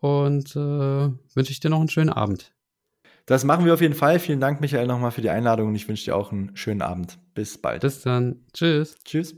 [0.00, 2.52] und äh, wünsche ich dir noch einen schönen Abend.
[3.26, 4.18] Das machen wir auf jeden Fall.
[4.18, 7.18] Vielen Dank, Michael, nochmal für die Einladung und ich wünsche dir auch einen schönen Abend.
[7.34, 7.80] Bis bald.
[7.80, 8.44] Bis dann.
[8.52, 8.96] Tschüss.
[9.04, 9.34] Tschüss.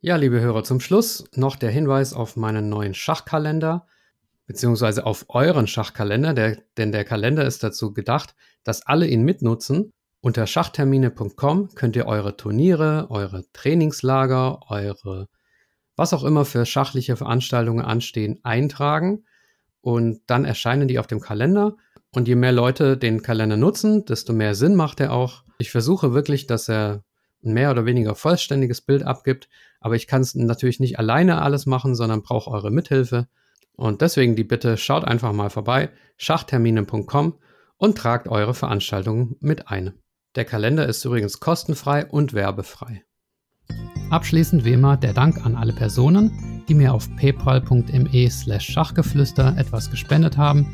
[0.00, 3.86] Ja, liebe Hörer, zum Schluss noch der Hinweis auf meinen neuen Schachkalender
[4.46, 9.90] beziehungsweise auf euren Schachkalender, der, denn der Kalender ist dazu gedacht, dass alle ihn mitnutzen.
[10.20, 15.28] Unter schachtermine.com könnt ihr eure Turniere, eure Trainingslager, eure
[15.96, 19.24] was auch immer für schachliche Veranstaltungen anstehen, eintragen
[19.80, 21.76] und dann erscheinen die auf dem Kalender.
[22.10, 25.44] Und je mehr Leute den Kalender nutzen, desto mehr Sinn macht er auch.
[25.58, 27.04] Ich versuche wirklich, dass er
[27.44, 29.48] ein mehr oder weniger vollständiges Bild abgibt,
[29.80, 33.28] aber ich kann es natürlich nicht alleine alles machen, sondern brauche eure Mithilfe.
[33.76, 37.34] Und deswegen die Bitte, schaut einfach mal vorbei, schachtermine.com
[37.76, 39.94] und tragt eure Veranstaltungen mit ein.
[40.36, 43.04] Der Kalender ist übrigens kostenfrei und werbefrei.
[44.10, 49.90] Abschließend wie immer der Dank an alle Personen, die mir auf paypal.me slash Schachgeflüster etwas
[49.90, 50.66] gespendet haben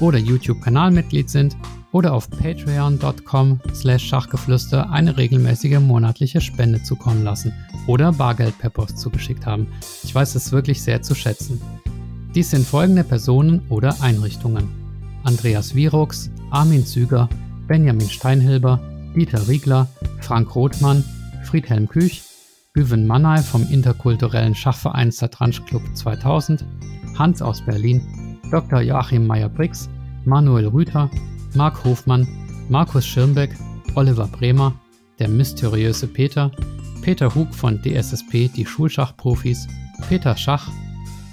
[0.00, 1.56] oder YouTube-Kanalmitglied sind
[1.92, 7.52] oder auf patreon.com slash Schachgeflüster eine regelmäßige monatliche Spende zukommen lassen
[7.86, 9.68] oder Bargeld per Post zugeschickt haben.
[10.02, 11.60] Ich weiß es wirklich sehr zu schätzen.
[12.36, 14.68] Dies sind folgende Personen oder Einrichtungen.
[15.24, 17.30] Andreas Virux, Armin Züger,
[17.66, 18.78] Benjamin Steinhilber,
[19.16, 19.88] Dieter Riegler,
[20.20, 21.02] Frank Rothmann,
[21.44, 22.22] Friedhelm Küch,
[22.74, 26.66] Güven Mannay vom interkulturellen Schachverein Satranj Club 2000,
[27.18, 28.82] Hans aus Berlin, Dr.
[28.82, 29.88] Joachim Meyer-Brix,
[30.26, 31.10] Manuel Rüther,
[31.54, 32.28] Marc Hofmann,
[32.68, 33.56] Markus Schirmbeck,
[33.94, 34.74] Oliver Bremer,
[35.18, 36.50] der mysteriöse Peter,
[37.00, 39.66] Peter Hug von DSSP Die Schulschachprofis,
[40.10, 40.70] Peter Schach,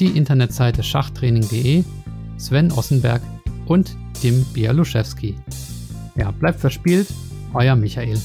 [0.04, 1.86] die Internetseite schachtraining.de,
[2.38, 3.22] Sven Ossenberg
[3.68, 5.36] und Tim Bialuszewski.
[6.18, 7.08] Ja, bleibt verspielt,
[7.54, 8.20] euer Michael.